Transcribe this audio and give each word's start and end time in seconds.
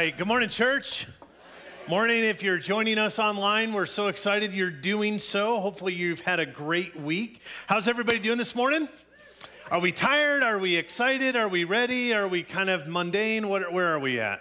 right. 0.00 0.16
Good 0.16 0.28
morning, 0.28 0.48
church. 0.48 1.06
Morning. 1.86 2.24
If 2.24 2.42
you're 2.42 2.56
joining 2.56 2.96
us 2.96 3.18
online, 3.18 3.74
we're 3.74 3.84
so 3.84 4.08
excited 4.08 4.54
you're 4.54 4.70
doing 4.70 5.18
so. 5.18 5.60
Hopefully, 5.60 5.92
you've 5.92 6.22
had 6.22 6.40
a 6.40 6.46
great 6.46 6.98
week. 6.98 7.42
How's 7.66 7.86
everybody 7.86 8.18
doing 8.18 8.38
this 8.38 8.54
morning? 8.54 8.88
Are 9.70 9.78
we 9.78 9.92
tired? 9.92 10.42
Are 10.42 10.58
we 10.58 10.76
excited? 10.76 11.36
Are 11.36 11.48
we 11.48 11.64
ready? 11.64 12.14
Are 12.14 12.28
we 12.28 12.42
kind 12.42 12.70
of 12.70 12.88
mundane? 12.88 13.46
What, 13.50 13.74
where 13.74 13.88
are 13.88 13.98
we 13.98 14.18
at? 14.20 14.40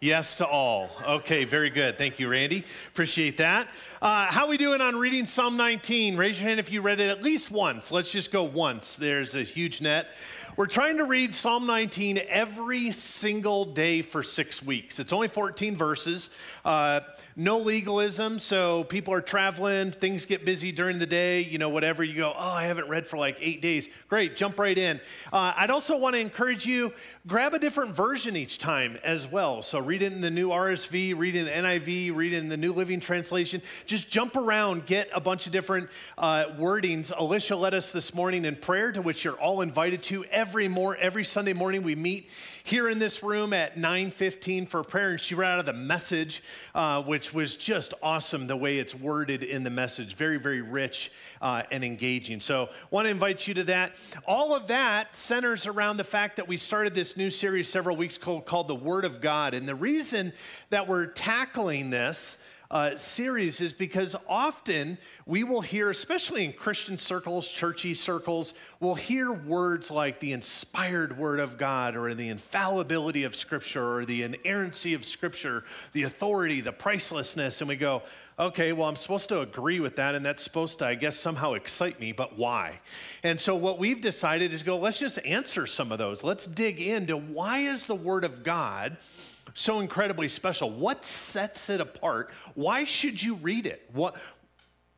Yes 0.00 0.36
to 0.36 0.46
all. 0.46 0.90
Okay, 1.04 1.42
very 1.42 1.70
good. 1.70 1.98
Thank 1.98 2.20
you, 2.20 2.28
Randy. 2.28 2.64
Appreciate 2.92 3.38
that. 3.38 3.66
Uh, 4.00 4.26
how 4.26 4.46
we 4.46 4.56
doing 4.56 4.80
on 4.80 4.94
reading 4.94 5.26
Psalm 5.26 5.56
19? 5.56 6.16
Raise 6.16 6.40
your 6.40 6.48
hand 6.48 6.60
if 6.60 6.70
you 6.70 6.82
read 6.82 7.00
it 7.00 7.10
at 7.10 7.20
least 7.20 7.50
once. 7.50 7.90
Let's 7.90 8.12
just 8.12 8.30
go 8.30 8.44
once. 8.44 8.94
There's 8.94 9.34
a 9.34 9.42
huge 9.42 9.80
net. 9.80 10.12
We're 10.58 10.66
trying 10.66 10.96
to 10.96 11.04
read 11.04 11.32
Psalm 11.32 11.66
19 11.66 12.18
every 12.28 12.90
single 12.90 13.64
day 13.64 14.02
for 14.02 14.24
six 14.24 14.60
weeks. 14.60 14.98
It's 14.98 15.12
only 15.12 15.28
14 15.28 15.76
verses. 15.76 16.30
Uh, 16.64 16.98
no 17.36 17.58
legalism, 17.58 18.40
so 18.40 18.82
people 18.82 19.14
are 19.14 19.20
traveling, 19.20 19.92
things 19.92 20.26
get 20.26 20.44
busy 20.44 20.72
during 20.72 20.98
the 20.98 21.06
day, 21.06 21.42
you 21.42 21.58
know, 21.58 21.68
whatever. 21.68 22.02
You 22.02 22.16
go, 22.16 22.34
oh, 22.36 22.50
I 22.50 22.64
haven't 22.64 22.88
read 22.88 23.06
for 23.06 23.18
like 23.18 23.38
eight 23.40 23.62
days. 23.62 23.88
Great, 24.08 24.34
jump 24.34 24.58
right 24.58 24.76
in. 24.76 25.00
Uh, 25.32 25.52
I'd 25.56 25.70
also 25.70 25.96
want 25.96 26.16
to 26.16 26.20
encourage 26.20 26.66
you, 26.66 26.92
grab 27.28 27.54
a 27.54 27.60
different 27.60 27.94
version 27.94 28.34
each 28.34 28.58
time 28.58 28.98
as 29.04 29.28
well. 29.28 29.62
So 29.62 29.78
read 29.78 30.02
it 30.02 30.12
in 30.12 30.20
the 30.20 30.28
new 30.28 30.48
RSV, 30.48 31.16
read 31.16 31.36
it 31.36 31.38
in 31.38 31.44
the 31.44 31.68
NIV, 31.68 32.16
read 32.16 32.32
it 32.32 32.38
in 32.38 32.48
the 32.48 32.56
New 32.56 32.72
Living 32.72 32.98
Translation. 32.98 33.62
Just 33.86 34.10
jump 34.10 34.34
around, 34.34 34.86
get 34.86 35.08
a 35.14 35.20
bunch 35.20 35.46
of 35.46 35.52
different 35.52 35.88
uh, 36.18 36.46
wordings. 36.58 37.12
Alicia 37.16 37.54
led 37.54 37.74
us 37.74 37.92
this 37.92 38.12
morning 38.12 38.44
in 38.44 38.56
prayer, 38.56 38.90
to 38.90 39.00
which 39.00 39.22
you're 39.22 39.38
all 39.38 39.60
invited 39.60 40.02
to. 40.02 40.24
Every, 40.32 40.47
more, 40.48 40.96
every 40.96 41.24
Sunday 41.24 41.52
morning, 41.52 41.82
we 41.82 41.94
meet 41.94 42.30
here 42.64 42.88
in 42.88 42.98
this 42.98 43.22
room 43.22 43.52
at 43.52 43.76
9.15 43.76 44.66
for 44.66 44.82
prayer, 44.82 45.10
and 45.10 45.20
she 45.20 45.34
read 45.34 45.52
out 45.52 45.58
of 45.58 45.66
the 45.66 45.72
message, 45.74 46.42
uh, 46.74 47.02
which 47.02 47.34
was 47.34 47.56
just 47.56 47.92
awesome 48.02 48.46
the 48.46 48.56
way 48.56 48.78
it's 48.78 48.94
worded 48.94 49.44
in 49.44 49.62
the 49.62 49.70
message. 49.70 50.14
Very, 50.16 50.38
very 50.38 50.62
rich 50.62 51.12
uh, 51.42 51.64
and 51.70 51.84
engaging. 51.84 52.40
So 52.40 52.70
want 52.90 53.04
to 53.04 53.10
invite 53.10 53.46
you 53.46 53.54
to 53.54 53.64
that. 53.64 53.96
All 54.26 54.54
of 54.54 54.68
that 54.68 55.14
centers 55.14 55.66
around 55.66 55.98
the 55.98 56.04
fact 56.04 56.36
that 56.36 56.48
we 56.48 56.56
started 56.56 56.94
this 56.94 57.16
new 57.16 57.28
series 57.28 57.68
several 57.68 57.96
weeks 57.96 58.16
called, 58.16 58.46
called 58.46 58.68
The 58.68 58.74
Word 58.74 59.04
of 59.04 59.20
God. 59.20 59.52
And 59.52 59.68
the 59.68 59.74
reason 59.74 60.32
that 60.70 60.88
we're 60.88 61.06
tackling 61.06 61.90
this 61.90 62.38
uh, 62.70 62.96
series 62.96 63.60
is 63.60 63.72
because 63.72 64.14
often 64.28 64.98
we 65.24 65.42
will 65.42 65.62
hear, 65.62 65.88
especially 65.88 66.44
in 66.44 66.52
Christian 66.52 66.98
circles, 66.98 67.48
churchy 67.48 67.94
circles, 67.94 68.52
we'll 68.80 68.94
hear 68.94 69.32
words 69.32 69.90
like 69.90 70.20
the 70.20 70.32
inspired 70.32 71.16
word 71.16 71.40
of 71.40 71.56
God 71.56 71.96
or 71.96 72.14
the 72.14 72.28
infallibility 72.28 73.24
of 73.24 73.34
Scripture 73.34 73.98
or 73.98 74.04
the 74.04 74.22
inerrancy 74.22 74.92
of 74.92 75.04
Scripture, 75.04 75.64
the 75.92 76.02
authority, 76.02 76.60
the 76.60 76.72
pricelessness. 76.72 77.60
And 77.60 77.68
we 77.68 77.76
go, 77.76 78.02
okay, 78.38 78.72
well, 78.72 78.88
I'm 78.88 78.96
supposed 78.96 79.30
to 79.30 79.40
agree 79.40 79.80
with 79.80 79.96
that, 79.96 80.14
and 80.14 80.24
that's 80.24 80.42
supposed 80.42 80.78
to, 80.80 80.86
I 80.86 80.94
guess, 80.94 81.16
somehow 81.16 81.54
excite 81.54 81.98
me, 81.98 82.12
but 82.12 82.38
why? 82.38 82.80
And 83.22 83.40
so 83.40 83.56
what 83.56 83.78
we've 83.78 84.00
decided 84.00 84.52
is 84.52 84.62
go, 84.62 84.78
let's 84.78 84.98
just 84.98 85.18
answer 85.24 85.66
some 85.66 85.90
of 85.90 85.98
those. 85.98 86.22
Let's 86.22 86.46
dig 86.46 86.80
into 86.80 87.16
why 87.16 87.60
is 87.60 87.86
the 87.86 87.94
Word 87.94 88.24
of 88.24 88.42
God 88.42 88.98
so 89.54 89.80
incredibly 89.80 90.28
special? 90.28 90.70
What 90.70 91.04
sets 91.04 91.70
it 91.70 91.80
apart? 91.80 92.30
Why 92.54 92.84
should 92.84 93.22
you 93.22 93.34
read 93.34 93.66
it? 93.66 93.88
What, 93.92 94.16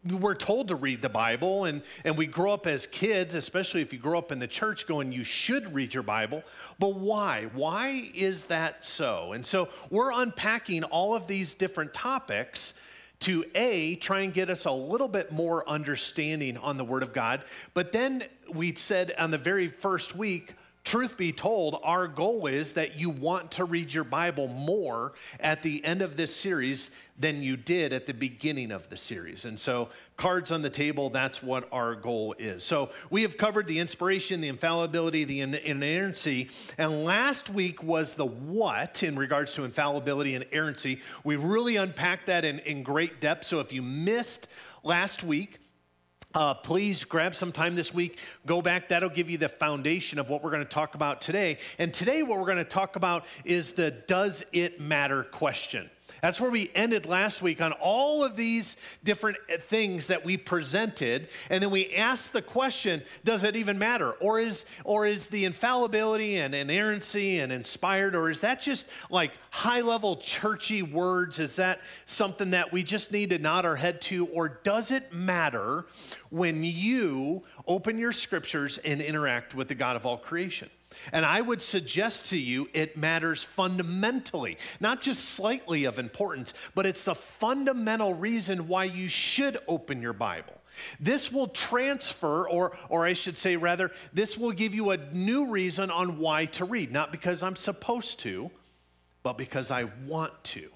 we're 0.04 0.34
told 0.34 0.68
to 0.68 0.74
read 0.74 1.02
the 1.02 1.10
Bible, 1.10 1.66
and, 1.66 1.82
and 2.04 2.16
we 2.16 2.26
grow 2.26 2.52
up 2.52 2.66
as 2.66 2.86
kids, 2.86 3.34
especially 3.34 3.82
if 3.82 3.92
you 3.92 3.98
grow 3.98 4.18
up 4.18 4.32
in 4.32 4.38
the 4.38 4.48
church, 4.48 4.86
going, 4.86 5.12
you 5.12 5.24
should 5.24 5.74
read 5.74 5.92
your 5.92 6.02
Bible. 6.02 6.42
But 6.78 6.94
why? 6.94 7.50
Why 7.52 8.10
is 8.14 8.46
that 8.46 8.82
so? 8.82 9.32
And 9.32 9.44
so 9.44 9.68
we're 9.90 10.12
unpacking 10.12 10.84
all 10.84 11.14
of 11.14 11.26
these 11.26 11.52
different 11.52 11.92
topics 11.92 12.72
to 13.20 13.44
A, 13.54 13.96
try 13.96 14.20
and 14.20 14.32
get 14.32 14.48
us 14.48 14.64
a 14.64 14.72
little 14.72 15.08
bit 15.08 15.30
more 15.30 15.68
understanding 15.68 16.56
on 16.56 16.78
the 16.78 16.84
Word 16.84 17.02
of 17.02 17.12
God. 17.12 17.44
But 17.74 17.92
then 17.92 18.24
we 18.50 18.74
said 18.74 19.12
on 19.18 19.30
the 19.30 19.38
very 19.38 19.68
first 19.68 20.16
week, 20.16 20.54
Truth 20.82 21.18
be 21.18 21.30
told, 21.30 21.78
our 21.84 22.08
goal 22.08 22.46
is 22.46 22.72
that 22.72 22.98
you 22.98 23.10
want 23.10 23.52
to 23.52 23.64
read 23.64 23.92
your 23.92 24.02
Bible 24.02 24.48
more 24.48 25.12
at 25.38 25.62
the 25.62 25.84
end 25.84 26.00
of 26.00 26.16
this 26.16 26.34
series 26.34 26.90
than 27.18 27.42
you 27.42 27.58
did 27.58 27.92
at 27.92 28.06
the 28.06 28.14
beginning 28.14 28.72
of 28.72 28.88
the 28.88 28.96
series. 28.96 29.44
And 29.44 29.60
so, 29.60 29.90
cards 30.16 30.50
on 30.50 30.62
the 30.62 30.70
table, 30.70 31.10
that's 31.10 31.42
what 31.42 31.68
our 31.70 31.94
goal 31.94 32.34
is. 32.38 32.64
So, 32.64 32.88
we 33.10 33.20
have 33.22 33.36
covered 33.36 33.66
the 33.66 33.78
inspiration, 33.78 34.40
the 34.40 34.48
infallibility, 34.48 35.24
the 35.24 35.40
inerrancy. 35.40 36.48
And 36.78 37.04
last 37.04 37.50
week 37.50 37.82
was 37.82 38.14
the 38.14 38.26
what 38.26 39.02
in 39.02 39.18
regards 39.18 39.52
to 39.54 39.64
infallibility 39.64 40.34
and 40.34 40.46
errancy. 40.50 41.00
We 41.24 41.36
really 41.36 41.76
unpacked 41.76 42.26
that 42.28 42.46
in, 42.46 42.58
in 42.60 42.82
great 42.82 43.20
depth. 43.20 43.44
So, 43.44 43.60
if 43.60 43.70
you 43.70 43.82
missed 43.82 44.48
last 44.82 45.22
week, 45.22 45.58
uh, 46.34 46.54
please 46.54 47.04
grab 47.04 47.34
some 47.34 47.52
time 47.52 47.74
this 47.74 47.92
week, 47.92 48.18
go 48.46 48.62
back. 48.62 48.88
That'll 48.88 49.08
give 49.08 49.28
you 49.28 49.38
the 49.38 49.48
foundation 49.48 50.18
of 50.18 50.28
what 50.30 50.42
we're 50.42 50.50
going 50.50 50.64
to 50.64 50.68
talk 50.68 50.94
about 50.94 51.20
today. 51.20 51.58
And 51.78 51.92
today, 51.92 52.22
what 52.22 52.38
we're 52.38 52.46
going 52.46 52.58
to 52.58 52.64
talk 52.64 52.96
about 52.96 53.24
is 53.44 53.72
the 53.72 53.90
does 53.90 54.44
it 54.52 54.80
matter 54.80 55.24
question. 55.24 55.90
That's 56.22 56.40
where 56.40 56.50
we 56.50 56.70
ended 56.74 57.06
last 57.06 57.42
week 57.42 57.60
on 57.60 57.72
all 57.72 58.24
of 58.24 58.36
these 58.36 58.76
different 59.04 59.38
eh, 59.48 59.56
things 59.58 60.08
that 60.08 60.24
we 60.24 60.36
presented. 60.36 61.28
And 61.48 61.62
then 61.62 61.70
we 61.70 61.94
asked 61.94 62.32
the 62.32 62.42
question 62.42 63.02
does 63.24 63.44
it 63.44 63.56
even 63.56 63.78
matter? 63.78 64.12
Or 64.12 64.40
is, 64.40 64.64
or 64.84 65.06
is 65.06 65.28
the 65.28 65.44
infallibility 65.44 66.36
and 66.36 66.54
inerrancy 66.54 67.40
and 67.40 67.52
inspired, 67.52 68.14
or 68.14 68.30
is 68.30 68.40
that 68.42 68.60
just 68.60 68.86
like 69.08 69.32
high 69.50 69.80
level 69.80 70.16
churchy 70.16 70.82
words? 70.82 71.38
Is 71.38 71.56
that 71.56 71.80
something 72.06 72.50
that 72.50 72.72
we 72.72 72.82
just 72.82 73.12
need 73.12 73.30
to 73.30 73.38
nod 73.38 73.64
our 73.64 73.76
head 73.76 74.00
to? 74.02 74.26
Or 74.26 74.60
does 74.62 74.90
it 74.90 75.12
matter 75.12 75.86
when 76.30 76.64
you 76.64 77.44
open 77.66 77.98
your 77.98 78.12
scriptures 78.12 78.78
and 78.78 79.00
interact 79.00 79.54
with 79.54 79.68
the 79.68 79.74
God 79.74 79.96
of 79.96 80.06
all 80.06 80.18
creation? 80.18 80.70
And 81.12 81.24
I 81.24 81.40
would 81.40 81.62
suggest 81.62 82.26
to 82.26 82.36
you 82.36 82.68
it 82.72 82.96
matters 82.96 83.44
fundamentally, 83.44 84.58
not 84.80 85.00
just 85.00 85.24
slightly 85.30 85.84
of 85.84 85.98
importance, 85.98 86.52
but 86.74 86.86
it's 86.86 87.04
the 87.04 87.14
fundamental 87.14 88.14
reason 88.14 88.68
why 88.68 88.84
you 88.84 89.08
should 89.08 89.58
open 89.68 90.02
your 90.02 90.12
Bible. 90.12 90.54
This 90.98 91.32
will 91.32 91.48
transfer, 91.48 92.48
or, 92.48 92.76
or 92.88 93.04
I 93.04 93.12
should 93.12 93.36
say, 93.36 93.56
rather, 93.56 93.90
this 94.12 94.38
will 94.38 94.52
give 94.52 94.74
you 94.74 94.90
a 94.90 94.96
new 94.96 95.50
reason 95.50 95.90
on 95.90 96.18
why 96.18 96.46
to 96.46 96.64
read, 96.64 96.92
not 96.92 97.12
because 97.12 97.42
I'm 97.42 97.56
supposed 97.56 98.20
to, 98.20 98.50
but 99.22 99.36
because 99.36 99.70
I 99.70 99.84
want 100.06 100.32
to. 100.44 100.70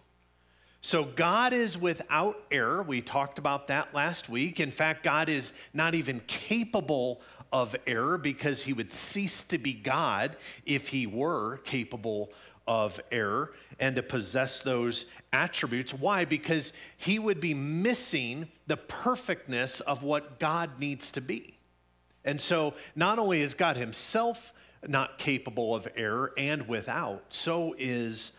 So, 0.85 1.03
God 1.03 1.55
is 1.55 1.79
without 1.79 2.43
error. 2.51 2.83
We 2.83 3.01
talked 3.01 3.39
about 3.39 3.69
that 3.69 3.95
last 3.95 4.29
week. 4.29 4.61
In 4.61 4.71
fact, 4.71 5.03
God 5.03 5.31
is 5.31 5.55
not 5.73 5.95
even 5.95 6.21
capable 6.27 7.23
of 7.51 7.75
error 7.87 8.19
because 8.19 8.63
he 8.63 8.75
would 8.75 8.93
cease 8.93 9.45
to 9.45 9.57
be 9.57 9.73
God 9.73 10.37
if 10.67 10.89
he 10.89 11.07
were 11.07 11.57
capable 11.65 12.35
of 12.69 13.01
error 13.11 13.55
and 13.81 13.97
to 13.97 14.03
possess 14.03 14.61
those 14.61 15.07
attributes. 15.33 15.95
Why? 15.95 16.27
Because 16.27 16.75
he 16.99 17.19
would 17.19 17.41
be 17.41 17.55
missing 17.55 18.49
the 18.67 18.77
perfectness 18.77 19.81
of 19.81 20.03
what 20.03 20.39
God 20.39 20.79
needs 20.79 21.13
to 21.13 21.23
be. 21.23 21.57
And 22.27 22.39
so, 22.39 22.75
not 22.95 23.19
only 23.19 23.41
is 23.41 23.55
God 23.55 23.79
himself 23.79 24.53
not 24.87 25.17
capable 25.17 25.75
of 25.75 25.89
error 25.97 26.35
and 26.37 26.69
without, 26.69 27.25
so 27.31 27.75
is 27.79 28.33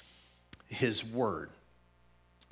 his 0.68 1.04
word. 1.04 1.50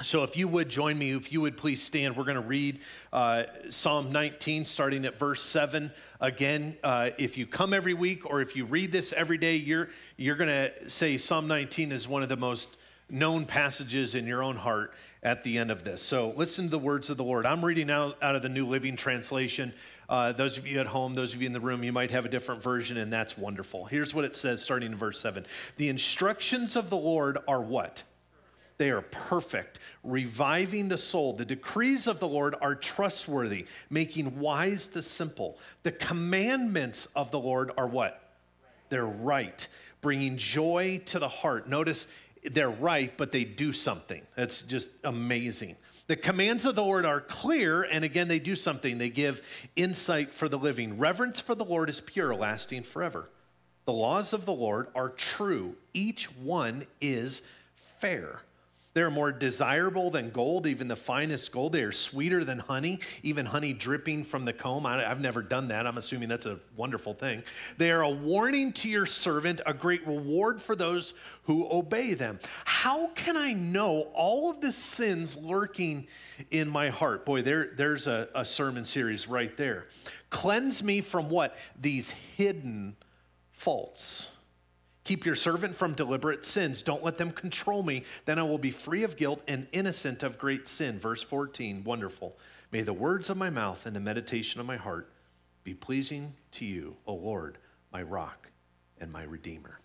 So, 0.02 0.24
if 0.24 0.36
you 0.36 0.48
would 0.48 0.70
join 0.70 0.98
me, 0.98 1.12
if 1.12 1.32
you 1.32 1.40
would 1.42 1.56
please 1.56 1.82
stand, 1.82 2.18
we're 2.18 2.24
going 2.24 2.36
to 2.36 2.42
read 2.42 2.80
uh, 3.14 3.44
Psalm 3.70 4.12
19, 4.12 4.66
starting 4.66 5.06
at 5.06 5.20
verse 5.20 5.42
7. 5.42 5.92
Again, 6.20 6.78
uh, 6.84 7.12
if 7.20 7.38
you 7.38 7.46
come 7.46 7.74
every 7.74 7.94
week 7.94 8.28
or 8.30 8.42
if 8.42 8.56
you 8.56 8.66
read 8.66 8.92
this 8.92 9.14
every 9.14 9.38
day, 9.38 9.56
you're, 9.56 9.90
you're 10.18 10.36
going 10.36 10.50
to 10.50 10.90
say 10.90 11.18
Psalm 11.18 11.48
19 11.48 11.92
is 11.92 12.08
one 12.08 12.24
of 12.24 12.30
the 12.30 12.36
most 12.36 12.70
known 13.08 13.46
passages 13.46 14.16
in 14.16 14.26
your 14.26 14.42
own 14.42 14.56
heart 14.56 14.96
at 15.22 15.44
the 15.44 15.60
end 15.60 15.70
of 15.70 15.84
this. 15.84 16.02
So, 16.02 16.34
listen 16.36 16.66
to 16.66 16.72
the 16.72 16.80
words 16.80 17.12
of 17.12 17.18
the 17.18 17.24
Lord. 17.24 17.46
I'm 17.46 17.64
reading 17.64 17.92
out, 17.92 18.18
out 18.22 18.36
of 18.36 18.42
the 18.42 18.50
New 18.50 18.66
Living 18.66 18.96
Translation. 18.96 19.74
Uh, 20.10 20.32
those 20.32 20.58
of 20.58 20.66
you 20.66 20.80
at 20.80 20.88
home, 20.88 21.14
those 21.14 21.36
of 21.36 21.42
you 21.42 21.46
in 21.46 21.54
the 21.54 21.62
room, 21.62 21.84
you 21.84 21.92
might 21.92 22.10
have 22.10 22.26
a 22.26 22.30
different 22.30 22.64
version, 22.64 22.98
and 22.98 23.14
that's 23.14 23.38
wonderful. 23.38 23.86
Here's 23.86 24.12
what 24.12 24.26
it 24.26 24.36
says, 24.36 24.64
starting 24.64 24.92
in 24.92 24.98
verse 24.98 25.20
7 25.20 25.46
The 25.78 25.90
instructions 25.90 26.76
of 26.76 26.90
the 26.90 26.98
Lord 26.98 27.38
are 27.48 27.62
what? 27.62 28.04
They 28.78 28.90
are 28.90 29.02
perfect, 29.02 29.80
reviving 30.04 30.88
the 30.88 30.98
soul. 30.98 31.34
The 31.34 31.46
decrees 31.46 32.08
of 32.08 32.20
the 32.20 32.28
Lord 32.28 32.56
are 32.62 32.76
trustworthy, 32.76 33.66
making 33.90 34.40
wise 34.40 34.88
the 34.88 35.02
simple. 35.02 35.60
The 35.84 35.92
commandments 35.92 37.08
of 37.16 37.32
the 37.32 37.40
Lord 37.40 37.72
are 37.78 37.88
what? 37.88 38.20
They're 38.90 39.06
right, 39.06 39.68
bringing 40.02 40.38
joy 40.38 41.02
to 41.08 41.20
the 41.20 41.28
heart. 41.28 41.68
Notice 41.68 42.08
they're 42.52 42.70
right, 42.70 43.16
but 43.18 43.32
they 43.32 43.44
do 43.44 43.72
something. 43.74 44.22
That's 44.36 44.62
just 44.62 44.90
amazing. 45.04 45.78
The 46.08 46.16
commands 46.18 46.66
of 46.66 46.76
the 46.76 46.84
Lord 46.84 47.06
are 47.06 47.22
clear, 47.22 47.84
and 47.84 48.04
again, 48.04 48.28
they 48.28 48.40
do 48.40 48.56
something. 48.56 48.98
They 48.98 49.10
give 49.10 49.42
insight 49.76 50.34
for 50.34 50.50
the 50.50 50.58
living. 50.58 50.98
Reverence 50.98 51.40
for 51.40 51.56
the 51.56 51.64
Lord 51.64 51.90
is 51.90 52.02
pure, 52.02 52.36
lasting 52.36 52.84
forever. 52.84 53.30
The 53.86 53.94
laws 53.94 54.34
of 54.34 54.46
the 54.46 54.54
Lord 54.54 54.88
are 54.96 55.10
true, 55.10 55.76
each 55.94 56.26
one 56.36 56.86
is 57.02 57.42
fair. 58.00 58.42
They 58.94 59.02
are 59.02 59.10
more 59.10 59.32
desirable 59.32 60.12
than 60.12 60.30
gold, 60.30 60.68
even 60.68 60.88
the 60.88 60.96
finest 60.96 61.52
gold. 61.52 61.74
They 61.74 61.82
are 61.82 61.92
sweeter 61.92 62.44
than 62.44 62.60
honey, 62.60 63.00
even 63.24 63.46
honey 63.46 63.74
dripping 63.74 64.24
from 64.24 64.46
the 64.46 64.54
comb. 64.54 64.86
I, 64.86 65.02
have 65.02 65.20
never 65.20 65.42
done 65.42 65.70
that. 65.70 65.88
I'm 65.88 65.98
assuming 65.98 66.30
that's 66.30 66.46
a 66.46 66.60
wonderful 66.76 67.16
thing. 67.16 67.44
They 67.78 67.90
are 67.90 68.02
a 68.02 68.10
warning 68.10 68.72
to 68.74 68.90
your 68.90 69.08
servant, 69.08 69.62
a 69.66 69.74
great 69.74 70.06
reward 70.06 70.62
for 70.62 70.76
those 70.76 71.16
who 71.44 71.68
obey 71.72 72.14
them. 72.14 72.40
How 72.66 73.08
can 73.08 73.36
I 73.36 73.54
know 73.54 74.10
all 74.14 74.52
of 74.52 74.62
the 74.62 74.72
sins 74.72 75.38
lurking 75.38 76.08
in 76.52 76.70
my 76.70 76.90
heart? 76.90 77.26
Boy, 77.26 77.42
there, 77.42 77.72
there's 77.76 78.06
a, 78.06 78.30
a 78.36 78.46
sermon 78.46 78.86
series 78.86 79.28
right 79.28 79.56
there. 79.58 79.88
Cleanse 80.30 80.84
me 80.84 81.02
from 81.02 81.30
what? 81.30 81.58
These 81.82 82.12
hidden 82.12 82.96
faults. 83.52 84.28
Keep 85.04 85.26
your 85.26 85.36
servant 85.36 85.76
from 85.76 85.94
deliberate 85.94 86.46
sins. 86.46 86.82
Don't 86.82 87.04
let 87.04 87.18
them 87.18 87.32
control 87.32 87.84
me. 87.84 88.04
Then 88.26 88.40
I 88.40 88.44
will 88.44 88.58
be 88.58 88.72
free 88.72 89.04
of 89.04 89.18
guilt 89.18 89.42
and 89.48 89.68
innocent 89.74 90.24
of 90.24 90.38
great 90.38 90.68
sin. 90.68 90.98
Verse 90.98 91.22
14, 91.22 91.84
wonderful. 91.84 92.38
May 92.72 92.84
the 92.84 92.94
words 92.94 93.30
of 93.30 93.38
my 93.38 93.50
mouth 93.50 93.86
and 93.86 93.96
the 93.96 94.00
meditation 94.00 94.62
of 94.62 94.66
my 94.66 94.78
heart 94.78 95.10
be 95.64 95.74
pleasing 95.74 96.34
to 96.54 96.66
you, 96.66 96.96
O 97.06 97.16
Lord, 97.16 97.58
my 97.92 98.02
rock 98.02 98.48
and 99.00 99.12
my 99.12 99.24
redeemer. 99.24 99.80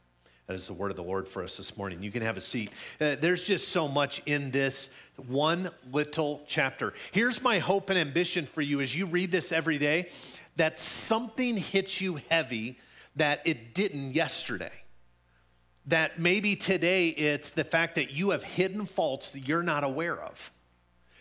That 0.46 0.54
is 0.54 0.66
the 0.66 0.72
word 0.72 0.90
of 0.90 0.96
the 0.96 1.02
Lord 1.02 1.28
for 1.28 1.42
us 1.42 1.56
this 1.56 1.76
morning. 1.76 2.02
You 2.02 2.10
can 2.10 2.22
have 2.22 2.36
a 2.36 2.40
seat. 2.40 2.70
Uh, 3.00 3.16
there's 3.20 3.44
just 3.44 3.68
so 3.68 3.86
much 3.86 4.22
in 4.24 4.50
this 4.50 4.88
one 5.26 5.68
little 5.92 6.42
chapter. 6.46 6.94
Here's 7.12 7.42
my 7.42 7.58
hope 7.58 7.90
and 7.90 7.98
ambition 7.98 8.46
for 8.46 8.62
you 8.62 8.80
as 8.80 8.96
you 8.96 9.04
read 9.04 9.30
this 9.30 9.52
every 9.52 9.78
day 9.78 10.08
that 10.56 10.80
something 10.80 11.56
hits 11.56 12.00
you 12.00 12.20
heavy 12.30 12.78
that 13.16 13.42
it 13.44 13.74
didn't 13.74 14.14
yesterday 14.14 14.72
that 15.88 16.18
maybe 16.18 16.54
today 16.54 17.08
it's 17.08 17.50
the 17.50 17.64
fact 17.64 17.96
that 17.96 18.12
you 18.12 18.30
have 18.30 18.42
hidden 18.42 18.86
faults 18.86 19.32
that 19.32 19.48
you're 19.48 19.62
not 19.62 19.84
aware 19.84 20.18
of, 20.20 20.50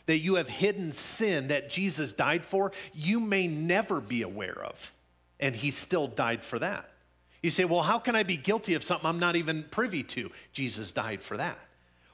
that 0.05 0.19
you 0.19 0.35
have 0.35 0.47
hidden 0.47 0.91
sin 0.91 1.47
that 1.47 1.69
Jesus 1.69 2.13
died 2.13 2.45
for, 2.45 2.71
you 2.93 3.19
may 3.19 3.47
never 3.47 3.99
be 3.99 4.21
aware 4.21 4.63
of. 4.63 4.93
And 5.39 5.55
he 5.55 5.71
still 5.71 6.07
died 6.07 6.43
for 6.43 6.59
that. 6.59 6.89
You 7.43 7.49
say, 7.49 7.65
well, 7.65 7.83
how 7.83 7.99
can 7.99 8.15
I 8.15 8.23
be 8.23 8.35
guilty 8.35 8.73
of 8.73 8.83
something 8.83 9.07
I'm 9.07 9.19
not 9.19 9.35
even 9.35 9.63
privy 9.63 10.03
to? 10.03 10.31
Jesus 10.51 10.91
died 10.91 11.21
for 11.21 11.37
that. 11.37 11.59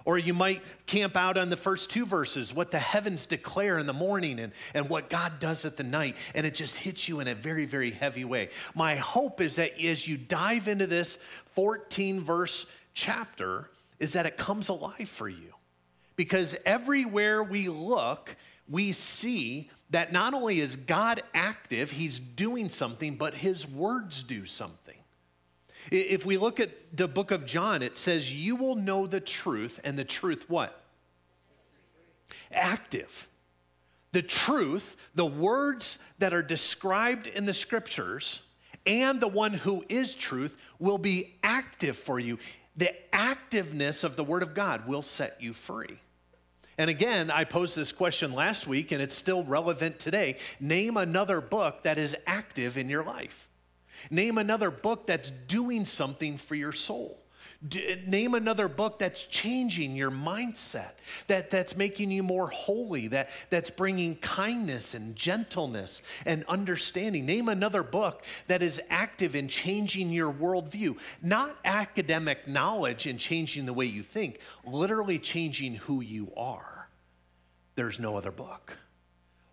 Or 0.05 0.17
you 0.17 0.33
might 0.33 0.61
camp 0.85 1.15
out 1.15 1.37
on 1.37 1.49
the 1.49 1.55
first 1.55 1.89
two 1.89 2.05
verses, 2.05 2.53
what 2.53 2.71
the 2.71 2.79
heavens 2.79 3.25
declare 3.25 3.79
in 3.79 3.85
the 3.85 3.93
morning 3.93 4.39
and, 4.39 4.51
and 4.73 4.89
what 4.89 5.09
God 5.09 5.39
does 5.39 5.65
at 5.65 5.77
the 5.77 5.83
night, 5.83 6.17
and 6.35 6.45
it 6.45 6.55
just 6.55 6.75
hits 6.75 7.07
you 7.07 7.19
in 7.19 7.27
a 7.27 7.35
very, 7.35 7.65
very 7.65 7.91
heavy 7.91 8.25
way. 8.25 8.49
My 8.75 8.95
hope 8.95 9.39
is 9.39 9.55
that 9.55 9.79
as 9.81 10.07
you 10.07 10.17
dive 10.17 10.67
into 10.67 10.87
this 10.87 11.17
14 11.53 12.21
verse 12.21 12.65
chapter, 12.93 13.69
is 13.99 14.13
that 14.13 14.25
it 14.25 14.37
comes 14.37 14.69
alive 14.69 15.07
for 15.07 15.29
you. 15.29 15.53
Because 16.15 16.55
everywhere 16.65 17.41
we 17.41 17.69
look, 17.69 18.35
we 18.69 18.91
see 18.91 19.69
that 19.89 20.11
not 20.11 20.33
only 20.33 20.59
is 20.59 20.75
God 20.75 21.23
active, 21.33 21.91
He's 21.91 22.19
doing 22.19 22.69
something, 22.69 23.15
but 23.15 23.33
His 23.33 23.67
words 23.67 24.23
do 24.23 24.45
something. 24.45 24.97
If 25.91 26.25
we 26.25 26.37
look 26.37 26.59
at 26.59 26.69
the 26.95 27.07
book 27.07 27.31
of 27.31 27.45
John, 27.45 27.81
it 27.81 27.97
says, 27.97 28.31
You 28.31 28.55
will 28.55 28.75
know 28.75 29.07
the 29.07 29.19
truth, 29.19 29.79
and 29.83 29.97
the 29.97 30.05
truth 30.05 30.49
what? 30.49 30.81
Active. 32.51 33.27
The 34.11 34.21
truth, 34.21 34.95
the 35.15 35.25
words 35.25 35.97
that 36.19 36.33
are 36.33 36.43
described 36.43 37.27
in 37.27 37.45
the 37.45 37.53
scriptures, 37.53 38.41
and 38.85 39.19
the 39.19 39.27
one 39.27 39.53
who 39.53 39.83
is 39.89 40.13
truth 40.13 40.57
will 40.79 40.97
be 40.97 41.35
active 41.43 41.97
for 41.97 42.19
you. 42.19 42.37
The 42.75 42.93
activeness 43.11 44.03
of 44.03 44.15
the 44.15 44.23
word 44.23 44.43
of 44.43 44.53
God 44.53 44.87
will 44.87 45.01
set 45.01 45.41
you 45.41 45.53
free. 45.53 45.99
And 46.77 46.89
again, 46.89 47.29
I 47.29 47.43
posed 47.43 47.75
this 47.75 47.91
question 47.91 48.33
last 48.33 48.67
week, 48.67 48.91
and 48.91 49.01
it's 49.01 49.15
still 49.15 49.43
relevant 49.43 49.99
today. 49.99 50.37
Name 50.59 50.97
another 50.97 51.39
book 51.39 51.83
that 51.83 51.97
is 51.97 52.15
active 52.25 52.77
in 52.77 52.89
your 52.89 53.03
life. 53.03 53.47
Name 54.09 54.37
another 54.37 54.71
book 54.71 55.07
that's 55.07 55.31
doing 55.47 55.85
something 55.85 56.37
for 56.37 56.55
your 56.55 56.73
soul. 56.73 57.19
D- 57.65 58.01
name 58.05 58.33
another 58.33 58.67
book 58.67 58.99
that's 58.99 59.23
changing 59.23 59.95
your 59.95 60.11
mindset, 60.11 60.93
that, 61.27 61.49
that's 61.49 61.77
making 61.77 62.11
you 62.11 62.21
more 62.21 62.47
holy, 62.49 63.07
that, 63.09 63.29
that's 63.49 63.69
bringing 63.69 64.15
kindness 64.17 64.93
and 64.93 65.15
gentleness 65.15 66.01
and 66.25 66.43
understanding. 66.47 67.25
Name 67.25 67.47
another 67.47 67.83
book 67.83 68.25
that 68.47 68.61
is 68.61 68.81
active 68.89 69.35
in 69.35 69.47
changing 69.47 70.11
your 70.11 70.31
worldview, 70.31 70.99
not 71.21 71.57
academic 71.63 72.47
knowledge 72.47 73.05
and 73.05 73.17
changing 73.17 73.65
the 73.65 73.73
way 73.73 73.85
you 73.85 74.03
think, 74.03 74.39
literally 74.65 75.17
changing 75.17 75.75
who 75.75 76.01
you 76.01 76.33
are. 76.35 76.89
There's 77.75 77.99
no 77.99 78.17
other 78.17 78.31
book. 78.31 78.77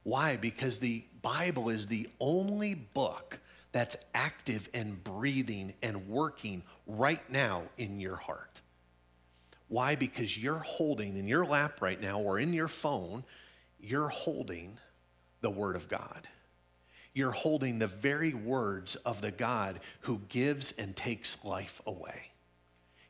Why? 0.03 0.37
Because 0.37 0.79
the 0.79 1.05
Bible 1.23 1.69
is 1.69 1.87
the 1.87 2.09
only 2.19 2.75
book 2.75 3.39
that's 3.73 3.97
active 4.15 4.69
and 4.75 5.03
breathing 5.05 5.75
and 5.83 6.09
working 6.09 6.63
right 6.87 7.23
now 7.31 7.63
in 7.79 8.01
your 8.01 8.17
heart. 8.17 8.61
Why? 9.69 9.95
Because 9.95 10.37
you're 10.37 10.59
holding 10.59 11.17
in 11.17 11.29
your 11.29 11.45
lap 11.45 11.81
right 11.81 12.01
now 12.01 12.21
or 12.21 12.39
in 12.41 12.53
your 12.53 12.69
phone, 12.69 13.25
you're 13.79 14.09
holding 14.09 14.79
the 15.41 15.51
Word 15.51 15.77
of 15.77 15.89
God. 15.89 16.27
You're 17.13 17.31
holding 17.31 17.79
the 17.79 17.87
very 17.87 18.35
words 18.35 18.97
of 18.97 19.21
the 19.21 19.31
God 19.31 19.81
who 20.01 20.21
gives 20.29 20.73
and 20.73 20.95
takes 20.95 21.37
life 21.45 21.81
away. 21.87 22.31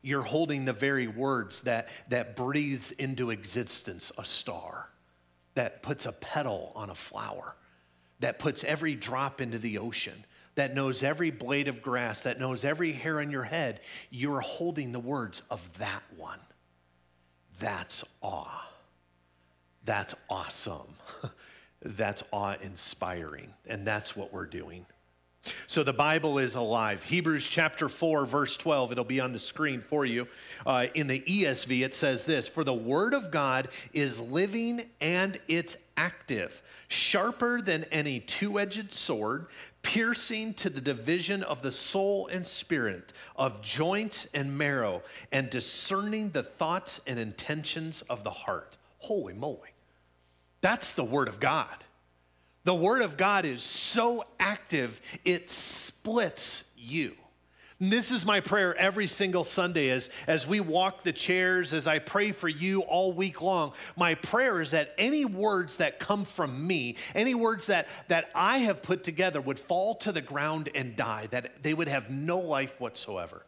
You're 0.01 0.23
holding 0.23 0.65
the 0.65 0.73
very 0.73 1.07
words 1.07 1.61
that, 1.61 1.89
that 2.09 2.35
breathes 2.35 2.91
into 2.91 3.29
existence 3.29 4.11
a 4.17 4.25
star, 4.25 4.89
that 5.53 5.83
puts 5.83 6.05
a 6.07 6.11
petal 6.11 6.71
on 6.75 6.89
a 6.89 6.95
flower, 6.95 7.55
that 8.19 8.39
puts 8.39 8.63
every 8.63 8.95
drop 8.95 9.41
into 9.41 9.59
the 9.59 9.77
ocean, 9.77 10.25
that 10.55 10.75
knows 10.75 11.03
every 11.03 11.31
blade 11.31 11.67
of 11.67 11.81
grass, 11.81 12.21
that 12.21 12.39
knows 12.39 12.65
every 12.65 12.91
hair 12.91 13.19
on 13.19 13.31
your 13.31 13.43
head, 13.43 13.79
you're 14.09 14.41
holding 14.41 14.91
the 14.91 14.99
words 14.99 15.41
of 15.49 15.77
that 15.77 16.03
one. 16.17 16.39
That's 17.59 18.03
awe. 18.21 18.67
That's 19.85 20.15
awesome. 20.29 20.95
that's 21.81 22.23
awe 22.31 22.55
inspiring. 22.61 23.53
And 23.67 23.85
that's 23.87 24.15
what 24.15 24.33
we're 24.33 24.45
doing. 24.45 24.85
So 25.67 25.83
the 25.83 25.93
Bible 25.93 26.37
is 26.37 26.53
alive. 26.53 27.03
Hebrews 27.03 27.47
chapter 27.47 27.89
4, 27.89 28.25
verse 28.25 28.57
12, 28.57 28.91
it'll 28.91 29.03
be 29.03 29.19
on 29.19 29.33
the 29.33 29.39
screen 29.39 29.81
for 29.81 30.05
you. 30.05 30.27
Uh, 30.65 30.87
in 30.93 31.07
the 31.07 31.19
ESV, 31.21 31.83
it 31.83 31.95
says 31.95 32.25
this 32.25 32.47
For 32.47 32.63
the 32.63 32.73
word 32.73 33.15
of 33.15 33.31
God 33.31 33.69
is 33.91 34.19
living 34.19 34.83
and 34.99 35.39
it's 35.47 35.77
active, 35.97 36.61
sharper 36.89 37.59
than 37.59 37.85
any 37.85 38.19
two 38.19 38.59
edged 38.59 38.93
sword, 38.93 39.47
piercing 39.81 40.53
to 40.55 40.69
the 40.69 40.81
division 40.81 41.41
of 41.43 41.63
the 41.63 41.71
soul 41.71 42.27
and 42.27 42.45
spirit, 42.45 43.11
of 43.35 43.63
joints 43.63 44.27
and 44.35 44.55
marrow, 44.55 45.01
and 45.31 45.49
discerning 45.49 46.29
the 46.29 46.43
thoughts 46.43 47.01
and 47.07 47.17
intentions 47.17 48.03
of 48.03 48.23
the 48.23 48.29
heart. 48.29 48.77
Holy 48.99 49.33
moly. 49.33 49.69
That's 50.61 50.91
the 50.91 51.03
word 51.03 51.27
of 51.27 51.39
God. 51.39 51.83
The 52.63 52.75
Word 52.75 53.01
of 53.01 53.17
God 53.17 53.45
is 53.45 53.63
so 53.63 54.23
active, 54.39 55.01
it 55.25 55.49
splits 55.49 56.63
you. 56.77 57.15
And 57.79 57.91
this 57.91 58.11
is 58.11 58.27
my 58.27 58.41
prayer 58.41 58.75
every 58.75 59.07
single 59.07 59.43
Sunday 59.43 59.89
as, 59.89 60.11
as 60.27 60.45
we 60.45 60.59
walk 60.59 61.03
the 61.03 61.11
chairs, 61.11 61.73
as 61.73 61.87
I 61.87 61.97
pray 61.97 62.31
for 62.31 62.47
you 62.47 62.81
all 62.81 63.11
week 63.11 63.41
long. 63.41 63.73
My 63.97 64.13
prayer 64.13 64.61
is 64.61 64.69
that 64.69 64.93
any 64.99 65.25
words 65.25 65.77
that 65.77 65.97
come 65.97 66.23
from 66.23 66.67
me, 66.67 66.97
any 67.15 67.33
words 67.33 67.65
that, 67.65 67.87
that 68.07 68.29
I 68.35 68.59
have 68.59 68.83
put 68.83 69.03
together, 69.03 69.41
would 69.41 69.57
fall 69.57 69.95
to 69.95 70.11
the 70.11 70.21
ground 70.21 70.69
and 70.75 70.95
die, 70.95 71.27
that 71.31 71.63
they 71.63 71.73
would 71.73 71.87
have 71.87 72.11
no 72.11 72.37
life 72.37 72.79
whatsoever. 72.79 73.47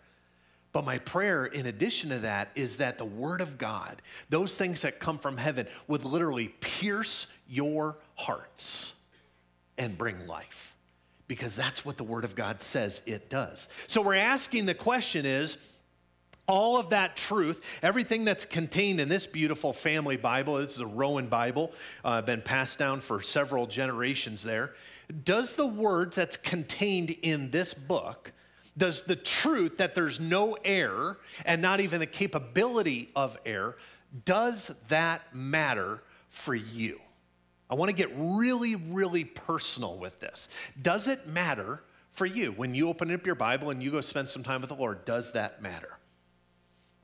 But 0.71 0.83
my 0.83 0.97
prayer, 0.97 1.45
in 1.45 1.67
addition 1.67 2.09
to 2.09 2.17
that, 2.19 2.49
is 2.55 2.77
that 2.77 2.97
the 2.97 3.05
Word 3.05 3.41
of 3.41 3.59
God, 3.59 4.01
those 4.29 4.57
things 4.57 4.81
that 4.81 4.99
come 4.99 5.19
from 5.19 5.37
heaven, 5.37 5.67
would 5.87 6.03
literally 6.03 6.47
pierce 6.59 7.27
your 7.47 7.99
hearts 8.15 8.92
and 9.77 9.97
bring 9.97 10.27
life 10.27 10.75
because 11.27 11.55
that's 11.55 11.85
what 11.85 11.97
the 11.97 12.03
Word 12.03 12.25
of 12.25 12.35
God 12.35 12.61
says 12.61 13.01
it 13.05 13.29
does. 13.29 13.69
So 13.87 14.01
we're 14.01 14.15
asking 14.15 14.65
the 14.65 14.73
question 14.73 15.25
is, 15.25 15.57
all 16.45 16.77
of 16.77 16.89
that 16.89 17.15
truth, 17.15 17.61
everything 17.81 18.25
that's 18.25 18.43
contained 18.43 18.99
in 18.99 19.07
this 19.07 19.25
beautiful 19.25 19.71
family 19.71 20.17
Bible, 20.17 20.57
this 20.57 20.73
is 20.73 20.79
a 20.79 20.85
Rowan 20.85 21.27
Bible, 21.27 21.71
uh, 22.03 22.21
been 22.21 22.41
passed 22.41 22.77
down 22.77 22.99
for 22.99 23.21
several 23.21 23.65
generations 23.65 24.43
there. 24.43 24.73
Does 25.23 25.53
the 25.53 25.65
words 25.65 26.17
that's 26.17 26.35
contained 26.35 27.11
in 27.21 27.51
this 27.51 27.73
book, 27.73 28.33
does 28.77 29.03
the 29.03 29.15
truth 29.15 29.77
that 29.77 29.95
there's 29.95 30.19
no 30.19 30.57
error 30.65 31.19
and 31.45 31.61
not 31.61 31.79
even 31.79 31.99
the 31.99 32.05
capability 32.05 33.09
of 33.15 33.37
error, 33.45 33.77
does 34.25 34.71
that 34.89 35.33
matter 35.33 36.03
for 36.29 36.55
you? 36.55 36.99
I 37.69 37.75
want 37.75 37.89
to 37.89 37.95
get 37.95 38.11
really, 38.15 38.75
really 38.75 39.23
personal 39.23 39.97
with 39.97 40.19
this. 40.19 40.47
Does 40.81 41.07
it 41.07 41.27
matter 41.27 41.81
for 42.11 42.25
you 42.25 42.51
when 42.51 42.75
you 42.75 42.89
open 42.89 43.11
up 43.13 43.25
your 43.25 43.35
Bible 43.35 43.69
and 43.69 43.81
you 43.81 43.91
go 43.91 44.01
spend 44.01 44.29
some 44.29 44.43
time 44.43 44.61
with 44.61 44.69
the 44.69 44.75
Lord? 44.75 45.05
Does 45.05 45.31
that 45.33 45.61
matter? 45.61 45.97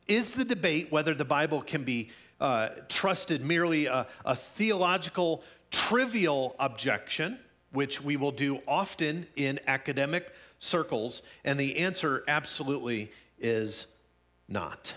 is 0.09 0.31
the 0.31 0.43
debate 0.43 0.91
whether 0.91 1.13
the 1.13 1.23
Bible 1.23 1.61
can 1.61 1.83
be 1.83 2.09
uh, 2.41 2.69
trusted 2.89 3.45
merely 3.45 3.85
a, 3.85 4.07
a 4.25 4.35
theological, 4.35 5.43
trivial 5.71 6.55
objection, 6.59 7.37
which 7.71 8.01
we 8.01 8.17
will 8.17 8.31
do 8.31 8.59
often 8.67 9.27
in 9.35 9.59
academic 9.67 10.33
circles? 10.57 11.21
And 11.45 11.57
the 11.57 11.77
answer 11.77 12.23
absolutely 12.27 13.11
is 13.37 13.85
not. 14.49 14.95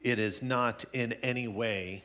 It 0.00 0.18
is 0.18 0.42
not 0.42 0.84
in 0.92 1.12
any 1.22 1.46
way 1.46 2.04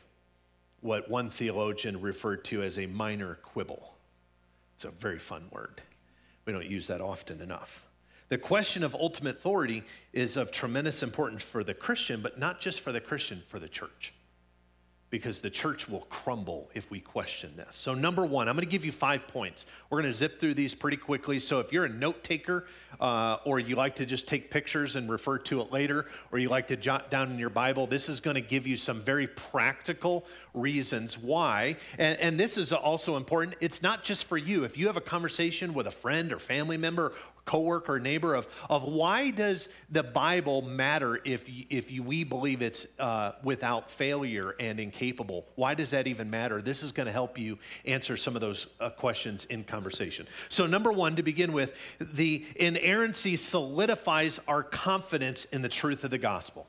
what 0.86 1.10
one 1.10 1.28
theologian 1.28 2.00
referred 2.00 2.44
to 2.46 2.62
as 2.62 2.78
a 2.78 2.86
minor 2.86 3.34
quibble. 3.42 3.94
It's 4.74 4.84
a 4.84 4.90
very 4.90 5.18
fun 5.18 5.48
word. 5.50 5.82
We 6.44 6.52
don't 6.52 6.66
use 6.66 6.86
that 6.86 7.00
often 7.00 7.42
enough. 7.42 7.84
The 8.28 8.38
question 8.38 8.82
of 8.82 8.94
ultimate 8.94 9.36
authority 9.36 9.84
is 10.12 10.36
of 10.36 10.50
tremendous 10.50 11.02
importance 11.02 11.42
for 11.42 11.62
the 11.62 11.74
Christian, 11.74 12.22
but 12.22 12.38
not 12.38 12.60
just 12.60 12.80
for 12.80 12.92
the 12.92 13.00
Christian, 13.00 13.42
for 13.48 13.58
the 13.58 13.68
church 13.68 14.14
because 15.08 15.40
the 15.40 15.50
church 15.50 15.88
will 15.88 16.06
crumble 16.10 16.68
if 16.74 16.90
we 16.90 16.98
question 16.98 17.52
this. 17.56 17.76
So, 17.76 17.94
number 17.94 18.26
one, 18.26 18.48
I'm 18.48 18.56
going 18.56 18.66
to 18.66 18.70
give 18.70 18.84
you 18.84 18.92
five 18.92 19.28
points. 19.28 19.64
We're 19.88 20.00
going 20.00 20.10
to 20.10 20.16
zip 20.16 20.40
through 20.40 20.54
these 20.54 20.74
pretty 20.74 20.96
quickly. 20.96 21.38
So, 21.38 21.60
if 21.60 21.72
you're 21.72 21.84
a 21.84 21.88
note 21.88 22.24
taker 22.24 22.66
uh, 23.00 23.36
or 23.44 23.60
you 23.60 23.76
like 23.76 23.96
to 23.96 24.06
just 24.06 24.26
take 24.26 24.50
pictures 24.50 24.96
and 24.96 25.08
refer 25.08 25.38
to 25.38 25.60
it 25.60 25.70
later, 25.70 26.06
or 26.32 26.38
you 26.38 26.48
like 26.48 26.66
to 26.68 26.76
jot 26.76 27.10
down 27.10 27.30
in 27.30 27.38
your 27.38 27.50
Bible, 27.50 27.86
this 27.86 28.08
is 28.08 28.20
going 28.20 28.34
to 28.34 28.40
give 28.40 28.66
you 28.66 28.76
some 28.76 29.00
very 29.00 29.28
practical 29.28 30.26
reasons 30.54 31.16
why. 31.16 31.76
And, 31.98 32.18
and 32.18 32.40
this 32.40 32.58
is 32.58 32.72
also 32.72 33.16
important. 33.16 33.56
It's 33.60 33.82
not 33.82 34.02
just 34.02 34.26
for 34.26 34.36
you. 34.36 34.64
If 34.64 34.76
you 34.76 34.88
have 34.88 34.96
a 34.96 35.02
conversation 35.02 35.72
with 35.72 35.86
a 35.86 35.92
friend 35.92 36.32
or 36.32 36.38
family 36.40 36.76
member 36.76 37.12
coworker 37.46 37.94
or 37.94 38.00
neighbor 38.00 38.34
of, 38.34 38.48
of 38.68 38.82
why 38.84 39.30
does 39.30 39.68
the 39.90 40.02
Bible 40.02 40.62
matter 40.62 41.18
if, 41.24 41.48
if 41.70 41.90
we 41.90 42.24
believe 42.24 42.60
it's 42.60 42.86
uh, 42.98 43.32
without 43.42 43.90
failure 43.90 44.54
and 44.60 44.78
incapable? 44.78 45.46
Why 45.54 45.74
does 45.74 45.90
that 45.90 46.06
even 46.06 46.28
matter? 46.28 46.60
This 46.60 46.82
is 46.82 46.92
going 46.92 47.06
to 47.06 47.12
help 47.12 47.38
you 47.38 47.58
answer 47.84 48.16
some 48.16 48.34
of 48.34 48.40
those 48.40 48.66
uh, 48.80 48.90
questions 48.90 49.46
in 49.46 49.64
conversation. 49.64 50.26
So, 50.48 50.66
number 50.66 50.92
one, 50.92 51.16
to 51.16 51.22
begin 51.22 51.52
with, 51.52 51.74
the 51.98 52.44
inerrancy 52.56 53.36
solidifies 53.36 54.40
our 54.46 54.62
confidence 54.62 55.44
in 55.46 55.62
the 55.62 55.68
truth 55.68 56.04
of 56.04 56.10
the 56.10 56.18
gospel. 56.18 56.66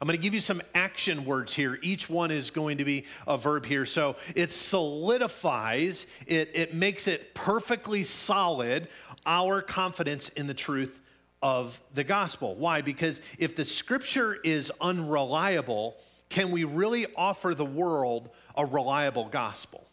I'm 0.00 0.06
going 0.06 0.16
to 0.16 0.22
give 0.22 0.34
you 0.34 0.40
some 0.40 0.62
action 0.74 1.24
words 1.24 1.54
here. 1.54 1.78
Each 1.82 2.08
one 2.08 2.30
is 2.30 2.50
going 2.50 2.78
to 2.78 2.84
be 2.84 3.04
a 3.26 3.36
verb 3.36 3.66
here. 3.66 3.84
So 3.86 4.16
it 4.36 4.52
solidifies, 4.52 6.06
it, 6.26 6.50
it 6.54 6.74
makes 6.74 7.08
it 7.08 7.34
perfectly 7.34 8.02
solid 8.04 8.88
our 9.26 9.60
confidence 9.60 10.28
in 10.30 10.46
the 10.46 10.54
truth 10.54 11.00
of 11.42 11.80
the 11.94 12.04
gospel. 12.04 12.54
Why? 12.54 12.80
Because 12.82 13.20
if 13.38 13.56
the 13.56 13.64
scripture 13.64 14.34
is 14.44 14.70
unreliable, 14.80 15.96
can 16.28 16.50
we 16.50 16.64
really 16.64 17.06
offer 17.16 17.54
the 17.54 17.64
world 17.64 18.30
a 18.56 18.64
reliable 18.64 19.28
gospel? 19.28 19.87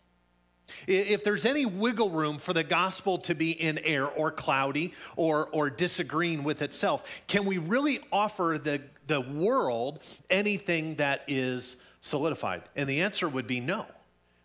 If 0.88 1.24
there's 1.24 1.45
any 1.45 1.65
wiggle 1.65 2.10
room 2.10 2.38
for 2.38 2.53
the 2.53 2.63
gospel 2.63 3.17
to 3.19 3.36
be 3.36 3.51
in 3.51 3.77
air 3.79 4.07
or 4.07 4.31
cloudy 4.31 4.93
or, 5.15 5.48
or 5.51 5.69
disagreeing 5.69 6.43
with 6.43 6.62
itself, 6.62 7.03
can 7.27 7.45
we 7.45 7.57
really 7.57 8.00
offer 8.12 8.60
the, 8.62 8.81
the 9.07 9.22
world 9.22 10.00
anything 10.29 10.95
that 10.95 11.24
is 11.27 11.77
solidified? 12.01 12.63
And 12.75 12.89
the 12.89 13.01
answer 13.01 13.29
would 13.29 13.48
be 13.48 13.60
no 13.60 13.86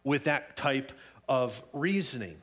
with 0.05 0.25
that 0.25 0.57
type 0.57 0.93
of 1.29 1.63
reasoning. 1.73 2.41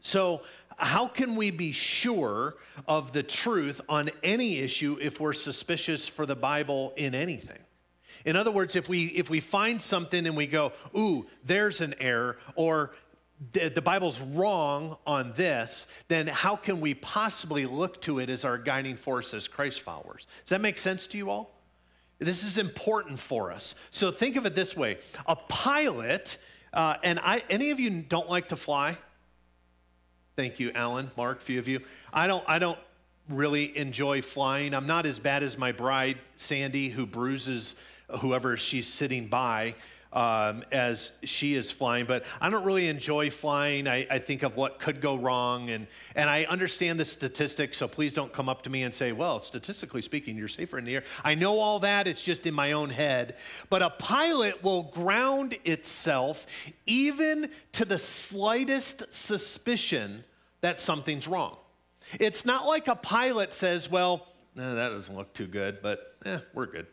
So, 0.00 0.42
how 0.78 1.06
can 1.06 1.36
we 1.36 1.50
be 1.50 1.70
sure 1.70 2.56
of 2.88 3.12
the 3.12 3.22
truth 3.22 3.80
on 3.88 4.10
any 4.22 4.58
issue 4.58 4.96
if 5.00 5.20
we're 5.20 5.34
suspicious 5.34 6.08
for 6.08 6.26
the 6.26 6.34
Bible 6.34 6.92
in 6.96 7.14
anything? 7.14 7.58
In 8.24 8.36
other 8.36 8.50
words, 8.50 8.76
if 8.76 8.88
we 8.88 9.04
if 9.06 9.30
we 9.30 9.40
find 9.40 9.80
something 9.80 10.26
and 10.26 10.36
we 10.36 10.46
go, 10.46 10.72
"Ooh, 10.96 11.26
there's 11.44 11.80
an 11.80 11.94
error," 12.00 12.36
or 12.54 12.92
the 13.52 13.82
Bible's 13.82 14.20
wrong 14.20 14.96
on 15.06 15.32
this, 15.34 15.86
then 16.08 16.28
how 16.28 16.54
can 16.54 16.80
we 16.80 16.94
possibly 16.94 17.66
look 17.66 18.00
to 18.02 18.20
it 18.20 18.30
as 18.30 18.44
our 18.44 18.56
guiding 18.56 18.96
force 18.96 19.34
as 19.34 19.48
Christ 19.48 19.80
followers? 19.80 20.26
Does 20.44 20.50
that 20.50 20.60
make 20.60 20.78
sense 20.78 21.06
to 21.08 21.18
you 21.18 21.28
all? 21.28 21.58
This 22.18 22.44
is 22.44 22.56
important 22.56 23.18
for 23.18 23.50
us. 23.50 23.74
So 23.90 24.12
think 24.12 24.36
of 24.36 24.46
it 24.46 24.54
this 24.54 24.76
way: 24.76 24.98
a 25.26 25.36
pilot, 25.36 26.38
uh, 26.72 26.96
and 27.02 27.18
I. 27.18 27.42
Any 27.50 27.70
of 27.70 27.80
you 27.80 28.02
don't 28.02 28.28
like 28.28 28.48
to 28.48 28.56
fly? 28.56 28.96
Thank 30.36 30.60
you, 30.60 30.70
Alan, 30.74 31.10
Mark, 31.16 31.40
few 31.40 31.58
of 31.58 31.68
you. 31.68 31.80
I 32.12 32.26
don't. 32.26 32.44
I 32.46 32.58
don't 32.58 32.78
really 33.28 33.76
enjoy 33.76 34.22
flying. 34.22 34.74
I'm 34.74 34.86
not 34.86 35.06
as 35.06 35.18
bad 35.18 35.42
as 35.42 35.58
my 35.58 35.72
bride, 35.72 36.18
Sandy, 36.36 36.88
who 36.88 37.06
bruises 37.06 37.74
whoever 38.20 38.56
she's 38.56 38.86
sitting 38.86 39.28
by 39.28 39.74
um, 40.12 40.62
as 40.70 41.12
she 41.22 41.54
is 41.54 41.70
flying. 41.70 42.04
But 42.06 42.24
I 42.40 42.50
don't 42.50 42.64
really 42.64 42.88
enjoy 42.88 43.30
flying. 43.30 43.88
I, 43.88 44.06
I, 44.10 44.18
think 44.18 44.42
of 44.42 44.56
what 44.56 44.78
could 44.78 45.00
go 45.00 45.16
wrong. 45.16 45.70
And, 45.70 45.86
and 46.14 46.28
I 46.28 46.44
understand 46.44 47.00
the 47.00 47.04
statistics, 47.04 47.78
so 47.78 47.88
please 47.88 48.12
don't 48.12 48.32
come 48.32 48.48
up 48.48 48.62
to 48.62 48.70
me 48.70 48.82
and 48.82 48.94
say, 48.94 49.12
well, 49.12 49.38
statistically 49.38 50.02
speaking, 50.02 50.36
you're 50.36 50.48
safer 50.48 50.78
in 50.78 50.84
the 50.84 50.96
air. 50.96 51.04
I 51.24 51.34
know 51.34 51.58
all 51.58 51.78
that. 51.80 52.06
It's 52.06 52.22
just 52.22 52.46
in 52.46 52.54
my 52.54 52.72
own 52.72 52.90
head. 52.90 53.36
But 53.70 53.82
a 53.82 53.90
pilot 53.90 54.62
will 54.62 54.84
ground 54.84 55.56
itself 55.64 56.46
even 56.86 57.50
to 57.72 57.84
the 57.84 57.98
slightest 57.98 59.04
suspicion 59.12 60.24
that 60.60 60.78
something's 60.78 61.26
wrong. 61.26 61.56
It's 62.20 62.44
not 62.44 62.66
like 62.66 62.88
a 62.88 62.96
pilot 62.96 63.52
says, 63.52 63.90
well, 63.90 64.26
that 64.56 64.74
doesn't 64.74 65.16
look 65.16 65.32
too 65.32 65.46
good, 65.46 65.80
but 65.80 66.16
eh, 66.26 66.38
we're 66.52 66.66
good. 66.66 66.86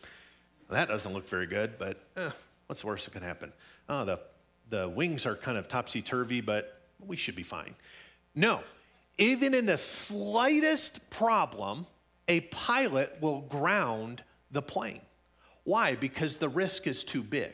That 0.69 0.88
doesn't 0.88 1.13
look 1.13 1.27
very 1.27 1.47
good, 1.47 1.79
but 1.79 1.97
eh, 2.15 2.29
what's 2.67 2.81
the 2.81 2.88
worst 2.88 3.05
that 3.05 3.11
can 3.11 3.23
happen? 3.23 3.51
Oh, 3.88 4.05
the, 4.05 4.19
the 4.69 4.88
wings 4.88 5.25
are 5.25 5.35
kind 5.35 5.57
of 5.57 5.67
topsy 5.67 6.01
turvy, 6.01 6.41
but 6.41 6.81
we 7.05 7.15
should 7.15 7.35
be 7.35 7.43
fine. 7.43 7.75
No, 8.35 8.61
even 9.17 9.53
in 9.53 9.65
the 9.65 9.77
slightest 9.77 11.09
problem, 11.09 11.88
a 12.27 12.41
pilot 12.41 13.17
will 13.19 13.41
ground 13.41 14.23
the 14.51 14.61
plane. 14.61 15.01
Why? 15.63 15.95
Because 15.95 16.38
the 16.38 16.49
risk 16.49 16.88
is 16.88 17.03
too 17.03 17.23
big. 17.23 17.53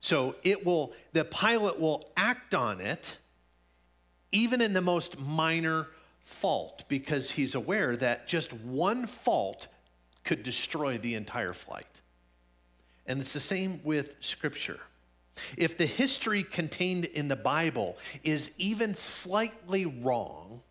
So 0.00 0.36
it 0.44 0.64
will, 0.64 0.92
the 1.12 1.24
pilot 1.24 1.80
will 1.80 2.08
act 2.16 2.54
on 2.54 2.80
it 2.80 3.16
even 4.30 4.60
in 4.60 4.72
the 4.72 4.80
most 4.80 5.18
minor 5.18 5.88
fault 6.20 6.84
because 6.88 7.30
he's 7.32 7.54
aware 7.54 7.96
that 7.96 8.28
just 8.28 8.52
one 8.52 9.06
fault 9.06 9.68
could 10.26 10.42
destroy 10.42 10.98
the 10.98 11.14
entire 11.14 11.54
flight. 11.54 12.02
And 13.06 13.20
it's 13.20 13.32
the 13.32 13.40
same 13.40 13.80
with 13.84 14.16
Scripture. 14.20 14.80
If 15.56 15.78
the 15.78 15.86
history 15.86 16.42
contained 16.42 17.04
in 17.04 17.28
the 17.28 17.36
Bible 17.36 17.96
is 18.24 18.50
even 18.58 18.94
slightly 18.94 19.86
wrong, 19.86 20.62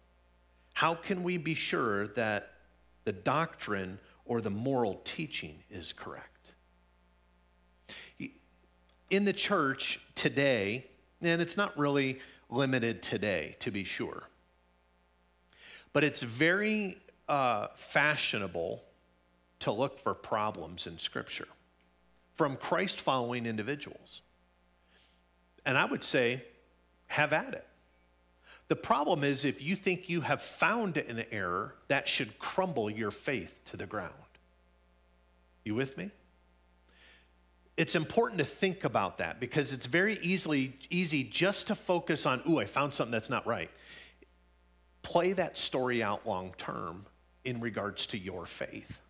how 0.74 0.94
can 0.94 1.24
we 1.24 1.38
be 1.38 1.56
sure 1.56 2.08
that 2.10 2.52
the 3.06 3.14
doctrine 3.14 4.00
or 4.26 4.42
the 4.42 4.50
moral 4.50 5.02
teaching 5.06 5.64
is 5.70 5.94
correct? 5.94 6.54
In 9.10 9.24
the 9.24 9.34
church 9.34 10.02
today, 10.16 10.88
and 11.22 11.42
it's 11.42 11.56
not 11.56 11.78
really 11.78 12.20
limited 12.50 13.02
today, 13.02 13.56
to 13.60 13.72
be 13.72 13.84
sure, 13.84 14.24
but 15.94 16.04
it's 16.04 16.24
very 16.24 16.98
uh, 17.30 17.68
fashionable 17.76 18.84
to 19.66 19.72
look 19.72 20.00
for 20.00 20.14
problems 20.14 20.88
in 20.88 20.98
Scripture 21.00 21.48
from 22.36 22.56
Christ 22.56 23.02
following 23.02 23.48
individuals. 23.48 24.22
And 25.66 25.78
I 25.78 25.86
would 25.86 26.04
say, 26.04 26.44
have 27.08 27.34
at 27.34 27.54
it. 27.54 27.66
The 28.68 28.76
problem 28.76 29.24
is 29.24 29.44
if 29.44 29.64
you 29.64 29.76
think 29.76 30.08
you 30.08 30.22
have 30.22 30.42
found 30.42 30.98
an 30.98 31.26
error, 31.32 31.76
that 31.88 32.08
should 32.08 32.38
crumble 32.38 32.90
your 32.90 33.10
faith 33.10 33.62
to 33.66 33.78
the 33.78 33.88
ground. 33.88 34.14
You 35.64 35.74
with 35.74 35.98
me? 35.98 36.12
It's 37.76 37.96
important 37.96 38.38
to 38.40 38.46
think 38.46 38.84
about 38.84 39.18
that 39.18 39.40
because 39.40 39.74
it's 39.74 39.88
very 39.88 40.20
easily 40.22 40.78
easy 40.92 41.24
just 41.24 41.68
to 41.68 41.76
focus 41.76 42.28
on, 42.28 42.42
ooh, 42.48 42.60
I 42.60 42.66
found 42.66 42.94
something 42.94 43.12
that's 43.12 43.32
not 43.32 43.48
right. 43.48 43.72
Play 45.02 45.34
that 45.34 45.58
story 45.58 46.04
out 46.04 46.28
long 46.28 46.54
term 46.58 47.08
in 47.44 47.60
regards 47.60 48.08
to 48.08 48.18
your 48.18 48.46
faith. 48.46 49.02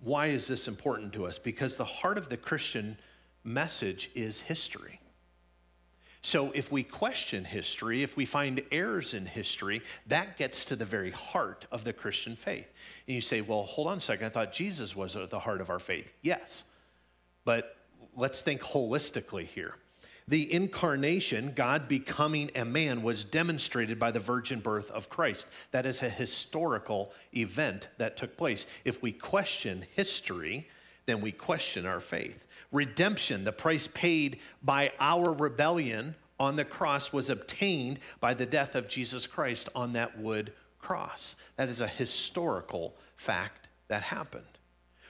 Why 0.00 0.26
is 0.26 0.46
this 0.46 0.68
important 0.68 1.12
to 1.14 1.26
us? 1.26 1.38
Because 1.38 1.76
the 1.76 1.84
heart 1.84 2.18
of 2.18 2.28
the 2.28 2.36
Christian 2.36 2.98
message 3.42 4.10
is 4.14 4.40
history. 4.40 5.00
So 6.22 6.52
if 6.52 6.72
we 6.72 6.82
question 6.82 7.44
history, 7.44 8.02
if 8.02 8.16
we 8.16 8.24
find 8.24 8.62
errors 8.72 9.12
in 9.12 9.26
history, 9.26 9.82
that 10.06 10.38
gets 10.38 10.64
to 10.66 10.76
the 10.76 10.86
very 10.86 11.10
heart 11.10 11.66
of 11.70 11.84
the 11.84 11.92
Christian 11.92 12.34
faith. 12.34 12.66
And 13.06 13.14
you 13.14 13.20
say, 13.20 13.42
well, 13.42 13.64
hold 13.64 13.88
on 13.88 13.98
a 13.98 14.00
second, 14.00 14.24
I 14.24 14.30
thought 14.30 14.52
Jesus 14.52 14.96
was 14.96 15.16
at 15.16 15.28
the 15.28 15.38
heart 15.38 15.60
of 15.60 15.68
our 15.68 15.78
faith. 15.78 16.10
Yes, 16.22 16.64
but 17.44 17.76
let's 18.16 18.40
think 18.40 18.62
holistically 18.62 19.44
here. 19.44 19.74
The 20.26 20.50
incarnation, 20.50 21.52
God 21.54 21.86
becoming 21.86 22.50
a 22.54 22.64
man, 22.64 23.02
was 23.02 23.24
demonstrated 23.24 23.98
by 23.98 24.10
the 24.10 24.20
virgin 24.20 24.60
birth 24.60 24.90
of 24.90 25.10
Christ. 25.10 25.46
That 25.70 25.84
is 25.84 26.00
a 26.00 26.08
historical 26.08 27.12
event 27.36 27.88
that 27.98 28.16
took 28.16 28.36
place. 28.36 28.66
If 28.86 29.02
we 29.02 29.12
question 29.12 29.84
history, 29.94 30.66
then 31.04 31.20
we 31.20 31.30
question 31.30 31.84
our 31.84 32.00
faith. 32.00 32.46
Redemption, 32.72 33.44
the 33.44 33.52
price 33.52 33.86
paid 33.92 34.38
by 34.62 34.92
our 34.98 35.32
rebellion 35.34 36.14
on 36.40 36.56
the 36.56 36.64
cross, 36.64 37.12
was 37.12 37.28
obtained 37.28 37.98
by 38.18 38.32
the 38.32 38.46
death 38.46 38.74
of 38.74 38.88
Jesus 38.88 39.26
Christ 39.26 39.68
on 39.74 39.92
that 39.92 40.18
wood 40.18 40.52
cross. 40.80 41.36
That 41.56 41.68
is 41.68 41.80
a 41.80 41.86
historical 41.86 42.94
fact 43.14 43.68
that 43.88 44.02
happened 44.02 44.53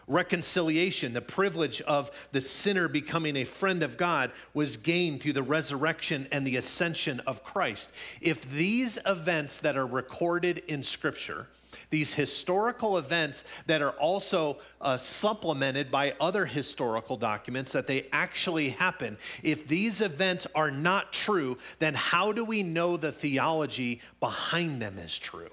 reconciliation, 0.06 1.12
the 1.12 1.20
privilege 1.20 1.80
of 1.82 2.10
the 2.32 2.40
sinner 2.40 2.88
becoming 2.88 3.36
a 3.36 3.44
friend 3.44 3.82
of 3.82 3.96
God, 3.96 4.30
was 4.52 4.76
gained 4.76 5.22
through 5.22 5.34
the 5.34 5.42
resurrection 5.42 6.26
and 6.32 6.46
the 6.46 6.56
ascension 6.56 7.20
of 7.20 7.44
Christ. 7.44 7.90
If 8.20 8.50
these 8.50 8.98
events 9.06 9.58
that 9.60 9.76
are 9.76 9.86
recorded 9.86 10.58
in 10.66 10.82
Scripture, 10.82 11.48
these 11.90 12.14
historical 12.14 12.98
events 12.98 13.44
that 13.66 13.82
are 13.82 13.92
also 13.92 14.58
uh, 14.80 14.96
supplemented 14.96 15.90
by 15.90 16.14
other 16.20 16.46
historical 16.46 17.16
documents 17.16 17.72
that 17.72 17.86
they 17.86 18.06
actually 18.12 18.70
happen. 18.70 19.18
If 19.42 19.66
these 19.66 20.00
events 20.00 20.46
are 20.54 20.70
not 20.70 21.12
true, 21.12 21.58
then 21.78 21.94
how 21.94 22.32
do 22.32 22.44
we 22.44 22.62
know 22.62 22.96
the 22.96 23.12
theology 23.12 24.00
behind 24.20 24.80
them 24.80 24.98
is 24.98 25.18
true? 25.18 25.50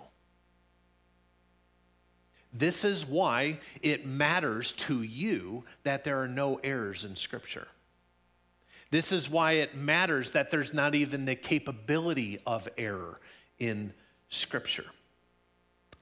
This 2.53 2.83
is 2.83 3.05
why 3.05 3.59
it 3.81 4.05
matters 4.05 4.73
to 4.73 5.03
you 5.03 5.63
that 5.83 6.03
there 6.03 6.21
are 6.21 6.27
no 6.27 6.59
errors 6.63 7.05
in 7.05 7.15
Scripture. 7.15 7.67
This 8.89 9.13
is 9.13 9.29
why 9.29 9.53
it 9.53 9.75
matters 9.75 10.31
that 10.31 10.51
there's 10.51 10.73
not 10.73 10.95
even 10.95 11.23
the 11.23 11.35
capability 11.35 12.39
of 12.45 12.67
error 12.77 13.21
in 13.57 13.93
Scripture. 14.29 14.85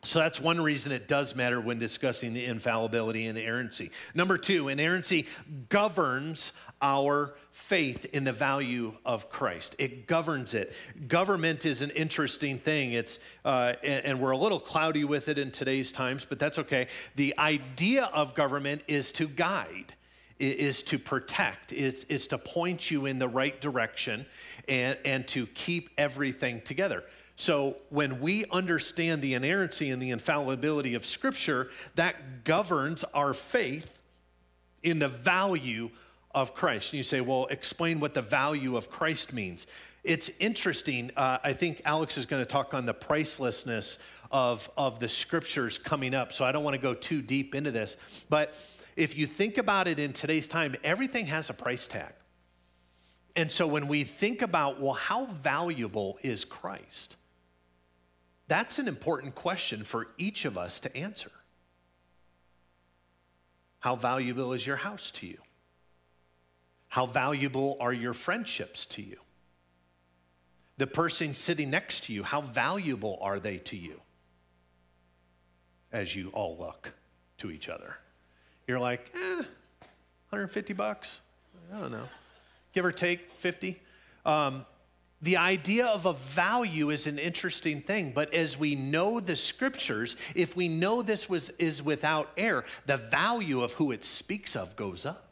So 0.03 0.17
that's 0.19 0.39
one 0.39 0.61
reason 0.61 0.91
it 0.91 1.07
does 1.07 1.35
matter 1.35 1.59
when 1.59 1.77
discussing 1.77 2.33
the 2.33 2.45
infallibility 2.45 3.27
and 3.27 3.37
inerrancy. 3.37 3.91
Number 4.15 4.37
two, 4.37 4.69
inerrancy 4.69 5.27
governs 5.67 6.53
our 6.81 7.33
faith 7.51 8.05
in 8.13 8.24
the 8.24 8.31
value 8.31 8.93
of 9.05 9.29
Christ. 9.29 9.75
It 9.79 10.07
governs 10.07 10.53
it. 10.53 10.74
Government 11.07 11.65
is 11.65 11.81
an 11.81 11.89
interesting 11.91 12.57
thing. 12.57 12.93
It's 12.93 13.19
uh, 13.43 13.74
and, 13.83 14.05
and 14.05 14.19
we're 14.21 14.31
a 14.31 14.38
little 14.38 14.59
cloudy 14.59 15.03
with 15.03 15.27
it 15.27 15.38
in 15.38 15.51
today's 15.51 15.91
times, 15.91 16.25
but 16.25 16.39
that's 16.39 16.59
okay. 16.59 16.88
The 17.15 17.38
idea 17.38 18.05
of 18.05 18.33
government 18.33 18.81
is 18.88 19.12
to 19.13 19.27
guide 19.27 19.93
is 20.39 20.81
to 20.83 20.98
protect, 20.98 21.74
is, 21.74 22.05
is 22.05 22.27
to 22.27 22.38
point 22.38 22.89
you 22.89 23.05
in 23.05 23.19
the 23.19 23.27
right 23.27 23.59
direction 23.59 24.25
and, 24.69 24.98
and 25.03 25.27
to 25.27 25.45
keep 25.48 25.89
everything 25.98 26.62
together. 26.62 27.03
So 27.36 27.75
when 27.89 28.19
we 28.21 28.45
understand 28.51 29.21
the 29.21 29.33
inerrancy 29.33 29.91
and 29.91 30.01
the 30.01 30.12
infallibility 30.12 30.95
of 30.95 31.05
Scripture, 31.05 31.69
that 31.95 32.43
governs 32.45 33.03
our 33.13 33.33
faith 33.33 33.98
in 34.83 35.00
the 35.00 35.07
value 35.09 35.89
of 36.31 36.53
Christ. 36.53 36.93
And 36.93 36.98
you 36.98 37.03
say, 37.03 37.21
well, 37.21 37.48
explain 37.48 38.00
what 38.00 38.13
the 38.13 38.21
value 38.21 38.77
of 38.77 38.89
Christ 38.89 39.33
means. 39.33 39.67
It's 40.03 40.29
interesting. 40.39 41.12
Uh, 41.15 41.39
I 41.43 41.53
think 41.53 41.81
Alex 41.86 42.17
is 42.17 42.25
going 42.25 42.43
to 42.43 42.50
talk 42.50 42.74
on 42.74 42.86
the 42.86 42.93
pricelessness 42.93 43.98
of, 44.31 44.69
of 44.77 45.00
the 45.00 45.09
Scriptures 45.09 45.77
coming 45.77 46.13
up. 46.13 46.31
So 46.33 46.45
I 46.45 46.51
don't 46.51 46.63
want 46.63 46.75
to 46.75 46.81
go 46.81 46.93
too 46.93 47.21
deep 47.21 47.55
into 47.55 47.71
this. 47.71 47.98
But 48.29 48.55
if 48.95 49.17
you 49.17 49.27
think 49.27 49.57
about 49.57 49.88
it 49.88 50.00
in 50.00 50.13
today's 50.13 50.48
time, 50.48 50.75
everything 50.83 51.25
has 51.27 51.50
a 51.50 51.53
price 51.53 51.88
tag. 51.88 52.13
And 53.36 53.51
so 53.51 53.67
when 53.67 53.88
we 53.88 54.03
think 54.03 54.41
about, 54.41 54.79
well, 54.81 54.93
how 54.93 55.25
valuable 55.25 56.17
is 56.21 56.45
Christ? 56.45 57.15
That's 58.48 58.79
an 58.79 58.88
important 58.88 59.36
question 59.36 59.83
for 59.83 60.07
each 60.17 60.45
of 60.45 60.57
us 60.57 60.79
to 60.81 60.98
answer. 60.98 61.31
How 63.79 63.95
valuable 63.95 64.53
is 64.53 64.65
your 64.65 64.77
house 64.77 65.12
to 65.12 65.27
you? 65.27 65.38
How 66.89 67.05
valuable 67.05 67.78
are 67.80 67.93
your 67.93 68.13
friendships 68.13 68.86
to 68.88 69.02
you? 69.02 69.17
The 70.78 70.88
person 70.88 71.34
sitting 71.34 71.69
next 71.69 72.06
to 72.06 72.13
you, 72.13 72.23
how 72.23 72.41
valuable 72.41 73.17
are 73.21 73.39
they 73.39 73.58
to 73.60 73.78
you? 73.78 74.02
As 75.91 76.15
you 76.15 76.30
all 76.30 76.58
look 76.58 76.93
to 77.38 77.52
each 77.52 77.69
other. 77.69 77.95
You're 78.67 78.80
like, 78.80 79.12
eh, 79.15 79.43
150 80.30 80.73
bucks? 80.73 81.21
I 81.73 81.80
don't 81.80 81.91
know. 81.91 82.08
Give 82.73 82.86
or 82.86 82.91
take 82.91 83.30
50. 83.30 83.80
Um, 84.25 84.65
the 85.21 85.38
idea 85.38 85.86
of 85.86 86.06
a 86.06 86.13
value 86.13 86.91
is 86.91 87.06
an 87.06 87.19
interesting 87.19 87.82
thing, 87.82 88.12
but 88.15 88.34
as 88.34 88.58
we 88.58 88.75
know 88.75 89.19
the 89.19 89.36
scriptures, 89.36 90.15
if 90.34 90.56
we 90.56 90.69
know 90.69 91.02
this 91.02 91.28
was, 91.28 91.49
is 91.52 91.84
without 91.84 92.30
error, 92.38 92.63
the 92.86 92.97
value 92.97 93.62
of 93.62 93.73
who 93.73 93.91
it 93.91 94.04
speaks 94.04 94.56
of 94.56 94.75
goes 94.75 95.06
up. 95.06 95.28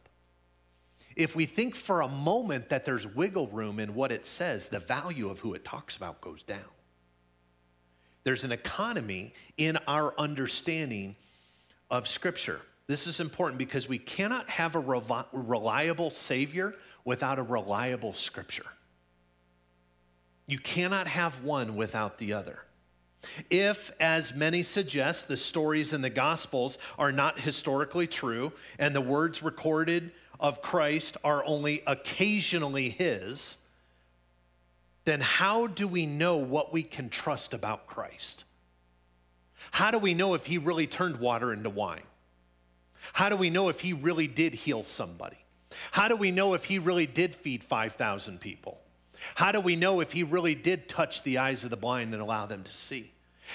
If 1.18 1.34
we 1.34 1.46
think 1.46 1.74
for 1.74 2.00
a 2.00 2.08
moment 2.08 2.68
that 2.68 2.84
there's 2.84 3.04
wiggle 3.04 3.48
room 3.48 3.80
in 3.80 3.96
what 3.96 4.12
it 4.12 4.24
says, 4.24 4.68
the 4.68 4.78
value 4.78 5.28
of 5.28 5.40
who 5.40 5.52
it 5.52 5.64
talks 5.64 5.96
about 5.96 6.20
goes 6.20 6.44
down. 6.44 6.60
There's 8.22 8.44
an 8.44 8.52
economy 8.52 9.34
in 9.56 9.78
our 9.88 10.14
understanding 10.16 11.16
of 11.90 12.06
Scripture. 12.06 12.60
This 12.86 13.08
is 13.08 13.18
important 13.18 13.58
because 13.58 13.88
we 13.88 13.98
cannot 13.98 14.48
have 14.48 14.76
a 14.76 15.02
reliable 15.32 16.10
Savior 16.10 16.76
without 17.04 17.40
a 17.40 17.42
reliable 17.42 18.14
Scripture. 18.14 18.66
You 20.46 20.58
cannot 20.58 21.08
have 21.08 21.42
one 21.42 21.74
without 21.74 22.18
the 22.18 22.32
other. 22.32 22.62
If, 23.50 23.90
as 23.98 24.34
many 24.34 24.62
suggest, 24.62 25.26
the 25.26 25.36
stories 25.36 25.92
in 25.92 26.00
the 26.00 26.10
Gospels 26.10 26.78
are 26.96 27.10
not 27.10 27.40
historically 27.40 28.06
true 28.06 28.52
and 28.78 28.94
the 28.94 29.00
words 29.00 29.42
recorded 29.42 30.12
of 30.40 30.62
Christ 30.62 31.16
are 31.24 31.44
only 31.44 31.82
occasionally 31.86 32.90
His, 32.90 33.58
then 35.04 35.20
how 35.20 35.66
do 35.66 35.88
we 35.88 36.06
know 36.06 36.36
what 36.36 36.72
we 36.72 36.82
can 36.82 37.08
trust 37.08 37.54
about 37.54 37.86
Christ? 37.86 38.44
How 39.70 39.90
do 39.90 39.98
we 39.98 40.14
know 40.14 40.34
if 40.34 40.46
He 40.46 40.58
really 40.58 40.86
turned 40.86 41.18
water 41.18 41.52
into 41.52 41.70
wine? 41.70 42.02
How 43.12 43.28
do 43.28 43.36
we 43.36 43.50
know 43.50 43.68
if 43.68 43.80
He 43.80 43.92
really 43.92 44.26
did 44.26 44.54
heal 44.54 44.84
somebody? 44.84 45.38
How 45.90 46.08
do 46.08 46.16
we 46.16 46.30
know 46.30 46.54
if 46.54 46.64
He 46.64 46.78
really 46.78 47.06
did 47.06 47.34
feed 47.34 47.64
5,000 47.64 48.40
people? 48.40 48.80
How 49.34 49.52
do 49.52 49.60
we 49.60 49.76
know 49.76 50.00
if 50.00 50.12
he 50.12 50.22
really 50.22 50.54
did 50.54 50.88
touch 50.88 51.22
the 51.22 51.38
eyes 51.38 51.64
of 51.64 51.70
the 51.70 51.76
blind 51.76 52.12
and 52.12 52.22
allow 52.22 52.46
them 52.46 52.62
to 52.64 52.72
see? 52.72 53.12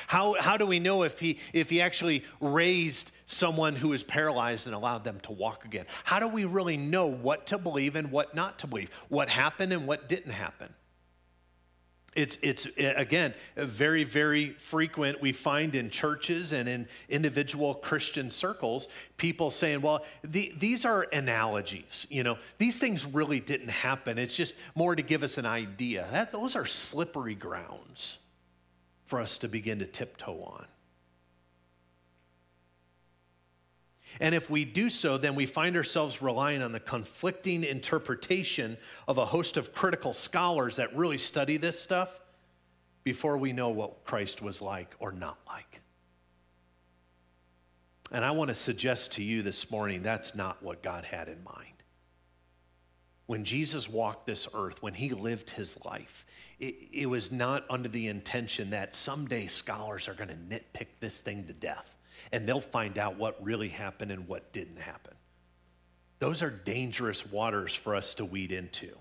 How, 0.08 0.36
how 0.40 0.58
do 0.58 0.66
we 0.66 0.80
know 0.80 1.04
if 1.04 1.20
he, 1.20 1.40
if 1.54 1.70
he 1.70 1.82
actually 1.82 2.24
raised 2.40 3.12
someone 3.26 3.76
who 3.76 3.94
is 3.94 4.04
paralyzed 4.04 4.68
and 4.68 4.76
allowed 4.76 5.04
them 5.04 5.20
to 5.22 5.32
walk 5.32 5.66
again? 5.66 5.86
How 6.04 6.20
do 6.20 6.28
we 6.28 6.46
really 6.46 6.78
know 6.78 7.08
what 7.08 7.48
to 7.48 7.58
believe 7.58 7.96
and 7.96 8.12
what 8.12 8.36
not 8.36 8.60
to 8.60 8.68
believe? 8.68 8.92
What 9.10 9.30
happened 9.30 9.74
and 9.74 9.88
what 9.88 10.10
didn't 10.10 10.32
happen? 10.32 10.74
It's, 12.16 12.38
it's 12.42 12.68
again, 12.78 13.34
very, 13.56 14.04
very 14.04 14.50
frequent. 14.52 15.20
We 15.20 15.32
find 15.32 15.76
in 15.76 15.90
churches 15.90 16.52
and 16.52 16.70
in 16.70 16.88
individual 17.10 17.74
Christian 17.74 18.30
circles, 18.30 18.88
people 19.18 19.50
saying, 19.50 19.82
well, 19.82 20.06
the, 20.24 20.54
these 20.60 20.86
are 20.86 21.08
analogies. 21.12 22.06
You 22.10 22.24
know, 22.24 22.38
these 22.60 22.78
things 22.78 23.06
really 23.06 23.40
didn't 23.40 23.70
happen. 23.70 24.18
It's 24.20 24.36
just 24.36 24.54
more 24.76 24.96
to 24.96 25.02
give 25.02 25.24
us 25.24 25.38
an 25.38 25.46
idea. 25.46 26.08
That, 26.12 26.32
those 26.32 26.56
are 26.56 26.68
slippery 26.68 27.36
grounds 27.36 28.20
for 29.14 29.22
us 29.22 29.38
to 29.38 29.48
begin 29.48 29.78
to 29.78 29.86
tiptoe 29.86 30.42
on. 30.44 30.66
And 34.20 34.34
if 34.34 34.50
we 34.50 34.66
do 34.66 34.90
so, 34.90 35.20
then 35.20 35.36
we 35.36 35.46
find 35.46 35.76
ourselves 35.76 36.20
relying 36.20 36.64
on 36.64 36.72
the 36.72 36.80
conflicting 36.80 37.64
interpretation 37.64 38.76
of 39.08 39.20
a 39.20 39.26
host 39.28 39.56
of 39.56 39.72
critical 39.72 40.14
scholars 40.14 40.78
that 40.78 40.96
really 40.96 41.20
study 41.20 41.58
this 41.58 41.80
stuff 41.80 42.22
before 43.04 43.38
we 43.38 43.54
know 43.54 43.70
what 43.70 44.04
Christ 44.04 44.42
was 44.42 44.64
like 44.64 44.96
or 44.98 45.12
not 45.12 45.38
like. 45.46 45.82
And 48.12 48.26
I 48.26 48.32
want 48.32 48.48
to 48.48 48.56
suggest 48.56 49.12
to 49.12 49.24
you 49.24 49.44
this 49.44 49.70
morning 49.70 50.02
that's 50.02 50.34
not 50.34 50.64
what 50.64 50.82
God 50.82 51.06
had 51.06 51.28
in 51.28 51.44
mind. 51.44 51.73
When 53.26 53.46
Jesus 53.46 53.90
walked 53.90 54.28
this 54.28 54.48
earth, 54.54 54.82
when 54.82 54.94
he 54.94 55.10
lived 55.10 55.52
his 55.52 55.78
life, 55.86 56.26
it, 56.60 56.76
it 56.92 57.06
was 57.06 57.32
not 57.32 57.66
under 57.70 57.88
the 57.88 58.08
intention 58.08 58.72
that 58.72 58.96
someday 58.96 59.48
scholars 59.48 60.08
are 60.08 60.14
going 60.14 60.30
to 60.30 60.36
nitpick 60.36 60.88
this 61.00 61.20
thing 61.20 61.46
to 61.46 61.54
death 61.54 61.96
and 62.32 62.48
they'll 62.48 62.62
find 62.62 62.98
out 62.98 63.18
what 63.18 63.44
really 63.44 63.70
happened 63.70 64.12
and 64.12 64.28
what 64.28 64.52
didn't 64.54 64.80
happen. 64.80 65.14
Those 66.20 66.42
are 66.42 66.50
dangerous 66.50 67.26
waters 67.30 67.76
for 67.76 67.96
us 67.96 68.14
to 68.16 68.26
weed 68.26 68.52
into. 68.52 68.96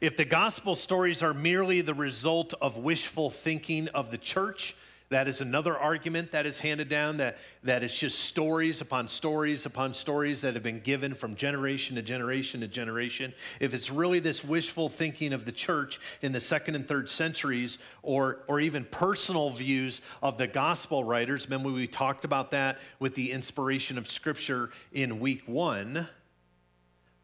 If 0.00 0.16
the 0.16 0.24
gospel 0.24 0.74
stories 0.74 1.22
are 1.22 1.34
merely 1.34 1.80
the 1.80 1.94
result 1.94 2.54
of 2.60 2.78
wishful 2.78 3.28
thinking 3.28 3.88
of 3.88 4.10
the 4.10 4.18
church, 4.18 4.74
That 5.12 5.28
is 5.28 5.42
another 5.42 5.76
argument 5.76 6.30
that 6.30 6.46
is 6.46 6.58
handed 6.58 6.88
down 6.88 7.18
that, 7.18 7.36
that 7.64 7.82
it's 7.82 7.98
just 7.98 8.18
stories 8.18 8.80
upon 8.80 9.08
stories 9.08 9.66
upon 9.66 9.92
stories 9.92 10.40
that 10.40 10.54
have 10.54 10.62
been 10.62 10.80
given 10.80 11.12
from 11.12 11.36
generation 11.36 11.96
to 11.96 12.02
generation 12.02 12.62
to 12.62 12.66
generation. 12.66 13.34
If 13.60 13.74
it's 13.74 13.90
really 13.90 14.20
this 14.20 14.42
wishful 14.42 14.88
thinking 14.88 15.34
of 15.34 15.44
the 15.44 15.52
church 15.52 16.00
in 16.22 16.32
the 16.32 16.40
second 16.40 16.76
and 16.76 16.88
third 16.88 17.10
centuries, 17.10 17.76
or, 18.02 18.38
or 18.48 18.58
even 18.58 18.86
personal 18.86 19.50
views 19.50 20.00
of 20.22 20.38
the 20.38 20.46
gospel 20.46 21.04
writers, 21.04 21.44
remember 21.44 21.70
we 21.70 21.86
talked 21.86 22.24
about 22.24 22.52
that 22.52 22.78
with 22.98 23.14
the 23.14 23.32
inspiration 23.32 23.98
of 23.98 24.08
Scripture 24.08 24.70
in 24.92 25.20
week 25.20 25.42
one, 25.46 26.08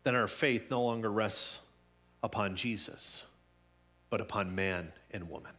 then 0.04 0.14
our 0.14 0.28
faith 0.28 0.70
no 0.70 0.82
longer 0.82 1.10
rests 1.10 1.60
upon 2.22 2.54
Jesus, 2.54 3.24
but 4.10 4.20
upon 4.20 4.54
man 4.54 4.92
and 5.10 5.30
woman. 5.30 5.52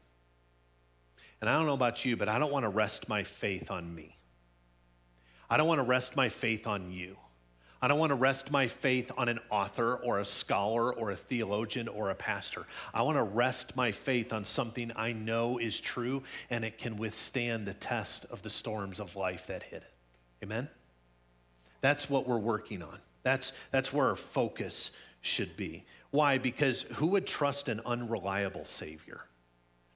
And 1.42 1.50
I 1.50 1.54
don't 1.54 1.66
know 1.66 1.74
about 1.74 2.04
you, 2.06 2.18
but 2.18 2.28
I 2.28 2.40
don't 2.40 2.52
want 2.52 2.64
to 2.64 2.70
rest 2.70 3.08
my 3.08 3.24
faith 3.24 3.72
on 3.72 3.94
me. 3.94 4.18
I 5.50 5.58
don't 5.58 5.68
want 5.68 5.80
to 5.80 5.84
rest 5.84 6.16
my 6.16 6.30
faith 6.30 6.68
on 6.68 6.92
you. 6.92 7.18
I 7.82 7.88
don't 7.88 7.98
want 7.98 8.10
to 8.10 8.16
rest 8.16 8.52
my 8.52 8.68
faith 8.68 9.10
on 9.18 9.30
an 9.30 9.40
author 9.50 9.96
or 9.96 10.20
a 10.20 10.26
scholar 10.26 10.94
or 10.94 11.12
a 11.12 11.16
theologian 11.16 11.88
or 11.88 12.10
a 12.10 12.16
pastor. 12.16 12.66
I 12.94 13.04
want 13.04 13.18
to 13.18 13.24
rest 13.24 13.78
my 13.78 13.94
faith 13.94 14.34
on 14.34 14.44
something 14.44 14.92
I 14.98 15.14
know 15.14 15.58
is 15.60 15.80
true 15.80 16.24
and 16.50 16.66
it 16.66 16.78
can 16.78 16.98
withstand 16.98 17.66
the 17.66 17.74
test 17.74 18.26
of 18.26 18.42
the 18.42 18.50
storms 18.50 19.00
of 19.00 19.16
life 19.16 19.48
that 19.48 19.64
hit 19.64 19.84
it. 19.84 19.94
Amen? 20.44 20.68
That's 21.80 22.10
what 22.10 22.28
we're 22.28 22.38
working 22.38 22.82
on. 22.82 23.00
That's, 23.24 23.54
that's 23.72 23.94
where 23.94 24.08
our 24.08 24.18
focus 24.18 24.92
should 25.22 25.56
be. 25.56 25.86
Why? 26.12 26.38
Because 26.38 26.82
who 26.82 27.08
would 27.08 27.26
trust 27.26 27.70
an 27.70 27.80
unreliable 27.86 28.66
Savior? 28.66 29.22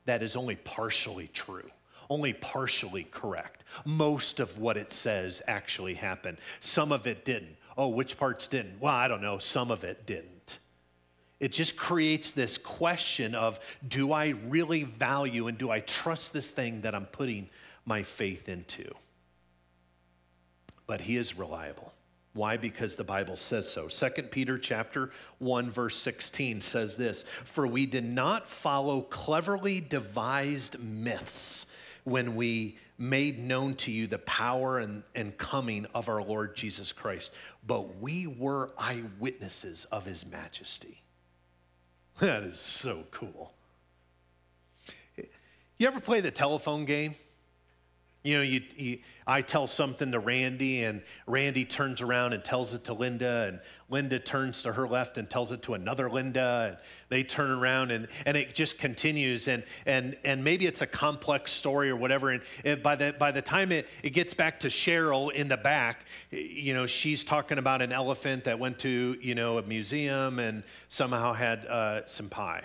That 0.05 0.23
is 0.23 0.35
only 0.35 0.55
partially 0.55 1.27
true, 1.27 1.69
only 2.09 2.33
partially 2.33 3.03
correct. 3.03 3.63
Most 3.85 4.39
of 4.39 4.57
what 4.57 4.77
it 4.77 4.91
says 4.91 5.41
actually 5.47 5.95
happened. 5.95 6.37
Some 6.59 6.91
of 6.91 7.07
it 7.07 7.25
didn't. 7.25 7.55
Oh, 7.77 7.87
which 7.87 8.17
parts 8.17 8.47
didn't? 8.47 8.79
Well, 8.79 8.93
I 8.93 9.07
don't 9.07 9.21
know. 9.21 9.39
Some 9.39 9.71
of 9.71 9.83
it 9.83 10.05
didn't. 10.05 10.59
It 11.39 11.51
just 11.51 11.75
creates 11.75 12.31
this 12.31 12.57
question 12.57 13.35
of 13.35 13.59
do 13.85 14.13
I 14.13 14.29
really 14.29 14.83
value 14.83 15.47
and 15.47 15.57
do 15.57 15.69
I 15.69 15.81
trust 15.81 16.31
this 16.33 16.51
thing 16.51 16.81
that 16.81 16.95
I'm 16.95 17.05
putting 17.05 17.49
my 17.85 18.03
faith 18.03 18.47
into? 18.47 18.93
But 20.87 21.01
he 21.01 21.17
is 21.17 21.37
reliable. 21.37 21.92
Why? 22.33 22.57
Because 22.57 22.95
the 22.95 23.03
Bible 23.03 23.35
says 23.35 23.69
so. 23.69 23.87
2 23.87 24.23
Peter 24.23 24.57
chapter 24.57 25.11
1 25.37 25.69
verse 25.69 25.95
16 25.97 26.61
says 26.61 26.97
this, 26.97 27.23
"For 27.45 27.67
we 27.67 27.85
did 27.85 28.03
not 28.03 28.49
follow 28.49 29.01
cleverly 29.01 29.79
devised 29.81 30.79
myths 30.79 31.67
when 32.03 32.35
we 32.35 32.77
made 32.97 33.39
known 33.39 33.75
to 33.75 33.91
you 33.91 34.07
the 34.07 34.19
power 34.19 34.79
and, 34.79 35.03
and 35.13 35.37
coming 35.37 35.85
of 35.93 36.09
our 36.09 36.23
Lord 36.23 36.55
Jesus 36.55 36.91
Christ, 36.91 37.31
but 37.65 37.97
we 37.97 38.25
were 38.25 38.71
eyewitnesses 38.77 39.85
of 39.91 40.05
his 40.05 40.25
majesty." 40.25 40.99
That 42.19 42.43
is 42.43 42.59
so 42.59 43.05
cool. 43.09 43.53
You 45.79 45.87
ever 45.87 45.99
play 45.99 46.21
the 46.21 46.31
telephone 46.31 46.85
game? 46.85 47.15
You 48.23 48.37
know, 48.37 48.43
you, 48.43 48.61
you, 48.77 48.99
I 49.27 49.41
tell 49.41 49.67
something 49.67 50.13
to 50.13 50.19
Randy, 50.19 50.85
and 50.85 51.01
Randy 51.27 51.65
turns 51.65 52.01
around 52.01 52.31
and 52.31 52.41
tells 52.41 52.73
it 52.73 52.85
to 52.85 52.93
Linda, 52.93 53.47
and 53.49 53.59
Linda 53.89 54.17
turns 54.17 54.61
to 54.61 54.71
her 54.71 54.87
left 54.87 55.17
and 55.17 55.29
tells 55.29 55.51
it 55.51 55.61
to 55.63 55.73
another 55.73 56.09
Linda, 56.09 56.67
and 56.69 56.77
they 57.09 57.23
turn 57.23 57.51
around, 57.51 57.91
and, 57.91 58.07
and 58.25 58.37
it 58.37 58.55
just 58.55 58.77
continues. 58.77 59.49
And, 59.49 59.63
and, 59.85 60.15
and 60.23 60.41
maybe 60.41 60.65
it's 60.65 60.81
a 60.81 60.87
complex 60.87 61.51
story 61.51 61.89
or 61.89 61.97
whatever. 61.97 62.31
And 62.31 62.41
it, 62.63 62.81
by, 62.81 62.95
the, 62.95 63.13
by 63.19 63.31
the 63.33 63.41
time 63.41 63.73
it, 63.73 63.89
it 64.03 64.11
gets 64.11 64.33
back 64.33 64.61
to 64.61 64.69
Cheryl 64.69 65.29
in 65.33 65.49
the 65.49 65.57
back, 65.57 66.05
you 66.31 66.73
know, 66.73 66.87
she's 66.87 67.25
talking 67.25 67.57
about 67.57 67.81
an 67.81 67.91
elephant 67.91 68.45
that 68.45 68.57
went 68.57 68.79
to, 68.79 69.17
you 69.19 69.35
know, 69.35 69.57
a 69.57 69.63
museum 69.63 70.39
and 70.39 70.63
somehow 70.87 71.33
had 71.33 71.65
uh, 71.65 72.07
some 72.07 72.29
pie. 72.29 72.63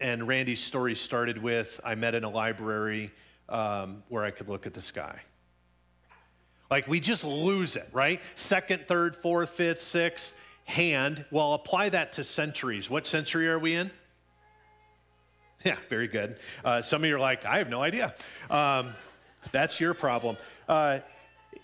And 0.00 0.26
Randy's 0.26 0.60
story 0.60 0.94
started 0.94 1.36
with 1.36 1.78
I 1.84 1.96
met 1.96 2.14
in 2.14 2.24
a 2.24 2.30
library 2.30 3.12
um, 3.52 4.02
where 4.08 4.24
I 4.24 4.32
could 4.32 4.48
look 4.48 4.66
at 4.66 4.74
the 4.74 4.80
sky. 4.80 5.20
Like 6.70 6.88
we 6.88 6.98
just 6.98 7.22
lose 7.22 7.76
it, 7.76 7.88
right? 7.92 8.20
Second, 8.34 8.88
third, 8.88 9.14
fourth, 9.14 9.50
fifth, 9.50 9.82
sixth, 9.82 10.34
hand. 10.64 11.24
Well, 11.30 11.52
apply 11.52 11.90
that 11.90 12.14
to 12.14 12.24
centuries. 12.24 12.88
What 12.88 13.06
century 13.06 13.46
are 13.48 13.58
we 13.58 13.74
in? 13.74 13.90
Yeah, 15.64 15.76
very 15.88 16.08
good. 16.08 16.38
Uh, 16.64 16.82
some 16.82 17.04
of 17.04 17.08
you 17.08 17.14
are 17.14 17.20
like, 17.20 17.46
I 17.46 17.58
have 17.58 17.68
no 17.68 17.80
idea. 17.80 18.16
Um, 18.50 18.94
that's 19.52 19.78
your 19.78 19.94
problem. 19.94 20.36
Uh, 20.68 20.98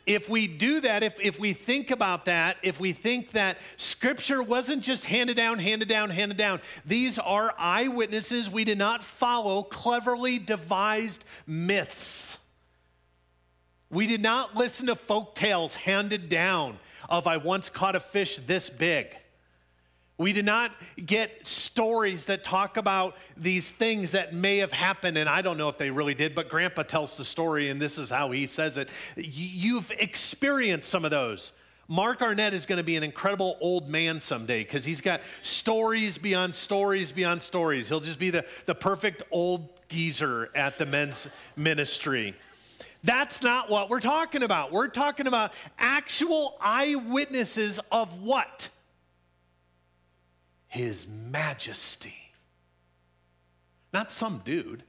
if 0.09 0.29
we 0.29 0.48
do 0.48 0.81
that, 0.81 1.03
if, 1.03 1.20
if 1.20 1.38
we 1.38 1.53
think 1.53 1.90
about 1.90 2.24
that, 2.24 2.57
if 2.62 2.81
we 2.81 2.92
think 2.92 3.33
that 3.33 3.59
scripture 3.77 4.42
wasn't 4.42 4.83
just 4.83 5.05
handed 5.05 5.37
down, 5.37 5.59
handed 5.59 5.88
down, 5.88 6.09
handed 6.09 6.38
down, 6.38 6.61
these 6.87 7.18
are 7.18 7.55
eyewitnesses. 7.59 8.51
We 8.51 8.64
did 8.64 8.79
not 8.79 9.05
follow 9.05 9.62
cleverly 9.62 10.38
devised 10.38 11.24
myths. 11.46 12.38
We 13.90 14.07
did 14.07 14.22
not 14.22 14.57
listen 14.57 14.87
to 14.87 14.96
folk 14.96 15.35
tales 15.35 15.74
handed 15.74 16.29
down 16.29 16.79
of 17.09 17.27
I 17.27 17.37
once 17.37 17.68
caught 17.68 17.96
a 17.96 18.01
fish 18.01 18.37
this 18.37 18.70
big. 18.70 19.14
We 20.19 20.33
did 20.33 20.45
not 20.45 20.73
get 21.07 21.47
stories 21.47 22.27
that 22.27 22.43
talk 22.43 22.77
about 22.77 23.17
these 23.37 23.71
things 23.71 24.13
that 24.13 24.35
may 24.35 24.59
have 24.59 24.73
happened, 24.73 25.17
and 25.17 25.29
I 25.29 25.43
don't 25.43 25.57
know 25.57 25.69
if 25.69 25.79
they 25.79 25.91
really 25.91 26.15
did, 26.15 26.35
but 26.35 26.49
Grandpa 26.49 26.83
tells 26.83 27.17
the 27.17 27.25
story, 27.25 27.71
and 27.71 27.81
this 27.81 27.99
is 27.99 28.11
how 28.11 28.33
he 28.33 28.49
says 28.49 28.77
it. 28.77 28.89
You've 29.17 29.93
experienced 29.93 30.89
some 30.89 31.05
of 31.05 31.13
those. 31.13 31.53
Mark 31.87 32.21
Arnett 32.21 32.53
is 32.53 32.67
going 32.67 32.79
to 32.79 32.85
be 32.85 32.97
an 32.97 33.05
incredible 33.05 33.57
old 33.61 33.89
man 33.89 34.19
someday 34.21 34.63
because 34.63 34.85
he's 34.85 35.01
got 35.01 35.23
stories 35.43 36.19
beyond 36.19 36.55
stories 36.55 37.13
beyond 37.13 37.43
stories. 37.43 37.89
He'll 37.89 38.01
just 38.01 38.19
be 38.19 38.29
the, 38.29 38.45
the 38.67 38.75
perfect 38.75 39.23
old 39.31 39.69
geezer 39.89 40.51
at 40.55 40.79
the 40.79 40.85
men's 40.85 41.29
ministry. 41.57 42.35
That's 43.05 43.41
not 43.41 43.71
what 43.71 43.89
we're 43.89 44.01
talking 44.01 44.43
about. 44.43 44.71
We're 44.73 44.89
talking 44.89 45.27
about 45.29 45.55
actual 45.79 46.59
eyewitnesses 46.61 47.81
of 47.91 48.21
what? 48.21 48.69
His 50.69 51.07
majesty. 51.09 52.15
Not 53.93 54.13
some 54.13 54.43
dude, 54.45 54.85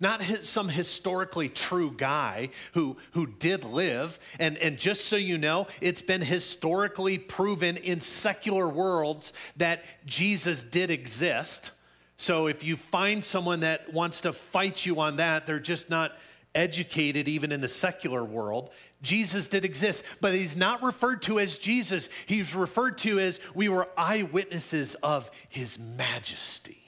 not 0.00 0.22
his, 0.22 0.48
some 0.48 0.68
historically 0.68 1.48
true 1.48 1.92
guy 1.96 2.50
who, 2.72 2.96
who 3.12 3.26
did 3.26 3.64
live. 3.64 4.18
And, 4.38 4.56
and 4.58 4.78
just 4.78 5.06
so 5.06 5.16
you 5.16 5.38
know, 5.38 5.66
it's 5.80 6.02
been 6.02 6.22
historically 6.22 7.18
proven 7.18 7.76
in 7.76 8.00
secular 8.00 8.68
worlds 8.68 9.32
that 9.56 9.84
Jesus 10.06 10.62
did 10.62 10.90
exist. 10.90 11.72
So 12.16 12.46
if 12.46 12.64
you 12.64 12.76
find 12.76 13.22
someone 13.22 13.60
that 13.60 13.92
wants 13.92 14.22
to 14.22 14.32
fight 14.32 14.86
you 14.86 15.00
on 15.00 15.16
that, 15.16 15.46
they're 15.46 15.60
just 15.60 15.90
not 15.90 16.12
educated 16.54 17.28
even 17.28 17.52
in 17.52 17.60
the 17.60 17.68
secular 17.68 18.24
world. 18.24 18.70
Jesus 19.02 19.48
did 19.48 19.64
exist, 19.64 20.02
but 20.20 20.34
he's 20.34 20.56
not 20.56 20.82
referred 20.82 21.22
to 21.22 21.38
as 21.38 21.56
Jesus. 21.56 22.08
He's 22.26 22.54
referred 22.54 22.98
to 22.98 23.18
as 23.20 23.40
we 23.54 23.68
were 23.68 23.88
eyewitnesses 23.96 24.94
of 24.96 25.30
his 25.48 25.78
majesty. 25.78 26.82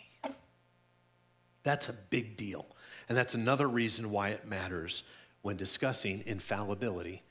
That's 1.63 1.89
a 1.89 1.93
big 1.93 2.37
deal. 2.37 2.67
And 3.09 3.17
that's 3.17 3.35
another 3.35 3.69
reason 3.69 4.11
why 4.11 4.29
it 4.29 4.47
matters 4.47 5.03
when 5.43 5.57
discussing 5.57 6.23
infallibility 6.27 7.23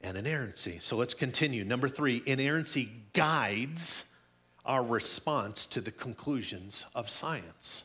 and 0.00 0.16
inerrancy. 0.16 0.78
So 0.80 0.96
let's 0.96 1.14
continue. 1.14 1.64
Number 1.64 1.88
three, 1.88 2.22
inerrancy 2.26 2.92
guides 3.12 4.04
our 4.64 4.82
response 4.82 5.66
to 5.66 5.80
the 5.80 5.90
conclusions 5.90 6.86
of 6.94 7.08
science. 7.08 7.84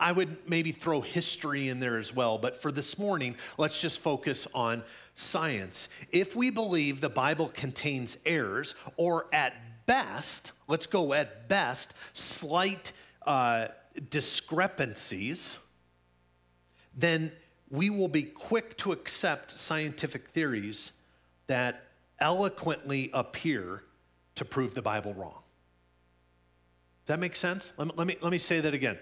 I 0.00 0.12
would 0.12 0.48
maybe 0.48 0.72
throw 0.72 1.00
history 1.00 1.68
in 1.68 1.80
there 1.80 1.98
as 1.98 2.14
well, 2.14 2.38
but 2.38 2.60
for 2.60 2.70
this 2.70 2.98
morning, 2.98 3.36
let's 3.56 3.80
just 3.80 4.00
focus 4.00 4.46
on 4.54 4.82
science. 5.14 5.88
If 6.12 6.36
we 6.36 6.50
believe 6.50 7.00
the 7.00 7.08
Bible 7.08 7.48
contains 7.48 8.16
errors, 8.24 8.74
or 8.96 9.26
at 9.32 9.86
best, 9.86 10.52
let's 10.68 10.86
go 10.86 11.12
at 11.12 11.48
best, 11.48 11.94
slight 12.14 12.92
uh, 13.26 13.68
discrepancies, 14.10 15.58
then 16.96 17.32
we 17.70 17.90
will 17.90 18.08
be 18.08 18.22
quick 18.22 18.76
to 18.78 18.92
accept 18.92 19.58
scientific 19.58 20.28
theories 20.28 20.92
that 21.48 21.84
eloquently 22.20 23.10
appear 23.12 23.82
to 24.34 24.44
prove 24.44 24.74
the 24.74 24.82
Bible 24.82 25.14
wrong. 25.14 25.42
Does 27.04 27.14
that 27.14 27.20
make 27.20 27.36
sense? 27.36 27.72
Let 27.76 27.88
me, 27.88 27.94
let 27.96 28.06
me, 28.06 28.16
let 28.20 28.32
me 28.32 28.38
say 28.38 28.60
that 28.60 28.74
again. 28.74 28.98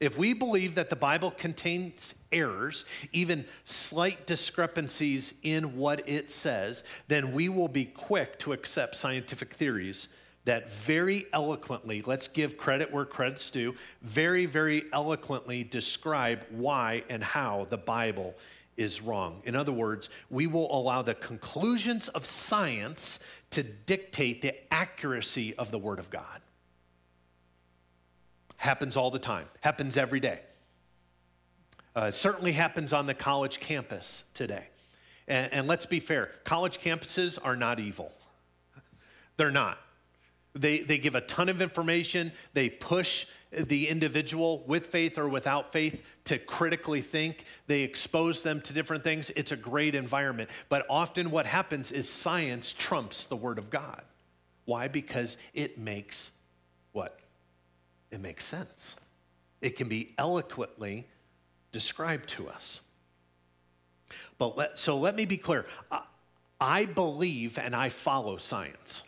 If 0.00 0.18
we 0.18 0.32
believe 0.32 0.74
that 0.74 0.90
the 0.90 0.96
Bible 0.96 1.30
contains 1.30 2.14
errors, 2.32 2.84
even 3.12 3.46
slight 3.64 4.26
discrepancies 4.26 5.32
in 5.42 5.76
what 5.76 6.08
it 6.08 6.30
says, 6.30 6.84
then 7.08 7.32
we 7.32 7.48
will 7.48 7.68
be 7.68 7.86
quick 7.86 8.38
to 8.40 8.52
accept 8.52 8.96
scientific 8.96 9.54
theories 9.54 10.08
that 10.44 10.72
very 10.72 11.26
eloquently, 11.32 12.02
let's 12.06 12.28
give 12.28 12.56
credit 12.56 12.92
where 12.92 13.04
credit's 13.04 13.50
due, 13.50 13.74
very, 14.02 14.46
very 14.46 14.84
eloquently 14.92 15.64
describe 15.64 16.44
why 16.50 17.02
and 17.08 17.22
how 17.22 17.66
the 17.68 17.76
Bible 17.76 18.34
is 18.76 19.02
wrong. 19.02 19.40
In 19.44 19.56
other 19.56 19.72
words, 19.72 20.08
we 20.30 20.46
will 20.46 20.72
allow 20.74 21.02
the 21.02 21.14
conclusions 21.14 22.08
of 22.08 22.24
science 22.24 23.18
to 23.50 23.62
dictate 23.62 24.42
the 24.42 24.54
accuracy 24.72 25.54
of 25.56 25.70
the 25.70 25.78
Word 25.78 25.98
of 25.98 26.10
God. 26.10 26.40
Happens 28.56 28.96
all 28.96 29.10
the 29.10 29.18
time, 29.18 29.46
happens 29.60 29.96
every 29.96 30.20
day. 30.20 30.40
Uh, 31.94 32.10
certainly 32.10 32.52
happens 32.52 32.92
on 32.92 33.06
the 33.06 33.14
college 33.14 33.58
campus 33.58 34.24
today. 34.34 34.66
And, 35.28 35.52
and 35.52 35.66
let's 35.66 35.86
be 35.86 36.00
fair 36.00 36.30
college 36.44 36.78
campuses 36.78 37.38
are 37.42 37.56
not 37.56 37.80
evil, 37.80 38.12
they're 39.36 39.50
not. 39.50 39.78
They, 40.54 40.78
they 40.78 40.96
give 40.96 41.14
a 41.14 41.20
ton 41.20 41.50
of 41.50 41.60
information. 41.60 42.32
They 42.54 42.70
push 42.70 43.26
the 43.52 43.88
individual 43.88 44.64
with 44.66 44.86
faith 44.86 45.18
or 45.18 45.28
without 45.28 45.72
faith 45.72 46.16
to 46.24 46.38
critically 46.38 47.02
think. 47.02 47.44
They 47.66 47.82
expose 47.82 48.42
them 48.42 48.62
to 48.62 48.72
different 48.72 49.04
things. 49.04 49.30
It's 49.36 49.52
a 49.52 49.56
great 49.56 49.94
environment. 49.94 50.48
But 50.70 50.86
often 50.88 51.30
what 51.30 51.44
happens 51.44 51.92
is 51.92 52.08
science 52.08 52.72
trumps 52.72 53.26
the 53.26 53.36
Word 53.36 53.58
of 53.58 53.68
God. 53.68 54.02
Why? 54.64 54.88
Because 54.88 55.36
it 55.52 55.78
makes 55.78 56.30
what? 56.92 57.20
It 58.10 58.20
makes 58.20 58.44
sense. 58.44 58.96
It 59.60 59.76
can 59.76 59.88
be 59.88 60.14
eloquently 60.18 61.06
described 61.72 62.28
to 62.30 62.48
us. 62.48 62.80
But 64.38 64.56
let, 64.56 64.78
so 64.78 64.96
let 64.98 65.16
me 65.16 65.24
be 65.24 65.36
clear. 65.36 65.66
I, 65.90 66.02
I 66.60 66.84
believe 66.84 67.58
and 67.58 67.74
I 67.74 67.88
follow 67.88 68.36
science. 68.36 69.02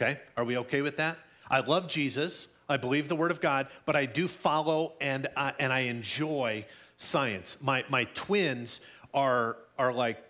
Okay? 0.00 0.20
Are 0.36 0.44
we 0.44 0.58
okay 0.58 0.82
with 0.82 0.96
that? 0.96 1.18
I 1.50 1.60
love 1.60 1.88
Jesus. 1.88 2.48
I 2.68 2.76
believe 2.76 3.08
the 3.08 3.16
Word 3.16 3.30
of 3.30 3.40
God, 3.40 3.68
but 3.86 3.96
I 3.96 4.04
do 4.04 4.28
follow 4.28 4.92
and, 5.00 5.26
uh, 5.36 5.52
and 5.58 5.72
I 5.72 5.80
enjoy 5.80 6.66
science. 6.98 7.56
My, 7.60 7.84
my 7.88 8.04
twins 8.14 8.80
are, 9.14 9.56
are 9.78 9.92
like 9.92 10.22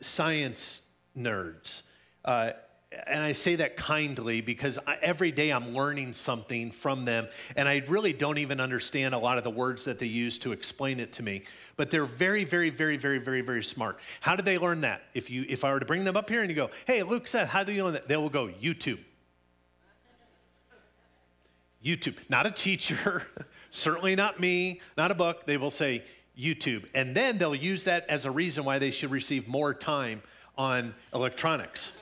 science 0.00 0.82
nerds. 1.16 1.82
Uh, 2.24 2.52
and 3.06 3.20
I 3.20 3.32
say 3.32 3.56
that 3.56 3.76
kindly 3.76 4.40
because 4.40 4.78
I, 4.86 4.96
every 5.00 5.32
day 5.32 5.50
I'm 5.50 5.74
learning 5.74 6.12
something 6.12 6.70
from 6.70 7.04
them, 7.04 7.28
and 7.56 7.68
I 7.68 7.82
really 7.88 8.12
don't 8.12 8.38
even 8.38 8.60
understand 8.60 9.14
a 9.14 9.18
lot 9.18 9.38
of 9.38 9.44
the 9.44 9.50
words 9.50 9.84
that 9.84 9.98
they 9.98 10.06
use 10.06 10.38
to 10.40 10.52
explain 10.52 11.00
it 11.00 11.12
to 11.14 11.22
me. 11.22 11.44
But 11.76 11.90
they're 11.90 12.04
very, 12.04 12.44
very, 12.44 12.70
very, 12.70 12.96
very, 12.96 13.18
very, 13.18 13.40
very 13.40 13.64
smart. 13.64 13.98
How 14.20 14.36
did 14.36 14.44
they 14.44 14.58
learn 14.58 14.82
that? 14.82 15.02
If 15.14 15.30
you, 15.30 15.44
if 15.48 15.64
I 15.64 15.72
were 15.72 15.80
to 15.80 15.86
bring 15.86 16.04
them 16.04 16.16
up 16.16 16.28
here 16.28 16.40
and 16.40 16.50
you 16.50 16.56
go, 16.56 16.70
"Hey, 16.86 17.02
Luke 17.02 17.26
said, 17.26 17.48
how 17.48 17.64
do 17.64 17.72
you 17.72 17.84
learn 17.84 17.94
that?" 17.94 18.08
They 18.08 18.16
will 18.16 18.30
go 18.30 18.48
YouTube. 18.48 18.98
YouTube, 21.84 22.16
not 22.28 22.46
a 22.46 22.50
teacher, 22.50 23.24
certainly 23.70 24.14
not 24.14 24.38
me, 24.38 24.80
not 24.96 25.10
a 25.10 25.14
book. 25.14 25.46
They 25.46 25.56
will 25.56 25.70
say 25.70 26.04
YouTube, 26.38 26.84
and 26.94 27.14
then 27.14 27.38
they'll 27.38 27.54
use 27.54 27.84
that 27.84 28.08
as 28.08 28.24
a 28.24 28.30
reason 28.30 28.64
why 28.64 28.78
they 28.78 28.92
should 28.92 29.10
receive 29.10 29.48
more 29.48 29.74
time 29.74 30.22
on 30.56 30.94
electronics 31.12 31.92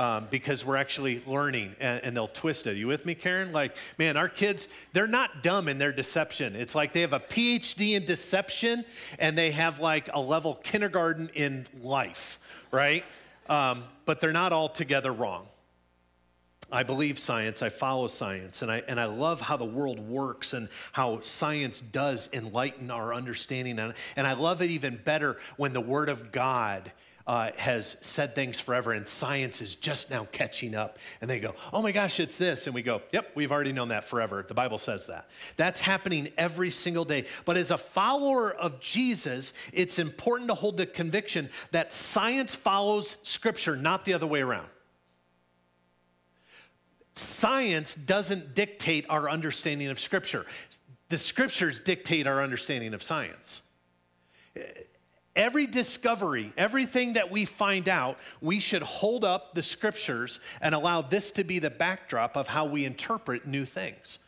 um, 0.00 0.28
because 0.30 0.64
we're 0.64 0.76
actually 0.76 1.22
learning 1.26 1.76
and, 1.78 2.02
and, 2.02 2.16
they'll 2.16 2.26
twist 2.26 2.66
it. 2.66 2.78
You 2.78 2.86
with 2.86 3.04
me, 3.04 3.14
Karen? 3.14 3.52
Like, 3.52 3.76
man, 3.98 4.16
our 4.16 4.30
kids, 4.30 4.66
they're 4.94 5.06
not 5.06 5.42
dumb 5.42 5.68
in 5.68 5.76
their 5.76 5.92
deception. 5.92 6.56
It's 6.56 6.74
like 6.74 6.94
they 6.94 7.02
have 7.02 7.12
a 7.12 7.20
PhD 7.20 7.92
in 7.92 8.06
deception 8.06 8.86
and 9.18 9.36
they 9.36 9.50
have 9.50 9.78
like 9.78 10.08
a 10.14 10.18
level 10.18 10.54
kindergarten 10.54 11.28
in 11.34 11.66
life, 11.82 12.40
right? 12.72 13.04
Um, 13.50 13.84
but 14.06 14.22
they're 14.22 14.32
not 14.32 14.54
altogether 14.54 15.12
wrong. 15.12 15.46
I 16.72 16.82
believe 16.82 17.18
science, 17.18 17.60
I 17.60 17.68
follow 17.68 18.06
science, 18.06 18.62
and 18.62 18.72
I, 18.72 18.82
and 18.88 18.98
I 18.98 19.04
love 19.04 19.42
how 19.42 19.58
the 19.58 19.66
world 19.66 19.98
works 19.98 20.54
and 20.54 20.68
how 20.92 21.20
science 21.20 21.82
does 21.82 22.30
enlighten 22.32 22.90
our 22.90 23.12
understanding. 23.12 23.78
And, 23.78 23.92
and 24.16 24.26
I 24.26 24.32
love 24.32 24.62
it 24.62 24.70
even 24.70 24.96
better 24.96 25.36
when 25.58 25.74
the 25.74 25.80
Word 25.82 26.08
of 26.08 26.32
God 26.32 26.90
uh, 27.26 27.50
has 27.56 27.96
said 28.00 28.34
things 28.34 28.58
forever, 28.58 28.92
and 28.92 29.06
science 29.06 29.62
is 29.62 29.76
just 29.76 30.10
now 30.10 30.26
catching 30.32 30.74
up. 30.74 30.98
And 31.20 31.30
they 31.30 31.40
go, 31.40 31.54
oh 31.72 31.82
my 31.82 31.92
gosh, 31.92 32.20
it's 32.20 32.36
this. 32.36 32.66
And 32.66 32.74
we 32.74 32.82
go, 32.82 33.02
yep, 33.12 33.30
we've 33.34 33.52
already 33.52 33.72
known 33.72 33.88
that 33.88 34.04
forever. 34.04 34.44
The 34.46 34.54
Bible 34.54 34.78
says 34.78 35.06
that. 35.06 35.28
That's 35.56 35.80
happening 35.80 36.32
every 36.36 36.70
single 36.70 37.04
day. 37.04 37.26
But 37.44 37.56
as 37.56 37.70
a 37.70 37.78
follower 37.78 38.52
of 38.52 38.80
Jesus, 38.80 39.52
it's 39.72 39.98
important 39.98 40.48
to 40.48 40.54
hold 40.54 40.76
the 40.76 40.86
conviction 40.86 41.50
that 41.70 41.92
science 41.92 42.56
follows 42.56 43.18
Scripture, 43.22 43.76
not 43.76 44.04
the 44.04 44.14
other 44.14 44.26
way 44.26 44.40
around. 44.40 44.68
Science 47.14 47.94
doesn't 47.94 48.54
dictate 48.54 49.04
our 49.08 49.28
understanding 49.28 49.88
of 49.88 50.00
Scripture. 50.00 50.46
The 51.10 51.18
scriptures 51.18 51.80
dictate 51.80 52.28
our 52.28 52.40
understanding 52.40 52.94
of 52.94 53.02
science 53.02 53.62
every 55.36 55.66
discovery, 55.66 56.52
everything 56.56 57.14
that 57.14 57.30
we 57.30 57.44
find 57.44 57.88
out, 57.88 58.18
we 58.40 58.60
should 58.60 58.82
hold 58.82 59.24
up 59.24 59.54
the 59.54 59.62
scriptures 59.62 60.40
and 60.60 60.74
allow 60.74 61.02
this 61.02 61.30
to 61.32 61.44
be 61.44 61.58
the 61.58 61.70
backdrop 61.70 62.36
of 62.36 62.48
how 62.48 62.66
we 62.66 62.84
interpret 62.84 63.46
new 63.46 63.64
things. 63.64 64.18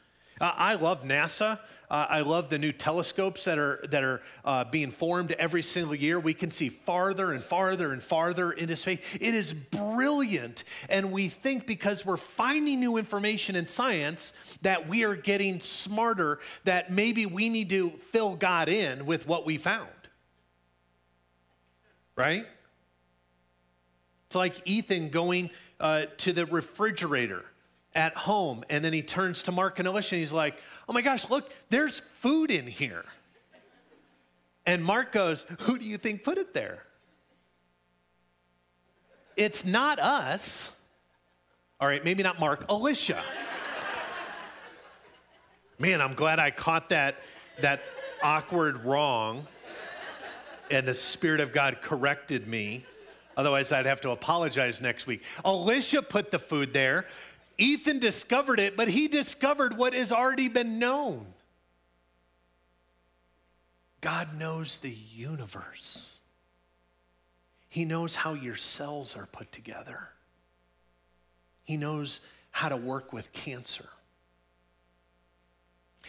Uh, 0.40 0.52
I 0.56 0.74
love 0.74 1.04
NASA. 1.04 1.60
Uh, 1.88 2.06
I 2.08 2.22
love 2.22 2.48
the 2.48 2.58
new 2.58 2.72
telescopes 2.72 3.44
that 3.44 3.58
are, 3.58 3.84
that 3.90 4.02
are 4.02 4.22
uh, 4.44 4.64
being 4.64 4.90
formed 4.90 5.32
every 5.32 5.62
single 5.62 5.94
year. 5.94 6.18
We 6.18 6.34
can 6.34 6.50
see 6.50 6.68
farther 6.68 7.32
and 7.32 7.44
farther 7.44 7.92
and 7.92 8.02
farther 8.02 8.50
into 8.50 8.74
space. 8.74 8.98
It 9.20 9.34
is 9.36 9.52
brilliant. 9.52 10.64
And 10.88 11.12
we 11.12 11.28
think 11.28 11.64
because 11.64 12.04
we're 12.04 12.16
finding 12.16 12.80
new 12.80 12.96
information 12.96 13.54
in 13.54 13.68
science 13.68 14.32
that 14.62 14.88
we 14.88 15.04
are 15.04 15.14
getting 15.14 15.60
smarter, 15.60 16.40
that 16.64 16.90
maybe 16.90 17.24
we 17.24 17.48
need 17.48 17.70
to 17.70 17.92
fill 18.10 18.34
God 18.34 18.68
in 18.68 19.06
with 19.06 19.28
what 19.28 19.46
we 19.46 19.58
found 19.58 19.90
right? 22.16 22.46
It's 24.26 24.34
like 24.34 24.66
Ethan 24.66 25.10
going 25.10 25.50
uh, 25.78 26.06
to 26.18 26.32
the 26.32 26.46
refrigerator 26.46 27.44
at 27.94 28.16
home, 28.16 28.64
and 28.70 28.84
then 28.84 28.92
he 28.92 29.02
turns 29.02 29.42
to 29.44 29.52
Mark 29.52 29.78
and 29.78 29.86
Alicia 29.86 30.14
and 30.14 30.20
he's 30.20 30.32
like, 30.32 30.58
Oh 30.88 30.92
my 30.92 31.02
gosh, 31.02 31.28
look, 31.28 31.52
there's 31.68 32.00
food 32.20 32.50
in 32.50 32.66
here. 32.66 33.04
And 34.64 34.82
Mark 34.84 35.12
goes, 35.12 35.44
Who 35.60 35.78
do 35.78 35.84
you 35.84 35.98
think 35.98 36.24
put 36.24 36.38
it 36.38 36.54
there? 36.54 36.84
It's 39.36 39.64
not 39.64 39.98
us. 39.98 40.70
All 41.80 41.88
right, 41.88 42.04
maybe 42.04 42.22
not 42.22 42.38
Mark, 42.38 42.64
Alicia. 42.68 43.22
Man, 45.78 46.00
I'm 46.00 46.14
glad 46.14 46.38
I 46.38 46.50
caught 46.50 46.90
that, 46.90 47.16
that 47.60 47.82
awkward 48.22 48.84
wrong 48.84 49.46
and 50.72 50.88
the 50.88 50.94
Spirit 50.94 51.40
of 51.40 51.52
God 51.52 51.78
corrected 51.82 52.48
me. 52.48 52.84
Otherwise, 53.36 53.72
I'd 53.72 53.86
have 53.86 54.00
to 54.00 54.10
apologize 54.10 54.80
next 54.80 55.06
week. 55.06 55.22
Alicia 55.44 56.02
put 56.02 56.30
the 56.30 56.38
food 56.38 56.72
there. 56.72 57.06
Ethan 57.58 57.98
discovered 57.98 58.58
it, 58.58 58.76
but 58.76 58.88
he 58.88 59.06
discovered 59.06 59.76
what 59.76 59.92
has 59.92 60.10
already 60.10 60.48
been 60.48 60.78
known. 60.78 61.26
God 64.00 64.34
knows 64.36 64.78
the 64.78 64.90
universe. 64.90 66.18
He 67.68 67.84
knows 67.84 68.14
how 68.14 68.34
your 68.34 68.56
cells 68.56 69.16
are 69.16 69.26
put 69.26 69.52
together. 69.52 70.08
He 71.64 71.76
knows 71.76 72.20
how 72.50 72.68
to 72.68 72.76
work 72.76 73.12
with 73.12 73.32
cancer. 73.32 73.88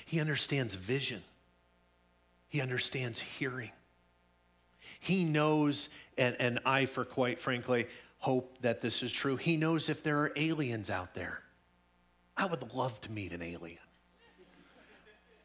He 0.05 0.19
understands 0.19 0.75
vision. 0.75 1.21
He 2.49 2.61
understands 2.61 3.19
hearing. 3.19 3.71
He 4.99 5.23
knows, 5.23 5.89
and, 6.17 6.35
and 6.39 6.59
I, 6.65 6.85
for 6.85 7.05
quite 7.05 7.39
frankly, 7.39 7.87
hope 8.19 8.57
that 8.61 8.81
this 8.81 9.03
is 9.03 9.11
true. 9.11 9.35
He 9.35 9.57
knows 9.57 9.89
if 9.89 10.03
there 10.03 10.19
are 10.19 10.31
aliens 10.35 10.89
out 10.89 11.13
there. 11.13 11.41
I 12.35 12.45
would 12.45 12.73
love 12.73 12.99
to 13.01 13.11
meet 13.11 13.33
an 13.33 13.41
alien. 13.41 13.77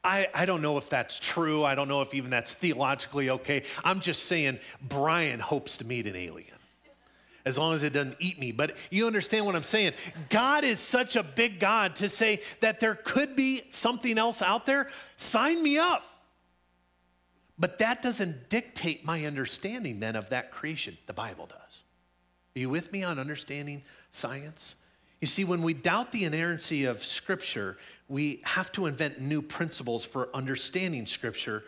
I, 0.04 0.28
I 0.32 0.46
don't 0.46 0.62
know 0.62 0.78
if 0.78 0.88
that's 0.88 1.18
true. 1.18 1.64
I 1.64 1.74
don't 1.74 1.88
know 1.88 2.02
if 2.02 2.14
even 2.14 2.30
that's 2.30 2.54
theologically 2.54 3.30
okay. 3.30 3.64
I'm 3.84 4.00
just 4.00 4.24
saying, 4.24 4.58
Brian 4.80 5.40
hopes 5.40 5.76
to 5.78 5.84
meet 5.84 6.06
an 6.06 6.16
alien 6.16 6.54
as 7.44 7.56
long 7.56 7.74
as 7.74 7.82
it 7.82 7.94
doesn't 7.94 8.16
eat 8.20 8.38
me. 8.38 8.52
But 8.52 8.76
you 8.90 9.06
understand 9.06 9.46
what 9.46 9.56
I'm 9.56 9.62
saying? 9.62 9.94
God 10.28 10.64
is 10.64 10.78
such 10.78 11.16
a 11.16 11.22
big 11.22 11.58
God 11.58 11.96
to 11.96 12.08
say 12.08 12.40
that 12.60 12.78
there 12.78 12.94
could 12.94 13.36
be 13.36 13.62
something 13.70 14.18
else 14.18 14.42
out 14.42 14.66
there. 14.66 14.88
Sign 15.16 15.62
me 15.62 15.78
up. 15.78 16.02
But 17.58 17.78
that 17.78 18.02
doesn't 18.02 18.48
dictate 18.48 19.04
my 19.04 19.24
understanding 19.24 20.00
then 20.00 20.14
of 20.14 20.28
that 20.30 20.52
creation. 20.52 20.96
The 21.06 21.12
Bible 21.12 21.46
does. 21.46 21.82
Are 22.56 22.60
you 22.60 22.68
with 22.68 22.92
me 22.92 23.02
on 23.02 23.18
understanding 23.18 23.82
science? 24.10 24.76
You 25.20 25.26
see, 25.26 25.44
when 25.44 25.62
we 25.62 25.74
doubt 25.74 26.12
the 26.12 26.24
inerrancy 26.24 26.84
of 26.84 27.04
Scripture, 27.04 27.76
we 28.08 28.40
have 28.44 28.70
to 28.72 28.86
invent 28.86 29.20
new 29.20 29.42
principles 29.42 30.04
for 30.04 30.28
understanding 30.32 31.06
Scripture 31.06 31.64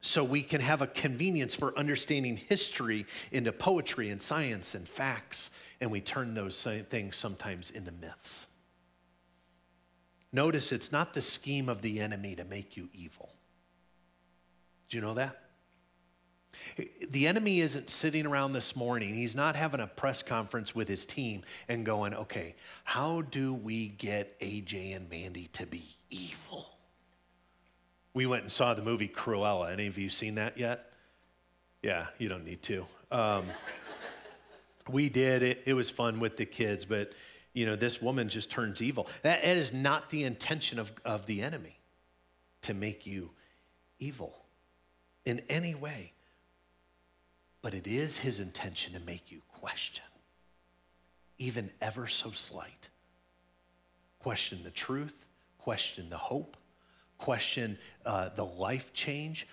so 0.00 0.22
we 0.24 0.42
can 0.42 0.60
have 0.60 0.82
a 0.82 0.86
convenience 0.86 1.54
for 1.54 1.76
understanding 1.78 2.36
history 2.36 3.06
into 3.30 3.52
poetry 3.52 4.10
and 4.10 4.22
science 4.22 4.74
and 4.74 4.88
facts, 4.88 5.50
and 5.80 5.90
we 5.90 6.00
turn 6.00 6.34
those 6.34 6.66
things 6.88 7.16
sometimes 7.16 7.70
into 7.70 7.92
myths. 7.92 8.48
Notice 10.32 10.72
it's 10.72 10.92
not 10.92 11.14
the 11.14 11.20
scheme 11.20 11.68
of 11.68 11.82
the 11.82 12.00
enemy 12.00 12.34
to 12.36 12.44
make 12.44 12.76
you 12.76 12.88
evil. 12.92 13.32
Do 14.88 14.96
you 14.96 15.02
know 15.02 15.14
that? 15.14 15.38
The 17.10 17.26
enemy 17.26 17.60
isn't 17.60 17.90
sitting 17.90 18.26
around 18.26 18.52
this 18.52 18.74
morning. 18.74 19.14
He's 19.14 19.36
not 19.36 19.54
having 19.54 19.80
a 19.80 19.86
press 19.86 20.22
conference 20.22 20.74
with 20.74 20.88
his 20.88 21.04
team 21.04 21.42
and 21.68 21.84
going, 21.84 22.14
okay, 22.14 22.56
how 22.84 23.22
do 23.22 23.54
we 23.54 23.88
get 23.88 24.38
AJ 24.40 24.96
and 24.96 25.08
Mandy 25.08 25.48
to 25.52 25.66
be 25.66 25.84
evil? 26.10 26.66
We 28.14 28.26
went 28.26 28.42
and 28.42 28.52
saw 28.52 28.74
the 28.74 28.82
movie 28.82 29.08
Cruella. 29.08 29.72
Any 29.72 29.86
of 29.86 29.98
you 29.98 30.08
seen 30.08 30.36
that 30.36 30.58
yet? 30.58 30.90
Yeah, 31.82 32.06
you 32.18 32.28
don't 32.28 32.44
need 32.44 32.62
to. 32.62 32.86
Um, 33.12 33.44
we 34.88 35.08
did. 35.08 35.42
It, 35.42 35.62
it 35.66 35.74
was 35.74 35.90
fun 35.90 36.18
with 36.18 36.36
the 36.36 36.46
kids, 36.46 36.84
but 36.84 37.12
you 37.52 37.66
know, 37.66 37.76
this 37.76 38.02
woman 38.02 38.28
just 38.28 38.50
turns 38.50 38.82
evil. 38.82 39.06
That, 39.22 39.42
that 39.42 39.56
is 39.56 39.72
not 39.72 40.10
the 40.10 40.24
intention 40.24 40.78
of, 40.78 40.92
of 41.04 41.26
the 41.26 41.42
enemy 41.42 41.78
to 42.62 42.74
make 42.74 43.06
you 43.06 43.30
evil 44.00 44.34
in 45.28 45.42
any 45.48 45.74
way. 45.74 46.12
But 47.60 47.74
it 47.74 47.86
is 47.86 48.18
his 48.18 48.40
intention 48.40 48.94
to 48.94 49.00
make 49.00 49.30
you 49.30 49.42
question, 49.48 50.04
even 51.38 51.70
ever 51.80 52.06
so 52.06 52.30
slight. 52.30 52.88
Question 54.20 54.62
the 54.64 54.70
truth, 54.70 55.26
question 55.58 56.08
the 56.08 56.16
hope, 56.16 56.56
question 57.18 57.78
uh, 58.06 58.30
the 58.30 58.44
life 58.44 58.92
change, 58.92 59.46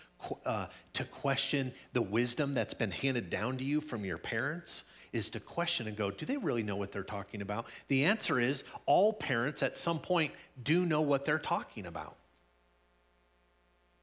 uh, 0.45 0.67
to 0.93 1.03
question 1.05 1.73
the 1.93 2.01
wisdom 2.01 2.53
that's 2.53 2.73
been 2.73 2.91
handed 2.91 3.29
down 3.29 3.57
to 3.57 3.63
you 3.63 3.81
from 3.81 4.05
your 4.05 4.17
parents 4.17 4.83
is 5.13 5.29
to 5.29 5.39
question 5.39 5.87
and 5.87 5.95
go, 5.95 6.11
do 6.11 6.25
they 6.25 6.37
really 6.37 6.63
know 6.63 6.75
what 6.75 6.91
they're 6.91 7.03
talking 7.03 7.41
about? 7.41 7.67
The 7.87 8.05
answer 8.05 8.39
is 8.39 8.63
all 8.85 9.13
parents 9.13 9.63
at 9.63 9.77
some 9.77 9.99
point 9.99 10.31
do 10.63 10.85
know 10.85 11.01
what 11.01 11.25
they're 11.25 11.39
talking 11.39 11.85
about. 11.85 12.17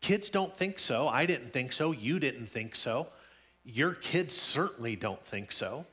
Kids 0.02 0.30
don't 0.30 0.54
think 0.54 0.78
so. 0.78 1.08
I 1.08 1.26
didn't 1.26 1.52
think 1.52 1.72
so. 1.72 1.92
You 1.92 2.20
didn't 2.20 2.48
think 2.48 2.74
so. 2.74 3.06
Your 3.64 3.94
kids 3.94 4.36
certainly 4.36 4.96
don't 4.96 5.24
think 5.24 5.52
so. 5.52 5.86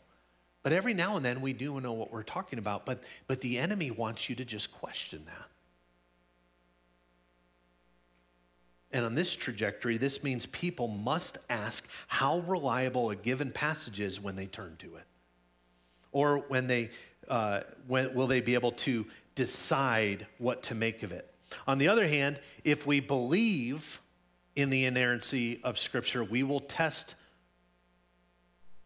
But 0.63 0.73
every 0.73 0.93
now 0.93 1.15
and 1.15 1.23
then 1.23 1.41
we 1.41 1.53
do 1.53 1.79
know 1.79 1.93
what 1.93 2.11
we're 2.11 2.23
talking 2.23 2.59
about. 2.59 2.85
But, 2.85 3.03
but 3.27 3.39
the 3.39 3.59
enemy 3.59 3.91
wants 3.91 4.27
you 4.27 4.35
to 4.35 4.43
just 4.43 4.71
question 4.73 5.23
that. 5.25 5.45
And 8.91 9.05
on 9.05 9.13
this 9.13 9.35
trajectory, 9.35 9.97
this 9.97 10.23
means 10.23 10.47
people 10.47 10.87
must 10.87 11.37
ask 11.47 11.87
how 12.07 12.39
reliable 12.39 13.11
a 13.11 13.15
given 13.15 13.51
passage 13.51 13.99
is 13.99 14.19
when 14.19 14.35
they 14.35 14.47
turn 14.47 14.75
to 14.79 14.95
it. 14.95 15.05
Or 16.11 16.39
when 16.47 16.65
they, 16.65 16.89
uh, 17.27 17.61
when, 17.87 18.15
will 18.15 18.25
they 18.25 18.41
be 18.41 18.55
able 18.55 18.71
to 18.71 19.05
decide 19.35 20.25
what 20.39 20.63
to 20.63 20.75
make 20.75 21.03
of 21.03 21.11
it? 21.11 21.31
On 21.67 21.77
the 21.77 21.87
other 21.87 22.07
hand, 22.07 22.39
if 22.63 22.85
we 22.85 22.99
believe 22.99 24.01
in 24.55 24.69
the 24.69 24.85
inerrancy 24.85 25.61
of 25.63 25.79
Scripture, 25.79 26.23
we 26.23 26.43
will 26.43 26.59
test 26.59 27.15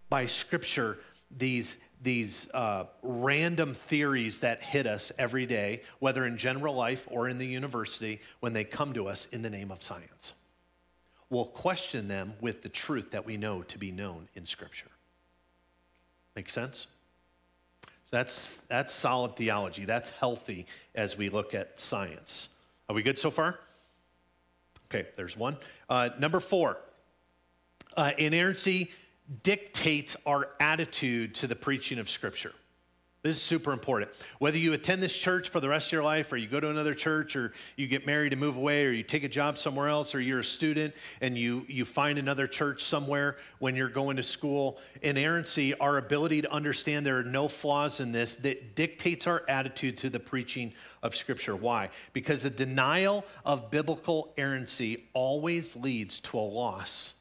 by 0.09 0.25
Scripture 0.25 0.99
these, 1.35 1.77
these 2.01 2.49
uh, 2.53 2.85
random 3.01 3.73
theories 3.73 4.39
that 4.39 4.61
hit 4.61 4.85
us 4.85 5.11
every 5.17 5.45
day, 5.45 5.81
whether 5.99 6.25
in 6.25 6.37
general 6.37 6.75
life 6.75 7.07
or 7.09 7.27
in 7.27 7.37
the 7.37 7.47
university, 7.47 8.21
when 8.39 8.53
they 8.53 8.63
come 8.63 8.93
to 8.93 9.07
us 9.07 9.25
in 9.31 9.41
the 9.41 9.49
name 9.49 9.71
of 9.71 9.81
science. 9.81 10.33
We'll 11.29 11.45
question 11.45 12.07
them 12.07 12.33
with 12.41 12.61
the 12.61 12.69
truth 12.69 13.11
that 13.11 13.25
we 13.25 13.37
know 13.37 13.63
to 13.63 13.77
be 13.79 13.91
known 13.91 14.29
in 14.35 14.45
Scripture. 14.45 14.91
Make 16.35 16.49
sense? 16.49 16.87
That's, 18.11 18.57
that's 18.67 18.93
solid 18.93 19.35
theology. 19.35 19.85
That's 19.85 20.11
healthy 20.11 20.67
as 20.93 21.17
we 21.17 21.29
look 21.29 21.55
at 21.55 21.79
science. 21.79 22.49
Are 22.93 22.95
we 22.95 23.01
good 23.01 23.17
so 23.17 23.31
far? 23.31 23.59
Okay, 24.85 25.07
there's 25.15 25.35
one. 25.35 25.57
Uh, 25.89 26.09
number 26.19 26.39
four, 26.39 26.77
uh, 27.97 28.11
inerrancy 28.19 28.91
dictates 29.41 30.15
our 30.27 30.49
attitude 30.59 31.33
to 31.33 31.47
the 31.47 31.55
preaching 31.55 31.97
of 31.97 32.07
Scripture. 32.07 32.53
This 33.23 33.37
is 33.37 33.41
super 33.41 33.71
important. 33.71 34.11
Whether 34.39 34.57
you 34.57 34.73
attend 34.73 35.01
this 35.01 35.15
church 35.15 35.47
for 35.47 35.61
the 35.61 35.69
rest 35.69 35.87
of 35.87 35.91
your 35.93 36.03
life, 36.03 36.33
or 36.33 36.35
you 36.35 36.45
go 36.45 36.59
to 36.59 36.69
another 36.69 36.93
church, 36.93 37.37
or 37.37 37.53
you 37.77 37.87
get 37.87 38.05
married 38.05 38.33
and 38.33 38.41
move 38.41 38.57
away, 38.57 38.85
or 38.85 38.91
you 38.91 39.01
take 39.01 39.23
a 39.23 39.29
job 39.29 39.57
somewhere 39.57 39.87
else, 39.87 40.13
or 40.13 40.19
you're 40.19 40.41
a 40.41 40.43
student 40.43 40.93
and 41.21 41.37
you, 41.37 41.65
you 41.69 41.85
find 41.85 42.19
another 42.19 42.47
church 42.47 42.83
somewhere 42.83 43.37
when 43.59 43.77
you're 43.77 43.87
going 43.87 44.17
to 44.17 44.23
school, 44.23 44.77
inerrancy, 45.01 45.73
our 45.75 45.99
ability 45.99 46.41
to 46.41 46.51
understand 46.51 47.05
there 47.05 47.17
are 47.17 47.23
no 47.23 47.47
flaws 47.47 48.01
in 48.01 48.11
this, 48.11 48.35
that 48.35 48.75
dictates 48.75 49.25
our 49.25 49.43
attitude 49.47 49.97
to 49.99 50.09
the 50.09 50.19
preaching 50.19 50.73
of 51.01 51.15
Scripture. 51.15 51.55
Why? 51.55 51.91
Because 52.11 52.43
a 52.43 52.49
denial 52.49 53.23
of 53.45 53.71
biblical 53.71 54.33
errancy 54.37 55.05
always 55.13 55.77
leads 55.77 56.19
to 56.19 56.37
a 56.37 56.41
loss 56.41 57.13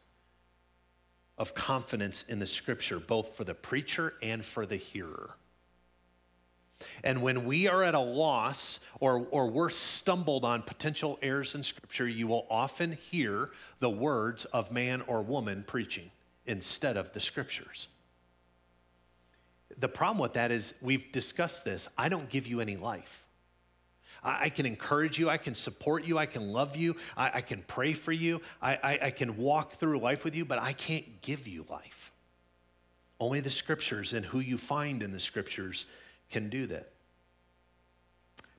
of 1.39 1.55
confidence 1.55 2.25
in 2.27 2.41
the 2.41 2.47
Scripture, 2.49 2.99
both 2.99 3.37
for 3.37 3.45
the 3.45 3.55
preacher 3.55 4.15
and 4.21 4.45
for 4.45 4.67
the 4.67 4.75
hearer. 4.75 5.37
And 7.05 7.23
when 7.23 7.45
we 7.45 7.69
are 7.69 7.83
at 7.83 7.95
a 7.95 8.01
loss 8.01 8.81
or, 9.01 9.27
or 9.31 9.51
we're 9.51 9.71
stumbled 9.71 10.45
on 10.45 10.63
potential 10.63 11.19
errors 11.23 11.55
in 11.55 11.63
Scripture, 11.63 12.09
you 12.09 12.27
will 12.27 12.47
often 12.51 12.93
hear 12.93 13.51
the 13.81 13.91
words 13.91 14.45
of 14.47 14.71
man 14.71 15.03
or 15.03 15.23
woman 15.23 15.65
preaching 15.67 16.11
instead 16.47 16.97
of 16.97 17.13
the 17.13 17.21
Scriptures. 17.21 17.89
The 19.79 19.89
problem 19.89 20.19
with 20.19 20.35
that 20.35 20.51
is 20.51 20.75
we've 20.81 21.11
discussed 21.13 21.65
this. 21.65 21.89
I 21.97 22.09
don't 22.09 22.29
give 22.29 22.47
you 22.47 22.61
any 22.61 22.77
life. 22.77 23.27
I, 24.23 24.45
I 24.45 24.49
can 24.49 24.67
encourage 24.67 25.19
you, 25.19 25.29
I 25.29 25.37
can 25.37 25.55
support 25.55 26.05
you, 26.05 26.19
I 26.19 26.27
can 26.27 26.53
love 26.53 26.77
you, 26.77 26.97
I, 27.17 27.31
I 27.35 27.41
can 27.41 27.63
pray 27.67 27.93
for 27.93 28.13
you, 28.13 28.41
I, 28.61 28.75
I, 28.83 28.99
I 29.07 29.11
can 29.11 29.37
walk 29.37 29.75
through 29.75 29.99
life 29.99 30.25
with 30.25 30.37
you, 30.37 30.45
but 30.45 30.59
I 30.61 30.73
can't 30.73 31.23
give 31.23 31.49
you 31.49 31.67
life. 31.69 32.13
Only 33.19 33.41
the 33.41 33.51
Scriptures 33.51 34.13
and 34.13 34.27
who 34.27 34.41
you 34.41 34.59
find 34.59 35.03
in 35.03 35.13
the 35.13 35.21
Scriptures 35.21 35.87
can 36.33 36.49
do 36.49 36.67
that. 36.67 36.91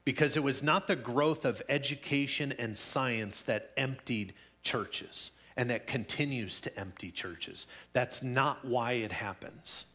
Because 0.05 0.37
it 0.37 0.43
was 0.43 0.61
not 0.63 0.87
the 0.87 0.95
growth 0.95 1.45
of 1.45 1.61
education 1.67 2.53
and 2.53 2.77
science 2.77 3.43
that 3.43 3.71
emptied 3.75 4.33
churches 4.61 5.31
and 5.55 5.69
that 5.69 5.87
continues 5.87 6.61
to 6.61 6.79
empty 6.79 7.11
churches. 7.11 7.67
That's 7.93 8.23
not 8.23 8.65
why 8.65 8.93
it 8.93 9.11
happens. 9.11 9.85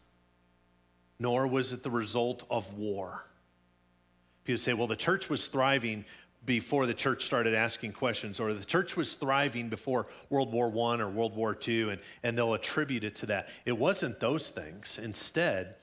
Nor 1.19 1.47
was 1.47 1.73
it 1.73 1.83
the 1.83 1.91
result 1.91 2.45
of 2.51 2.73
war. 2.75 3.25
People 4.45 4.59
say, 4.59 4.73
well, 4.73 4.87
the 4.87 4.97
church 4.97 5.29
was 5.29 5.49
thriving 5.49 6.05
before 6.45 6.87
the 6.87 6.95
church 6.95 7.25
started 7.25 7.55
asking 7.55 7.93
questions, 7.93 8.41
or 8.41 8.55
the 8.55 8.65
church 8.65 8.97
was 8.97 9.15
thriving 9.15 9.69
before 9.69 10.07
World 10.31 10.53
War 10.53 10.69
I 10.69 11.01
or 11.01 11.09
World 11.09 11.37
War 11.37 11.59
II, 11.67 11.91
and, 11.91 12.01
and 12.23 12.39
they'll 12.39 12.55
attribute 12.55 13.05
it 13.05 13.17
to 13.17 13.27
that. 13.27 13.49
It 13.67 13.77
wasn't 13.77 14.21
those 14.21 14.49
things. 14.49 14.99
Instead, 15.03 15.75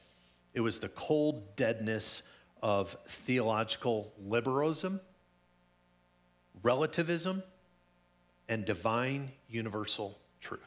it 0.56 0.62
was 0.62 0.80
the 0.80 0.90
cold 0.90 1.56
deadness 1.56 2.24
of 2.64 2.98
theological 3.08 4.12
liberalism, 4.18 5.02
relativism, 6.64 7.44
and 8.48 8.66
divine 8.66 9.32
universal 9.50 10.18
truth. 10.40 10.62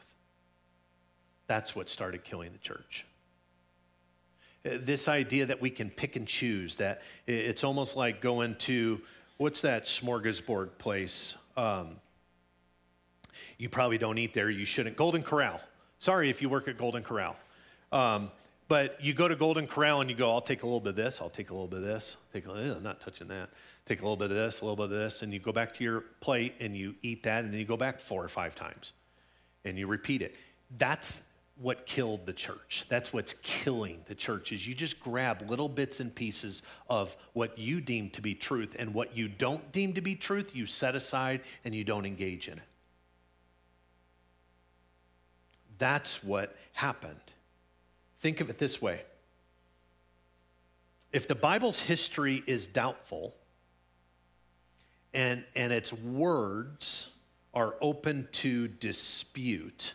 That's 1.47 1.75
what 1.75 1.89
started 1.89 2.23
killing 2.23 2.51
the 2.53 2.59
church. 2.59 3.05
Uh, 4.63 4.77
this 4.79 5.07
idea 5.07 5.47
that 5.47 5.59
we 5.59 5.71
can 5.71 5.89
pick 5.89 6.15
and 6.15 6.27
choose, 6.27 6.75
that 6.75 7.01
it's 7.25 7.63
almost 7.63 7.95
like 7.95 8.21
going 8.21 8.55
to, 8.55 9.01
what's 9.37 9.61
that 9.61 9.85
smorgasbord 9.85 10.77
place? 10.77 11.35
Um, 11.57 11.95
you 13.57 13.69
probably 13.69 13.97
don't 13.97 14.19
eat 14.19 14.35
there, 14.35 14.51
you 14.51 14.65
shouldn't. 14.65 14.95
Golden 14.95 15.23
Corral. 15.23 15.59
Sorry 15.97 16.29
if 16.29 16.41
you 16.41 16.49
work 16.49 16.67
at 16.67 16.77
Golden 16.77 17.01
Corral. 17.01 17.35
Um, 17.91 18.29
but 18.69 19.03
you 19.03 19.13
go 19.13 19.27
to 19.27 19.35
Golden 19.35 19.65
Corral 19.65 19.99
and 19.99 20.09
you 20.09 20.15
go, 20.15 20.31
I'll 20.31 20.41
take 20.41 20.61
a 20.61 20.65
little 20.65 20.79
bit 20.79 20.91
of 20.91 20.95
this, 20.95 21.19
I'll 21.19 21.29
take 21.29 21.49
a 21.49 21.53
little 21.53 21.67
bit 21.67 21.79
of 21.79 21.85
this, 21.85 22.15
take 22.31 22.45
a 22.45 22.51
little, 22.51 22.77
I'm 22.77 22.83
not 22.83 23.01
touching 23.01 23.27
that. 23.27 23.49
Take 23.85 24.01
a 24.01 24.03
little 24.03 24.15
bit 24.15 24.29
of 24.29 24.37
this, 24.37 24.61
a 24.61 24.63
little 24.63 24.75
bit 24.75 24.83
of 24.83 24.89
this, 24.91 25.23
and 25.23 25.33
you 25.33 25.39
go 25.39 25.51
back 25.51 25.73
to 25.73 25.83
your 25.83 26.01
plate 26.21 26.53
and 26.59 26.77
you 26.77 26.93
eat 27.01 27.23
that, 27.23 27.43
and 27.43 27.51
then 27.51 27.59
you 27.59 27.65
go 27.65 27.75
back 27.75 27.99
four 27.99 28.23
or 28.23 28.29
five 28.29 28.53
times 28.53 28.93
and 29.65 29.77
you 29.77 29.87
repeat 29.87 30.21
it. 30.21 30.35
That's 30.77 31.23
what 31.57 31.87
killed 31.87 32.27
the 32.27 32.31
church. 32.31 32.85
That's 32.87 33.11
what's 33.11 33.33
killing 33.41 34.01
the 34.07 34.13
church 34.13 34.51
is 34.51 34.67
you 34.67 34.75
just 34.75 34.99
grab 34.99 35.49
little 35.49 35.67
bits 35.67 35.99
and 35.99 36.13
pieces 36.13 36.61
of 36.89 37.17
what 37.33 37.57
you 37.57 37.81
deem 37.81 38.11
to 38.11 38.21
be 38.21 38.35
truth 38.35 38.75
and 38.77 38.93
what 38.93 39.17
you 39.17 39.27
don't 39.27 39.71
deem 39.71 39.93
to 39.93 40.01
be 40.01 40.13
truth, 40.13 40.55
you 40.55 40.67
set 40.67 40.95
aside 40.95 41.41
and 41.65 41.73
you 41.73 41.83
don't 41.83 42.05
engage 42.05 42.47
in 42.47 42.59
it. 42.59 42.63
That's 45.79 46.23
what 46.23 46.55
happened. 46.73 47.19
Think 48.19 48.41
of 48.41 48.49
it 48.49 48.57
this 48.57 48.81
way 48.81 49.01
if 51.11 51.27
the 51.27 51.35
Bible's 51.35 51.79
history 51.79 52.43
is 52.45 52.67
doubtful 52.67 53.35
and, 55.13 55.43
and 55.55 55.73
its 55.73 55.91
words 55.91 57.07
are 57.53 57.75
open 57.81 58.27
to 58.31 58.67
dispute 58.67 59.93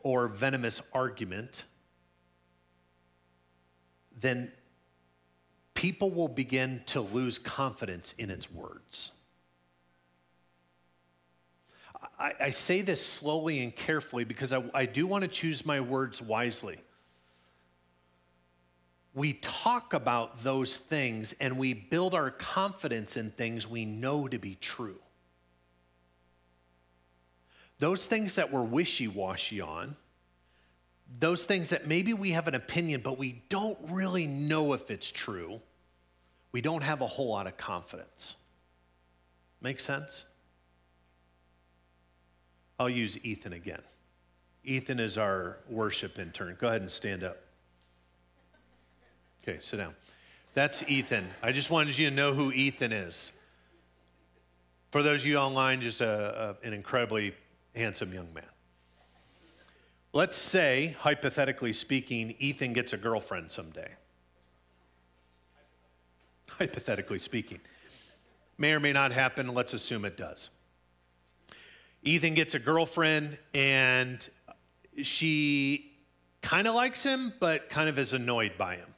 or 0.00 0.28
venomous 0.28 0.80
argument, 0.94 1.64
then 4.18 4.50
people 5.74 6.10
will 6.10 6.28
begin 6.28 6.82
to 6.86 7.02
lose 7.02 7.38
confidence 7.38 8.14
in 8.16 8.30
its 8.30 8.50
words. 8.50 9.12
I, 12.18 12.32
I 12.40 12.50
say 12.50 12.80
this 12.80 13.04
slowly 13.04 13.62
and 13.62 13.74
carefully 13.74 14.24
because 14.24 14.52
I, 14.52 14.62
I 14.74 14.86
do 14.86 15.06
want 15.06 15.22
to 15.22 15.28
choose 15.28 15.64
my 15.64 15.80
words 15.80 16.20
wisely. 16.20 16.78
We 19.14 19.34
talk 19.34 19.94
about 19.94 20.42
those 20.42 20.76
things 20.76 21.34
and 21.40 21.58
we 21.58 21.74
build 21.74 22.14
our 22.14 22.30
confidence 22.30 23.16
in 23.16 23.30
things 23.30 23.66
we 23.66 23.84
know 23.84 24.28
to 24.28 24.38
be 24.38 24.56
true. 24.60 24.98
Those 27.78 28.06
things 28.06 28.34
that 28.34 28.52
we're 28.52 28.62
wishy 28.62 29.06
washy 29.06 29.60
on, 29.60 29.96
those 31.20 31.46
things 31.46 31.70
that 31.70 31.86
maybe 31.86 32.12
we 32.12 32.32
have 32.32 32.48
an 32.48 32.54
opinion, 32.54 33.00
but 33.02 33.18
we 33.18 33.42
don't 33.48 33.78
really 33.88 34.26
know 34.26 34.72
if 34.72 34.90
it's 34.90 35.10
true, 35.10 35.60
we 36.52 36.60
don't 36.60 36.82
have 36.82 37.00
a 37.00 37.06
whole 37.06 37.30
lot 37.30 37.46
of 37.46 37.56
confidence. 37.56 38.34
Make 39.60 39.80
sense? 39.80 40.24
I'll 42.78 42.88
use 42.88 43.18
Ethan 43.24 43.52
again. 43.52 43.82
Ethan 44.64 45.00
is 45.00 45.18
our 45.18 45.58
worship 45.68 46.18
intern. 46.18 46.56
Go 46.60 46.68
ahead 46.68 46.82
and 46.82 46.90
stand 46.90 47.24
up. 47.24 47.38
Okay, 49.42 49.58
sit 49.60 49.78
down. 49.78 49.94
That's 50.54 50.82
Ethan. 50.84 51.28
I 51.42 51.52
just 51.52 51.70
wanted 51.70 51.96
you 51.96 52.10
to 52.10 52.14
know 52.14 52.34
who 52.34 52.52
Ethan 52.52 52.92
is. 52.92 53.32
For 54.90 55.02
those 55.02 55.22
of 55.22 55.26
you 55.26 55.36
online, 55.36 55.80
just 55.80 56.00
a, 56.00 56.56
a, 56.62 56.66
an 56.66 56.72
incredibly 56.72 57.34
handsome 57.74 58.12
young 58.12 58.32
man. 58.34 58.44
Let's 60.12 60.36
say, 60.36 60.96
hypothetically 61.00 61.72
speaking, 61.72 62.34
Ethan 62.38 62.72
gets 62.72 62.92
a 62.92 62.96
girlfriend 62.96 63.52
someday. 63.52 63.92
Hypothetically 66.50 67.18
speaking. 67.18 67.60
May 68.56 68.72
or 68.72 68.80
may 68.80 68.92
not 68.92 69.12
happen. 69.12 69.48
Let's 69.54 69.74
assume 69.74 70.04
it 70.04 70.16
does. 70.16 70.50
Ethan 72.08 72.32
gets 72.32 72.54
a 72.54 72.58
girlfriend 72.58 73.36
and 73.52 74.26
she 75.02 75.92
kind 76.40 76.66
of 76.66 76.74
likes 76.74 77.02
him, 77.02 77.34
but 77.38 77.68
kind 77.68 77.86
of 77.86 77.98
is 77.98 78.14
annoyed 78.14 78.52
by 78.56 78.76
him. 78.76 78.94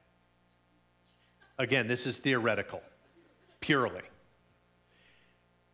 Again, 1.59 1.89
this 1.89 2.07
is 2.07 2.19
theoretical, 2.19 2.81
purely. 3.59 4.03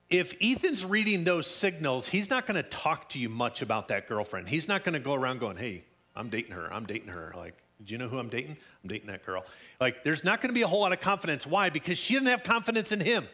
If 0.09 0.35
Ethan's 0.41 0.83
reading 0.83 1.25
those 1.25 1.47
signals, 1.47 2.09
he's 2.09 2.31
not 2.31 2.47
going 2.47 2.57
to 2.57 2.63
talk 2.63 3.11
to 3.11 3.19
you 3.19 3.29
much 3.29 3.61
about 3.61 3.89
that 3.89 4.09
girlfriend. 4.09 4.49
He's 4.49 4.67
not 4.67 4.83
going 4.83 4.95
to 4.95 5.01
go 5.01 5.13
around 5.13 5.39
going, 5.39 5.59
hey, 5.59 5.85
I'm 6.15 6.31
dating 6.31 6.53
her, 6.53 6.73
I'm 6.73 6.87
dating 6.87 7.09
her. 7.09 7.35
Like, 7.37 7.55
do 7.85 7.93
you 7.93 7.99
know 7.99 8.09
who 8.09 8.19
I'm 8.19 8.31
dating? 8.31 8.57
I'm 8.83 8.89
dating 8.89 9.09
that 9.09 9.27
girl. 9.27 9.45
Like, 9.79 10.05
there's 10.05 10.25
not 10.25 10.41
going 10.41 10.49
to 10.49 10.55
be 10.55 10.63
a 10.63 10.67
whole 10.67 10.81
lot 10.81 10.95
of 10.95 11.01
confidence. 11.01 11.47
Why? 11.47 11.69
Because 11.69 11.99
she 11.99 12.15
didn't 12.15 12.29
have 12.29 12.45
confidence 12.45 12.93
in 12.93 13.01
him. 13.01 13.29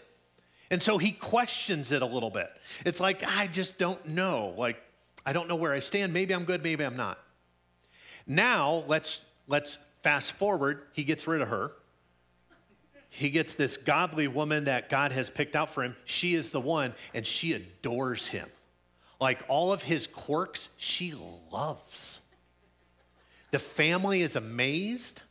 And 0.72 0.82
so 0.82 0.96
he 0.96 1.12
questions 1.12 1.92
it 1.92 2.00
a 2.00 2.06
little 2.06 2.30
bit. 2.30 2.50
It's 2.86 2.98
like, 2.98 3.22
I 3.22 3.46
just 3.46 3.76
don't 3.76 4.04
know. 4.08 4.54
Like, 4.56 4.82
I 5.24 5.34
don't 5.34 5.46
know 5.46 5.54
where 5.54 5.74
I 5.74 5.80
stand. 5.80 6.14
Maybe 6.14 6.34
I'm 6.34 6.44
good, 6.44 6.62
maybe 6.62 6.82
I'm 6.82 6.96
not. 6.96 7.18
Now, 8.26 8.82
let's 8.88 9.20
let's 9.46 9.76
fast 10.02 10.32
forward. 10.32 10.80
He 10.94 11.04
gets 11.04 11.26
rid 11.26 11.42
of 11.42 11.48
her. 11.48 11.72
He 13.10 13.28
gets 13.28 13.52
this 13.52 13.76
godly 13.76 14.26
woman 14.28 14.64
that 14.64 14.88
God 14.88 15.12
has 15.12 15.28
picked 15.28 15.54
out 15.54 15.68
for 15.68 15.84
him. 15.84 15.94
She 16.06 16.34
is 16.34 16.52
the 16.52 16.60
one, 16.60 16.94
and 17.12 17.26
she 17.26 17.52
adores 17.52 18.28
him. 18.28 18.48
Like 19.20 19.42
all 19.48 19.74
of 19.74 19.82
his 19.82 20.06
quirks, 20.06 20.70
she 20.78 21.14
loves. 21.52 22.20
The 23.50 23.58
family 23.58 24.22
is 24.22 24.36
amazed. 24.36 25.22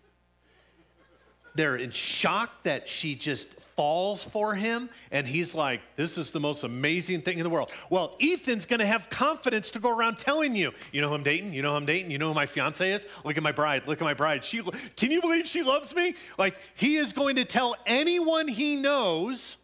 They're 1.56 1.76
in 1.76 1.90
shock 1.90 2.62
that 2.64 2.88
she 2.88 3.16
just 3.16 3.48
falls 3.82 4.24
for 4.24 4.54
him. 4.54 4.92
And 5.10 5.28
he's 5.28 5.56
like, 5.56 5.82
This 5.96 6.20
is 6.20 6.30
the 6.30 6.40
most 6.40 6.64
amazing 6.64 7.24
thing 7.24 7.40
in 7.40 7.44
the 7.44 7.50
world. 7.50 7.72
Well, 7.90 8.16
Ethan's 8.22 8.68
gonna 8.68 8.86
have 8.86 9.10
confidence 9.10 9.72
to 9.72 9.80
go 9.80 9.90
around 9.90 10.20
telling 10.20 10.56
you, 10.56 10.72
You 10.92 11.02
know 11.02 11.10
who 11.10 11.16
I'm 11.16 11.24
dating? 11.24 11.54
You 11.54 11.64
know 11.64 11.72
who 11.72 11.78
I'm 11.78 11.88
dating? 11.88 12.12
You 12.12 12.20
know 12.20 12.28
who 12.28 12.36
my 12.36 12.46
fiance 12.46 12.88
is? 12.94 13.08
Look 13.26 13.38
at 13.38 13.42
my 13.42 13.52
bride. 13.52 13.88
Look 13.88 14.00
at 14.00 14.06
my 14.06 14.14
bride. 14.14 14.46
She, 14.46 14.62
can 14.96 15.10
you 15.10 15.20
believe 15.20 15.48
she 15.48 15.64
loves 15.64 15.96
me? 15.96 16.14
Like, 16.38 16.60
he 16.76 16.98
is 16.98 17.12
going 17.12 17.38
to 17.38 17.44
tell 17.44 17.76
anyone 17.88 18.48
he 18.48 18.76
knows 18.76 19.58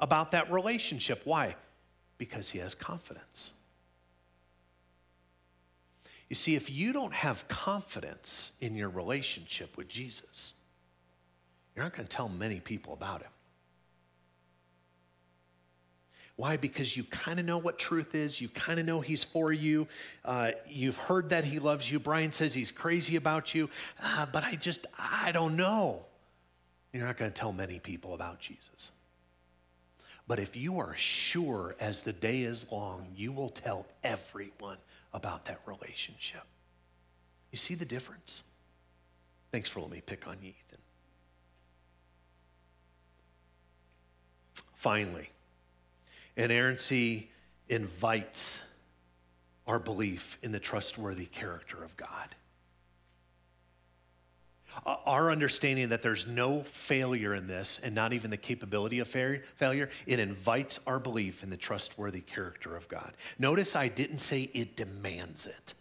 about 0.00 0.32
that 0.32 0.52
relationship. 0.52 1.22
Why? 1.24 1.56
Because 2.18 2.50
he 2.50 2.58
has 2.58 2.74
confidence. 2.74 3.52
You 6.28 6.36
see, 6.36 6.56
if 6.56 6.68
you 6.70 6.92
don't 6.92 7.14
have 7.14 7.48
confidence 7.48 8.52
in 8.60 8.76
your 8.76 8.90
relationship 8.90 9.78
with 9.78 9.88
Jesus, 9.88 10.52
you're 11.74 11.84
not 11.84 11.94
going 11.94 12.06
to 12.06 12.14
tell 12.14 12.28
many 12.28 12.60
people 12.60 12.92
about 12.92 13.22
him. 13.22 13.30
Why? 16.36 16.56
Because 16.56 16.96
you 16.96 17.04
kind 17.04 17.38
of 17.38 17.44
know 17.44 17.58
what 17.58 17.78
truth 17.78 18.14
is. 18.14 18.40
You 18.40 18.48
kind 18.48 18.80
of 18.80 18.86
know 18.86 19.02
he's 19.02 19.22
for 19.22 19.52
you. 19.52 19.86
Uh, 20.24 20.52
you've 20.66 20.96
heard 20.96 21.28
that 21.30 21.44
he 21.44 21.58
loves 21.58 21.90
you. 21.90 22.00
Brian 22.00 22.32
says 22.32 22.54
he's 22.54 22.72
crazy 22.72 23.16
about 23.16 23.54
you, 23.54 23.68
uh, 24.02 24.24
but 24.32 24.42
I 24.42 24.54
just, 24.54 24.86
I 24.98 25.32
don't 25.32 25.56
know. 25.56 26.06
You're 26.94 27.04
not 27.04 27.18
going 27.18 27.30
to 27.30 27.38
tell 27.38 27.52
many 27.52 27.78
people 27.78 28.14
about 28.14 28.40
Jesus. 28.40 28.90
But 30.26 30.38
if 30.38 30.56
you 30.56 30.78
are 30.78 30.94
sure 30.96 31.76
as 31.78 32.04
the 32.04 32.12
day 32.12 32.40
is 32.40 32.64
long, 32.72 33.08
you 33.14 33.32
will 33.32 33.50
tell 33.50 33.84
everyone 34.02 34.78
about 35.12 35.44
that 35.44 35.60
relationship. 35.66 36.44
You 37.50 37.58
see 37.58 37.74
the 37.74 37.84
difference? 37.84 38.44
Thanks 39.52 39.68
for 39.68 39.80
letting 39.80 39.96
me 39.96 40.02
pick 40.06 40.26
on 40.26 40.38
you, 40.40 40.50
Ethan. 40.50 40.78
Finally, 44.80 45.28
inerrancy 46.38 47.30
invites 47.68 48.62
our 49.66 49.78
belief 49.78 50.38
in 50.42 50.52
the 50.52 50.58
trustworthy 50.58 51.26
character 51.26 51.84
of 51.84 51.94
God. 51.98 52.34
Uh, 54.86 54.96
our 55.04 55.30
understanding 55.30 55.90
that 55.90 56.00
there's 56.00 56.26
no 56.26 56.62
failure 56.62 57.34
in 57.34 57.46
this 57.46 57.78
and 57.82 57.94
not 57.94 58.14
even 58.14 58.30
the 58.30 58.38
capability 58.38 59.00
of 59.00 59.06
failure, 59.06 59.90
it 60.06 60.18
invites 60.18 60.80
our 60.86 60.98
belief 60.98 61.42
in 61.42 61.50
the 61.50 61.58
trustworthy 61.58 62.22
character 62.22 62.74
of 62.74 62.88
God. 62.88 63.12
Notice 63.38 63.76
I 63.76 63.88
didn't 63.88 64.20
say 64.20 64.48
it 64.54 64.78
demands 64.78 65.44
it. 65.44 65.74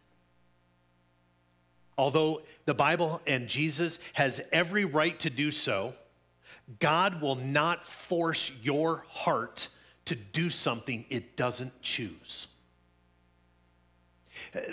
Although 1.97 2.41
the 2.65 2.73
Bible 2.73 3.21
and 3.25 3.47
Jesus 3.47 3.97
has 4.11 4.41
every 4.51 4.83
right 4.83 5.17
to 5.21 5.29
do 5.29 5.51
so, 5.51 5.93
God 6.79 7.21
will 7.21 7.35
not 7.35 7.83
force 7.83 8.51
your 8.61 9.03
heart 9.09 9.69
to 10.05 10.15
do 10.15 10.49
something 10.49 11.05
it 11.09 11.35
doesn't 11.35 11.81
choose. 11.81 12.47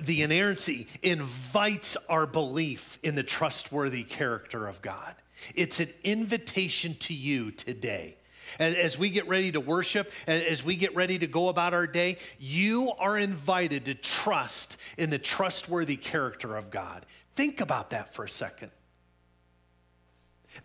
The 0.00 0.22
inerrancy 0.22 0.86
invites 1.02 1.96
our 2.08 2.26
belief 2.26 2.98
in 3.02 3.14
the 3.14 3.22
trustworthy 3.22 4.04
character 4.04 4.66
of 4.66 4.82
God. 4.82 5.14
It's 5.54 5.80
an 5.80 5.88
invitation 6.04 6.94
to 7.00 7.14
you 7.14 7.50
today. 7.50 8.16
And 8.58 8.76
as 8.76 8.96
we 8.96 9.10
get 9.10 9.26
ready 9.28 9.52
to 9.52 9.60
worship, 9.60 10.12
and 10.26 10.42
as 10.42 10.64
we 10.64 10.76
get 10.76 10.94
ready 10.94 11.18
to 11.18 11.26
go 11.26 11.48
about 11.48 11.74
our 11.74 11.86
day, 11.86 12.18
you 12.38 12.92
are 12.98 13.18
invited 13.18 13.86
to 13.86 13.94
trust 13.94 14.76
in 14.96 15.10
the 15.10 15.18
trustworthy 15.18 15.96
character 15.96 16.56
of 16.56 16.70
God. 16.70 17.04
Think 17.34 17.60
about 17.60 17.90
that 17.90 18.14
for 18.14 18.24
a 18.24 18.30
second. 18.30 18.70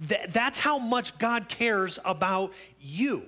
Th- 0.08 0.28
that's 0.30 0.60
how 0.60 0.78
much 0.78 1.18
God 1.18 1.50
cares 1.50 2.00
about 2.06 2.54
you. 2.80 3.24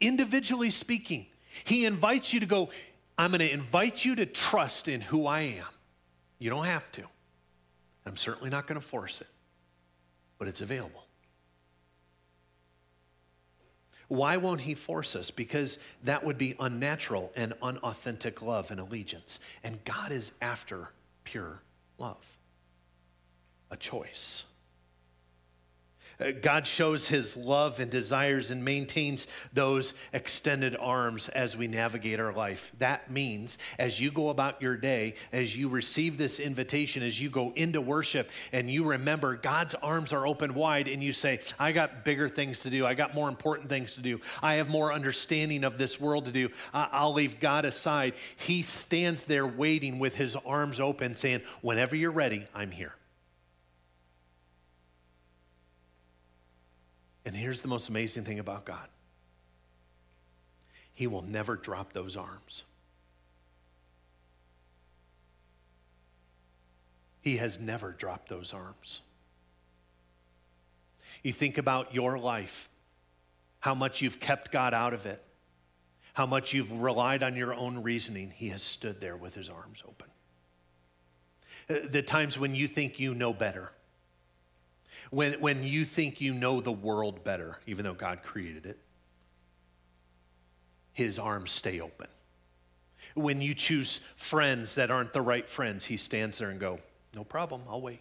Individually 0.00 0.70
speaking, 0.70 1.26
He 1.64 1.84
invites 1.84 2.32
you 2.32 2.40
to 2.40 2.46
go, 2.46 2.70
I'm 3.18 3.32
going 3.32 3.40
to 3.40 3.52
invite 3.52 4.04
you 4.04 4.14
to 4.16 4.26
trust 4.26 4.88
in 4.88 5.02
who 5.02 5.26
I 5.26 5.40
am. 5.40 5.66
You 6.38 6.48
don't 6.48 6.64
have 6.64 6.90
to. 6.92 7.02
I'm 8.06 8.16
certainly 8.16 8.48
not 8.48 8.66
going 8.66 8.80
to 8.80 8.86
force 8.86 9.20
it, 9.20 9.26
but 10.38 10.48
it's 10.48 10.62
available. 10.62 11.04
Why 14.08 14.38
won't 14.38 14.62
he 14.62 14.74
force 14.74 15.14
us? 15.14 15.30
Because 15.30 15.78
that 16.02 16.24
would 16.24 16.36
be 16.36 16.56
unnatural 16.58 17.30
and 17.36 17.52
unauthentic 17.62 18.42
love 18.42 18.72
and 18.72 18.80
allegiance. 18.80 19.38
And 19.62 19.84
God 19.84 20.10
is 20.10 20.32
after 20.40 20.90
pure 21.22 21.62
love, 21.96 22.38
a 23.70 23.76
choice. 23.76 24.44
Uh, 26.20 26.32
God 26.42 26.66
shows 26.66 27.08
his 27.08 27.36
love 27.36 27.80
and 27.80 27.90
desires 27.90 28.50
and 28.50 28.64
maintains 28.64 29.26
those 29.52 29.94
extended 30.12 30.76
arms 30.76 31.28
as 31.30 31.56
we 31.56 31.66
navigate 31.66 32.20
our 32.20 32.32
life. 32.32 32.72
That 32.78 33.10
means 33.10 33.58
as 33.78 34.00
you 34.00 34.10
go 34.10 34.28
about 34.28 34.60
your 34.60 34.76
day, 34.76 35.14
as 35.32 35.56
you 35.56 35.68
receive 35.68 36.18
this 36.18 36.38
invitation, 36.38 37.02
as 37.02 37.20
you 37.20 37.30
go 37.30 37.52
into 37.56 37.80
worship 37.80 38.30
and 38.52 38.70
you 38.70 38.84
remember 38.84 39.36
God's 39.36 39.74
arms 39.76 40.12
are 40.12 40.26
open 40.26 40.54
wide 40.54 40.88
and 40.88 41.02
you 41.02 41.12
say, 41.12 41.40
I 41.58 41.72
got 41.72 42.04
bigger 42.04 42.28
things 42.28 42.60
to 42.60 42.70
do. 42.70 42.86
I 42.86 42.94
got 42.94 43.14
more 43.14 43.28
important 43.28 43.68
things 43.68 43.94
to 43.94 44.00
do. 44.00 44.20
I 44.42 44.54
have 44.54 44.68
more 44.68 44.92
understanding 44.92 45.64
of 45.64 45.78
this 45.78 46.00
world 46.00 46.26
to 46.26 46.32
do. 46.32 46.50
I'll 46.74 47.12
leave 47.12 47.40
God 47.40 47.64
aside. 47.64 48.14
He 48.36 48.62
stands 48.62 49.24
there 49.24 49.46
waiting 49.46 49.98
with 49.98 50.14
his 50.14 50.36
arms 50.36 50.80
open, 50.80 51.16
saying, 51.16 51.42
Whenever 51.62 51.96
you're 51.96 52.12
ready, 52.12 52.46
I'm 52.54 52.70
here. 52.70 52.94
And 57.30 57.38
here's 57.38 57.60
the 57.60 57.68
most 57.68 57.88
amazing 57.88 58.24
thing 58.24 58.40
about 58.40 58.64
God 58.64 58.88
He 60.92 61.06
will 61.06 61.22
never 61.22 61.54
drop 61.54 61.92
those 61.92 62.16
arms. 62.16 62.64
He 67.20 67.36
has 67.36 67.60
never 67.60 67.92
dropped 67.92 68.28
those 68.28 68.52
arms. 68.52 69.02
You 71.22 71.32
think 71.32 71.56
about 71.56 71.94
your 71.94 72.18
life, 72.18 72.68
how 73.60 73.76
much 73.76 74.02
you've 74.02 74.18
kept 74.18 74.50
God 74.50 74.74
out 74.74 74.92
of 74.92 75.06
it, 75.06 75.22
how 76.14 76.26
much 76.26 76.52
you've 76.52 76.82
relied 76.82 77.22
on 77.22 77.36
your 77.36 77.54
own 77.54 77.84
reasoning. 77.84 78.32
He 78.34 78.48
has 78.48 78.64
stood 78.64 79.00
there 79.00 79.16
with 79.16 79.36
his 79.36 79.48
arms 79.48 79.84
open. 79.86 80.08
Uh, 81.68 81.88
the 81.88 82.02
times 82.02 82.36
when 82.36 82.56
you 82.56 82.66
think 82.66 82.98
you 82.98 83.14
know 83.14 83.32
better, 83.32 83.70
when, 85.10 85.34
when 85.40 85.62
you 85.62 85.84
think 85.84 86.20
you 86.20 86.34
know 86.34 86.60
the 86.60 86.72
world 86.72 87.24
better, 87.24 87.58
even 87.66 87.84
though 87.84 87.94
God 87.94 88.22
created 88.22 88.66
it, 88.66 88.78
his 90.92 91.18
arms 91.18 91.50
stay 91.50 91.80
open. 91.80 92.08
When 93.14 93.40
you 93.40 93.54
choose 93.54 94.00
friends 94.16 94.74
that 94.74 94.90
aren't 94.90 95.12
the 95.12 95.22
right 95.22 95.48
friends, 95.48 95.86
he 95.86 95.96
stands 95.96 96.38
there 96.38 96.50
and 96.50 96.60
go, 96.60 96.78
no 97.14 97.24
problem, 97.24 97.62
I'll 97.68 97.80
wait. 97.80 98.00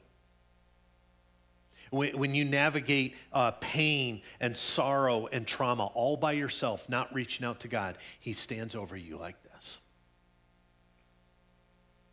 When, 1.90 2.18
when 2.18 2.36
you 2.36 2.46
navigate 2.46 3.16
uh, 3.34 3.52
pain 3.52 4.22
and 4.40 4.56
sorrow 4.56 5.28
and 5.28 5.48
trauma 5.48 5.88
all 5.88 6.18
by 6.18 6.34
yourself, 6.34 6.88
not 6.88 7.14
reaching 7.14 7.46
out 7.46 7.62
to 7.62 7.68
God, 7.68 7.98
he 8.20 8.34
stands 8.34 8.76
over 8.76 8.96
you 8.96 9.18
like 9.18 9.42
this, 9.44 9.80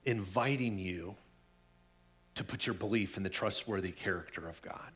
inviting 0.05 0.79
you 0.79 1.17
to 2.37 2.45
put 2.45 2.67
your 2.67 2.75
belief 2.75 3.17
in 3.17 3.23
the 3.23 3.29
trustworthy 3.29 3.91
character 3.91 4.49
of 4.49 4.63
God. 4.63 4.93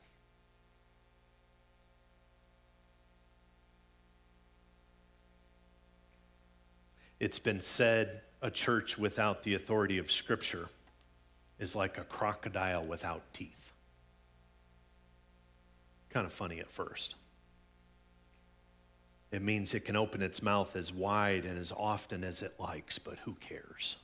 It's 7.18 7.38
been 7.38 7.60
said 7.60 8.22
a 8.40 8.50
church 8.50 8.96
without 8.96 9.42
the 9.42 9.54
authority 9.54 9.98
of 9.98 10.10
Scripture 10.10 10.68
is 11.58 11.76
like 11.76 11.98
a 11.98 12.04
crocodile 12.04 12.84
without 12.84 13.22
teeth. 13.34 13.72
Kind 16.08 16.26
of 16.26 16.32
funny 16.32 16.60
at 16.60 16.70
first. 16.70 17.16
It 19.30 19.42
means 19.42 19.74
it 19.74 19.84
can 19.84 19.96
open 19.96 20.22
its 20.22 20.42
mouth 20.42 20.74
as 20.74 20.92
wide 20.92 21.44
and 21.44 21.58
as 21.58 21.72
often 21.76 22.24
as 22.24 22.42
it 22.42 22.54
likes, 22.58 22.98
but 22.98 23.18
who 23.20 23.34
cares? 23.34 23.96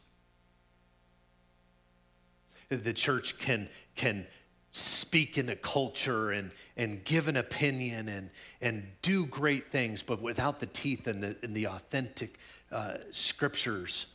The 2.69 2.93
church 2.93 3.39
can, 3.39 3.69
can 3.95 4.27
speak 4.73 5.39
in 5.39 5.49
a 5.49 5.57
culture 5.57 6.33
and, 6.33 6.51
and 6.77 7.03
give 7.05 7.29
an 7.29 7.37
opinion 7.37 8.09
and, 8.09 8.31
and 8.61 8.87
do 9.03 9.25
great 9.27 9.71
things, 9.71 10.03
but 10.03 10.21
without 10.21 10.61
the 10.61 10.67
teeth 10.67 11.07
and 11.07 11.23
the, 11.23 11.37
and 11.43 11.55
the 11.55 11.67
authentic 11.67 12.39
uh, 12.71 12.95
scriptures, 13.13 14.07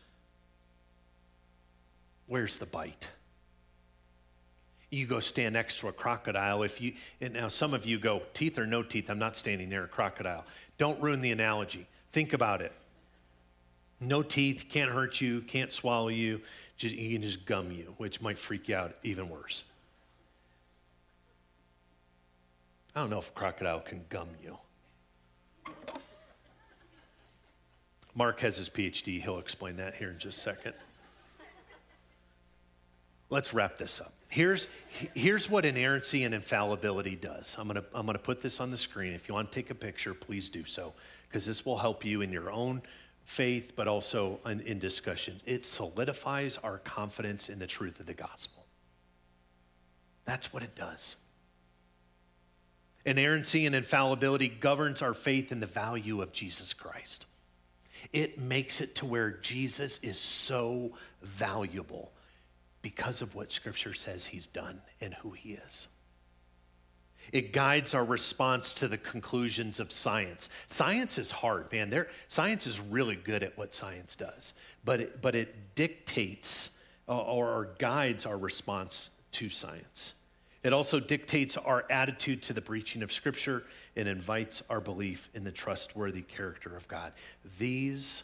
where's 2.27 2.57
the 2.57 2.65
bite? 2.65 3.09
You 4.91 5.07
go 5.07 5.21
stand 5.21 5.53
next 5.53 5.79
to 5.79 5.87
a 5.87 5.93
crocodile. 5.93 6.63
If 6.63 6.81
you 6.81 6.93
and 7.21 7.33
now 7.33 7.47
some 7.47 7.73
of 7.73 7.85
you 7.85 7.97
go 7.97 8.23
teeth 8.33 8.57
or 8.57 8.67
no 8.67 8.83
teeth. 8.83 9.09
I'm 9.09 9.19
not 9.19 9.37
standing 9.37 9.69
near 9.69 9.85
a 9.85 9.87
crocodile. 9.87 10.45
Don't 10.77 11.01
ruin 11.01 11.21
the 11.21 11.31
analogy. 11.31 11.87
Think 12.11 12.33
about 12.33 12.61
it. 12.61 12.73
No 14.03 14.23
teeth, 14.23 14.65
can't 14.67 14.91
hurt 14.91 15.21
you, 15.21 15.41
can't 15.41 15.71
swallow 15.71 16.07
you 16.07 16.41
just, 16.75 16.95
he 16.95 17.13
can 17.13 17.21
just 17.21 17.45
gum 17.45 17.71
you, 17.71 17.93
which 17.97 18.19
might 18.19 18.37
freak 18.37 18.67
you 18.67 18.75
out 18.75 18.95
even 19.03 19.29
worse. 19.29 19.63
I 22.95 23.01
don't 23.01 23.11
know 23.11 23.19
if 23.19 23.29
a 23.29 23.31
crocodile 23.31 23.79
can 23.79 24.03
gum 24.09 24.27
you. 24.43 24.57
Mark 28.15 28.39
has 28.41 28.57
his 28.57 28.69
PhD. 28.69 29.21
He'll 29.21 29.37
explain 29.37 29.77
that 29.77 29.93
here 29.93 30.09
in 30.09 30.17
just 30.17 30.39
a 30.39 30.41
second. 30.41 30.73
Let's 33.29 33.53
wrap 33.53 33.77
this 33.77 34.01
up. 34.01 34.11
Here's, 34.27 34.67
here's 35.13 35.49
what 35.49 35.63
inerrancy 35.63 36.23
and 36.23 36.33
infallibility 36.33 37.15
does. 37.15 37.55
I'm 37.57 37.67
going 37.67 37.81
to 37.81 37.85
I'm 37.93 38.05
going 38.05 38.17
to 38.17 38.23
put 38.23 38.41
this 38.41 38.59
on 38.59 38.71
the 38.71 38.77
screen. 38.77 39.13
If 39.13 39.29
you 39.29 39.35
want 39.35 39.51
to 39.51 39.55
take 39.55 39.69
a 39.69 39.75
picture, 39.75 40.13
please 40.13 40.49
do 40.49 40.65
so, 40.65 40.93
because 41.29 41.45
this 41.45 41.65
will 41.65 41.77
help 41.77 42.03
you 42.03 42.21
in 42.21 42.31
your 42.31 42.51
own 42.51 42.81
faith, 43.32 43.77
but 43.77 43.88
also 43.88 44.39
in, 44.45 44.59
in 44.61 44.77
discussions. 44.77 45.41
It 45.45 45.65
solidifies 45.65 46.57
our 46.57 46.79
confidence 46.79 47.47
in 47.47 47.59
the 47.59 47.65
truth 47.65 48.01
of 48.01 48.05
the 48.05 48.13
gospel. 48.13 48.65
That's 50.25 50.51
what 50.51 50.63
it 50.63 50.75
does. 50.75 51.15
Inerrancy 53.05 53.65
and 53.65 53.73
infallibility 53.73 54.49
governs 54.49 55.01
our 55.01 55.13
faith 55.13 55.53
in 55.53 55.61
the 55.61 55.65
value 55.65 56.21
of 56.21 56.34
Jesus 56.34 56.73
Christ. 56.73 57.25
It 58.11 58.38
makes 58.38 58.82
it 58.82 58.95
to 58.95 59.05
where 59.05 59.32
Jesus 59.32 59.97
is 59.99 60.19
so 60.19 60.91
valuable 61.21 62.11
because 62.82 63.21
of 63.21 63.34
what 63.34 63.49
Scripture 63.49 63.93
says 63.93 64.25
he's 64.25 64.45
done 64.45 64.82
and 64.99 65.13
who 65.13 65.32
he 65.32 65.53
is. 65.53 65.88
It 67.32 67.53
guides 67.53 67.93
our 67.93 68.03
response 68.03 68.74
to 68.76 68.88
the 68.88 68.97
conclusions 68.97 69.80
of 69.80 69.91
science. 69.91 70.49
Science 70.67 71.17
is 71.17 71.32
hard, 71.32 71.72
man. 71.72 71.89
There, 71.89 72.07
science 72.28 72.67
is 72.67 72.80
really 72.80 73.15
good 73.15 73.43
at 73.43 73.57
what 73.57 73.74
science 73.74 74.15
does, 74.15 74.53
but 74.84 75.01
it, 75.01 75.22
but 75.22 75.36
it 75.36 75.76
dictates 75.76 76.72
uh, 77.07 77.17
or, 77.17 77.69
guides 77.78 78.26
our 78.26 78.38
response 78.38 79.09
to 79.34 79.49
science. 79.49 80.13
It 80.63 80.74
also 80.74 80.99
dictates 80.99 81.57
our 81.57 81.86
attitude 81.89 82.43
to 82.43 82.53
the 82.53 82.61
preaching 82.61 83.01
of 83.01 83.11
Scripture 83.11 83.63
and 83.95 84.07
invites 84.07 84.61
our 84.69 84.80
belief 84.80 85.30
in 85.34 85.43
the 85.43 85.51
trustworthy 85.51 86.22
character 86.22 86.76
of 86.76 86.88
God. 86.88 87.13
These 87.57 88.24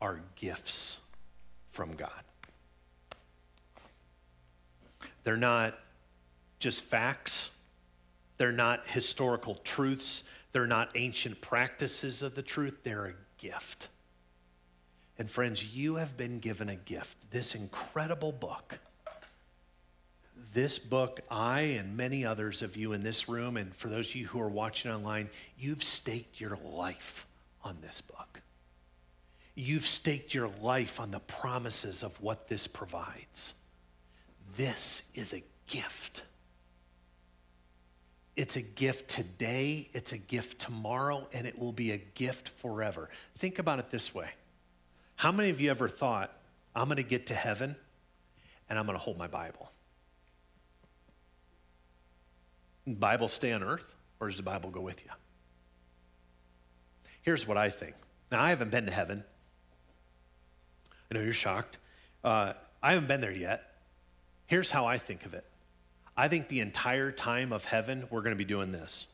are 0.00 0.20
gifts 0.36 1.00
from 1.70 1.94
God. 1.94 2.10
They're 5.24 5.36
not 5.36 5.78
just 6.58 6.84
facts 6.84 7.50
they're 8.38 8.52
not 8.52 8.86
historical 8.88 9.56
truths. 9.56 10.22
They're 10.52 10.66
not 10.66 10.92
ancient 10.94 11.40
practices 11.40 12.22
of 12.22 12.34
the 12.34 12.42
truth. 12.42 12.78
They're 12.84 13.06
a 13.06 13.14
gift. 13.36 13.88
And 15.18 15.28
friends, 15.28 15.64
you 15.64 15.96
have 15.96 16.16
been 16.16 16.38
given 16.38 16.68
a 16.68 16.76
gift 16.76 17.16
this 17.30 17.54
incredible 17.54 18.32
book. 18.32 18.78
This 20.54 20.78
book, 20.78 21.20
I 21.30 21.60
and 21.60 21.96
many 21.96 22.24
others 22.24 22.62
of 22.62 22.76
you 22.76 22.92
in 22.92 23.02
this 23.02 23.28
room, 23.28 23.56
and 23.56 23.74
for 23.74 23.88
those 23.88 24.08
of 24.10 24.14
you 24.14 24.26
who 24.28 24.40
are 24.40 24.48
watching 24.48 24.90
online, 24.90 25.28
you've 25.58 25.82
staked 25.82 26.40
your 26.40 26.56
life 26.64 27.26
on 27.62 27.76
this 27.82 28.00
book. 28.00 28.40
You've 29.54 29.86
staked 29.86 30.32
your 30.32 30.48
life 30.62 31.00
on 31.00 31.10
the 31.10 31.18
promises 31.18 32.02
of 32.02 32.18
what 32.22 32.48
this 32.48 32.66
provides. 32.66 33.54
This 34.56 35.02
is 35.14 35.34
a 35.34 35.42
gift. 35.66 36.22
It's 38.38 38.54
a 38.54 38.62
gift 38.62 39.10
today, 39.10 39.88
it's 39.92 40.12
a 40.12 40.16
gift 40.16 40.60
tomorrow, 40.60 41.26
and 41.32 41.44
it 41.44 41.58
will 41.58 41.72
be 41.72 41.90
a 41.90 41.98
gift 41.98 42.50
forever. 42.50 43.10
Think 43.36 43.58
about 43.58 43.80
it 43.80 43.90
this 43.90 44.14
way 44.14 44.30
How 45.16 45.32
many 45.32 45.50
of 45.50 45.60
you 45.60 45.72
ever 45.72 45.88
thought, 45.88 46.32
I'm 46.72 46.86
going 46.86 46.98
to 46.98 47.02
get 47.02 47.26
to 47.26 47.34
heaven 47.34 47.74
and 48.70 48.78
I'm 48.78 48.86
going 48.86 48.96
to 48.96 49.02
hold 49.02 49.18
my 49.18 49.26
Bible? 49.26 49.72
Bible 52.86 53.26
stay 53.26 53.50
on 53.52 53.64
earth, 53.64 53.96
or 54.20 54.28
does 54.28 54.36
the 54.36 54.44
Bible 54.44 54.70
go 54.70 54.82
with 54.82 55.04
you? 55.04 55.10
Here's 57.22 57.44
what 57.44 57.56
I 57.56 57.70
think. 57.70 57.96
Now, 58.30 58.40
I 58.40 58.50
haven't 58.50 58.70
been 58.70 58.86
to 58.86 58.92
heaven. 58.92 59.24
I 61.10 61.16
know 61.16 61.22
you're 61.22 61.32
shocked. 61.32 61.78
Uh, 62.22 62.52
I 62.84 62.92
haven't 62.92 63.08
been 63.08 63.20
there 63.20 63.32
yet. 63.32 63.64
Here's 64.46 64.70
how 64.70 64.86
I 64.86 64.96
think 64.96 65.26
of 65.26 65.34
it 65.34 65.44
I 66.18 66.26
think 66.26 66.48
the 66.48 66.58
entire 66.58 67.12
time 67.12 67.52
of 67.52 67.64
heaven, 67.64 68.08
we're 68.10 68.22
going 68.22 68.34
to 68.34 68.36
be 68.36 68.44
doing 68.44 68.72
this. 68.72 69.06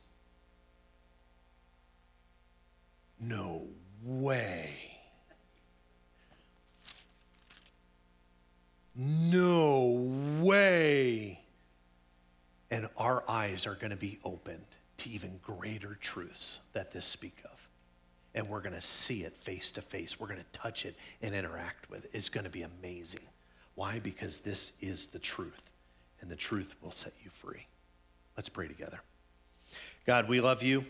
No 3.20 3.66
way. 4.02 4.70
No 8.96 10.40
way. 10.40 11.40
And 12.70 12.88
our 12.96 13.22
eyes 13.28 13.66
are 13.66 13.74
going 13.74 13.90
to 13.90 13.96
be 13.96 14.18
opened 14.24 14.64
to 14.96 15.10
even 15.10 15.38
greater 15.42 15.98
truths 16.00 16.60
that 16.72 16.90
this 16.90 17.04
speak 17.04 17.36
of. 17.44 17.68
And 18.34 18.48
we're 18.48 18.62
going 18.62 18.74
to 18.74 18.82
see 18.82 19.24
it 19.24 19.36
face 19.36 19.70
to 19.72 19.82
face. 19.82 20.18
We're 20.18 20.28
going 20.28 20.40
to 20.40 20.58
touch 20.58 20.86
it 20.86 20.96
and 21.20 21.34
interact 21.34 21.90
with 21.90 22.06
it. 22.06 22.12
It's 22.14 22.30
going 22.30 22.44
to 22.44 22.50
be 22.50 22.62
amazing. 22.62 23.20
Why? 23.74 23.98
Because 23.98 24.38
this 24.38 24.72
is 24.80 25.06
the 25.06 25.18
truth, 25.18 25.70
and 26.24 26.32
the 26.32 26.36
truth 26.36 26.74
will 26.80 26.90
set 26.90 27.12
you 27.22 27.28
free. 27.28 27.66
Let's 28.34 28.48
pray 28.48 28.66
together. 28.66 28.98
God, 30.06 30.26
we 30.26 30.40
love 30.40 30.62
you. 30.62 30.86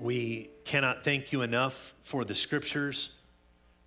We 0.00 0.50
cannot 0.64 1.04
thank 1.04 1.30
you 1.30 1.42
enough 1.42 1.94
for 2.02 2.24
the 2.24 2.34
scriptures. 2.34 3.10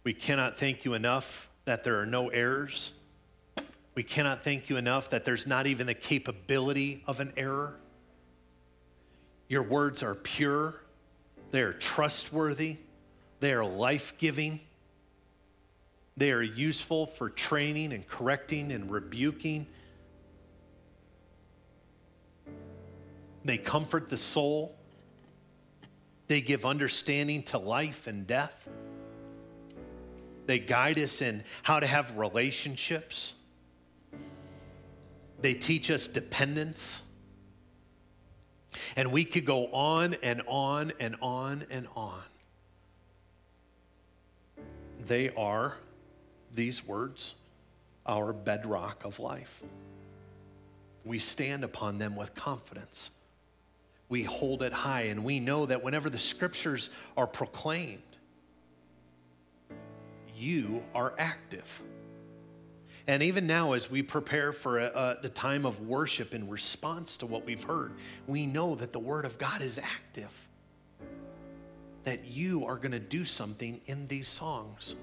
We 0.05 0.13
cannot 0.13 0.57
thank 0.57 0.85
you 0.85 0.93
enough 0.93 1.49
that 1.65 1.83
there 1.83 1.99
are 1.99 2.05
no 2.05 2.29
errors. 2.29 2.93
We 3.95 4.03
cannot 4.03 4.45
thank 4.45 4.69
you 4.69 4.77
enough 4.77 5.09
that 5.09 5.25
there's 5.25 5.45
not 5.45 5.67
even 5.67 5.87
the 5.87 5.93
capability 5.93 7.03
of 7.05 7.19
an 7.19 7.33
error. 7.35 7.75
Your 9.49 9.63
words 9.63 10.03
are 10.03 10.15
pure, 10.15 10.75
they 11.51 11.59
are 11.59 11.73
trustworthy, 11.73 12.77
they 13.41 13.51
are 13.51 13.65
life 13.65 14.17
giving, 14.17 14.61
they 16.17 16.31
are 16.31 16.41
useful 16.41 17.07
for 17.07 17.29
training 17.29 17.91
and 17.93 18.07
correcting 18.07 18.71
and 18.71 18.89
rebuking. 18.89 19.67
They 23.43 23.57
comfort 23.57 24.09
the 24.09 24.17
soul. 24.17 24.75
They 26.27 26.41
give 26.41 26.65
understanding 26.65 27.43
to 27.43 27.57
life 27.57 28.07
and 28.07 28.25
death. 28.25 28.67
They 30.45 30.59
guide 30.59 30.99
us 30.99 31.21
in 31.21 31.43
how 31.63 31.79
to 31.79 31.87
have 31.87 32.17
relationships. 32.17 33.33
They 35.41 35.53
teach 35.53 35.91
us 35.91 36.07
dependence. 36.07 37.01
And 38.95 39.11
we 39.11 39.25
could 39.25 39.45
go 39.45 39.67
on 39.67 40.15
and 40.23 40.41
on 40.47 40.93
and 40.99 41.15
on 41.21 41.65
and 41.69 41.87
on. 41.95 42.21
They 45.05 45.29
are, 45.31 45.77
these 46.55 46.85
words, 46.85 47.35
our 48.05 48.33
bedrock 48.33 49.03
of 49.05 49.19
life. 49.19 49.61
We 51.03 51.19
stand 51.19 51.63
upon 51.63 51.99
them 51.99 52.15
with 52.15 52.33
confidence. 52.33 53.11
We 54.09 54.23
hold 54.23 54.63
it 54.63 54.73
high, 54.73 55.03
and 55.03 55.23
we 55.23 55.39
know 55.39 55.65
that 55.65 55.83
whenever 55.83 56.09
the 56.09 56.19
scriptures 56.19 56.89
are 57.17 57.27
proclaimed, 57.27 58.01
you 60.35 60.83
are 60.93 61.13
active. 61.17 61.81
And 63.07 63.21
even 63.21 63.45
now, 63.45 63.73
as 63.73 63.89
we 63.89 64.01
prepare 64.01 64.51
for 64.51 64.79
uh, 64.79 64.85
uh, 64.85 65.15
a, 65.21 65.25
a, 65.27 65.29
time 65.29 65.65
of 65.65 65.81
worship 65.81 66.33
in 66.33 66.49
response 66.49 67.17
to 67.17 67.27
what 67.27 67.45
we've 67.45 67.63
heard, 67.63 67.93
we 68.27 68.47
know 68.47 68.73
that 68.75 68.93
the 68.93 68.99
Word 68.99 69.25
of 69.25 69.37
God 69.37 69.61
is 69.61 69.77
active. 69.77 70.49
That 72.03 72.25
you 72.25 72.65
are 72.65 72.77
going 72.77 72.93
to 72.93 72.99
do 72.99 73.23
something 73.23 73.79
in 73.85 74.07
these 74.07 74.27
songs 74.27 74.95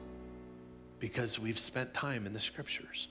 because 1.02 1.36
we've 1.36 1.58
spent 1.58 1.92
time 1.92 2.26
in 2.26 2.32
the 2.32 2.38
Scriptures. 2.38 3.08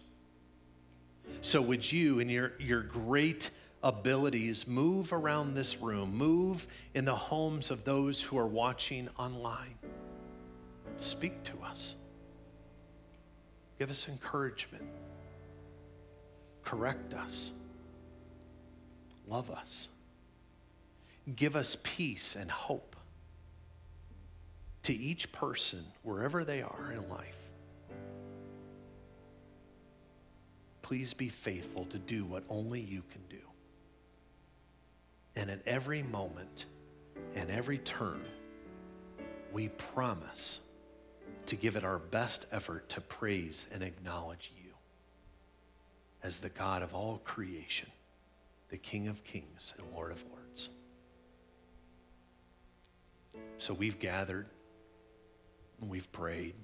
So, 1.41 1.61
would 1.61 1.91
you, 1.91 2.19
in 2.19 2.29
your, 2.29 2.53
your 2.57 2.83
great 2.83 3.49
abilities, 3.83 4.65
move 4.65 5.11
around 5.11 5.55
this 5.55 5.81
room, 5.81 6.15
move 6.15 6.67
in 6.93 7.03
the 7.03 7.13
homes 7.13 7.69
of 7.69 7.83
those 7.83 8.21
who 8.21 8.37
are 8.37 8.47
watching 8.47 9.09
online? 9.19 9.75
Speak 10.95 11.43
to 11.43 11.59
us. 11.65 11.95
Give 13.77 13.89
us 13.89 14.07
encouragement. 14.07 14.85
Correct 16.63 17.13
us. 17.13 17.51
Love 19.27 19.51
us. 19.51 19.89
Give 21.35 21.57
us 21.57 21.75
peace 21.83 22.37
and 22.37 22.49
hope 22.49 22.95
to 24.83 24.93
each 24.93 25.33
person, 25.33 25.83
wherever 26.03 26.45
they 26.45 26.61
are 26.61 26.93
in 26.93 27.09
life. 27.09 27.40
Please 30.91 31.13
be 31.13 31.29
faithful 31.29 31.85
to 31.85 31.97
do 31.97 32.25
what 32.25 32.43
only 32.49 32.81
you 32.81 33.01
can 33.13 33.21
do. 33.29 33.45
And 35.37 35.49
at 35.49 35.61
every 35.65 36.03
moment 36.03 36.65
and 37.33 37.49
every 37.49 37.77
turn, 37.77 38.21
we 39.53 39.69
promise 39.69 40.59
to 41.45 41.55
give 41.55 41.77
it 41.77 41.85
our 41.85 41.97
best 41.97 42.45
effort 42.51 42.89
to 42.89 42.99
praise 42.99 43.67
and 43.71 43.83
acknowledge 43.83 44.51
you 44.61 44.71
as 46.23 46.41
the 46.41 46.49
God 46.49 46.81
of 46.81 46.93
all 46.93 47.21
creation, 47.23 47.87
the 48.67 48.75
King 48.75 49.07
of 49.07 49.23
kings 49.23 49.73
and 49.77 49.87
Lord 49.95 50.11
of 50.11 50.21
lords. 50.29 50.67
So 53.59 53.73
we've 53.73 53.97
gathered, 53.97 54.47
we've 55.79 56.11
prayed, 56.11 56.55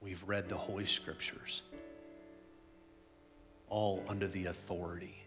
we've 0.00 0.24
read 0.26 0.48
the 0.48 0.56
Holy 0.56 0.86
Scriptures, 0.86 1.60
all 3.68 4.04
under 4.08 4.26
the 4.26 4.46
authority 4.46 5.22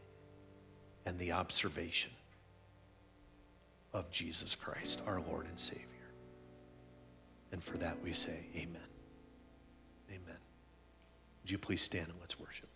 and 1.06 1.18
the 1.20 1.32
observation 1.32 2.12
of 3.94 4.10
Jesus 4.12 4.56
Christ, 4.56 5.02
our 5.06 5.22
Lord 5.22 5.48
and 5.48 5.60
Savior. 5.60 5.86
And 7.52 7.64
for 7.64 7.78
that 7.78 8.00
we 8.02 8.14
say, 8.14 8.46
Amen. 8.56 8.78
Amen. 10.10 10.38
Would 11.42 11.52
you 11.52 11.58
please 11.58 11.82
stand 11.82 12.08
and 12.10 12.20
let's 12.20 12.40
worship? 12.40 12.68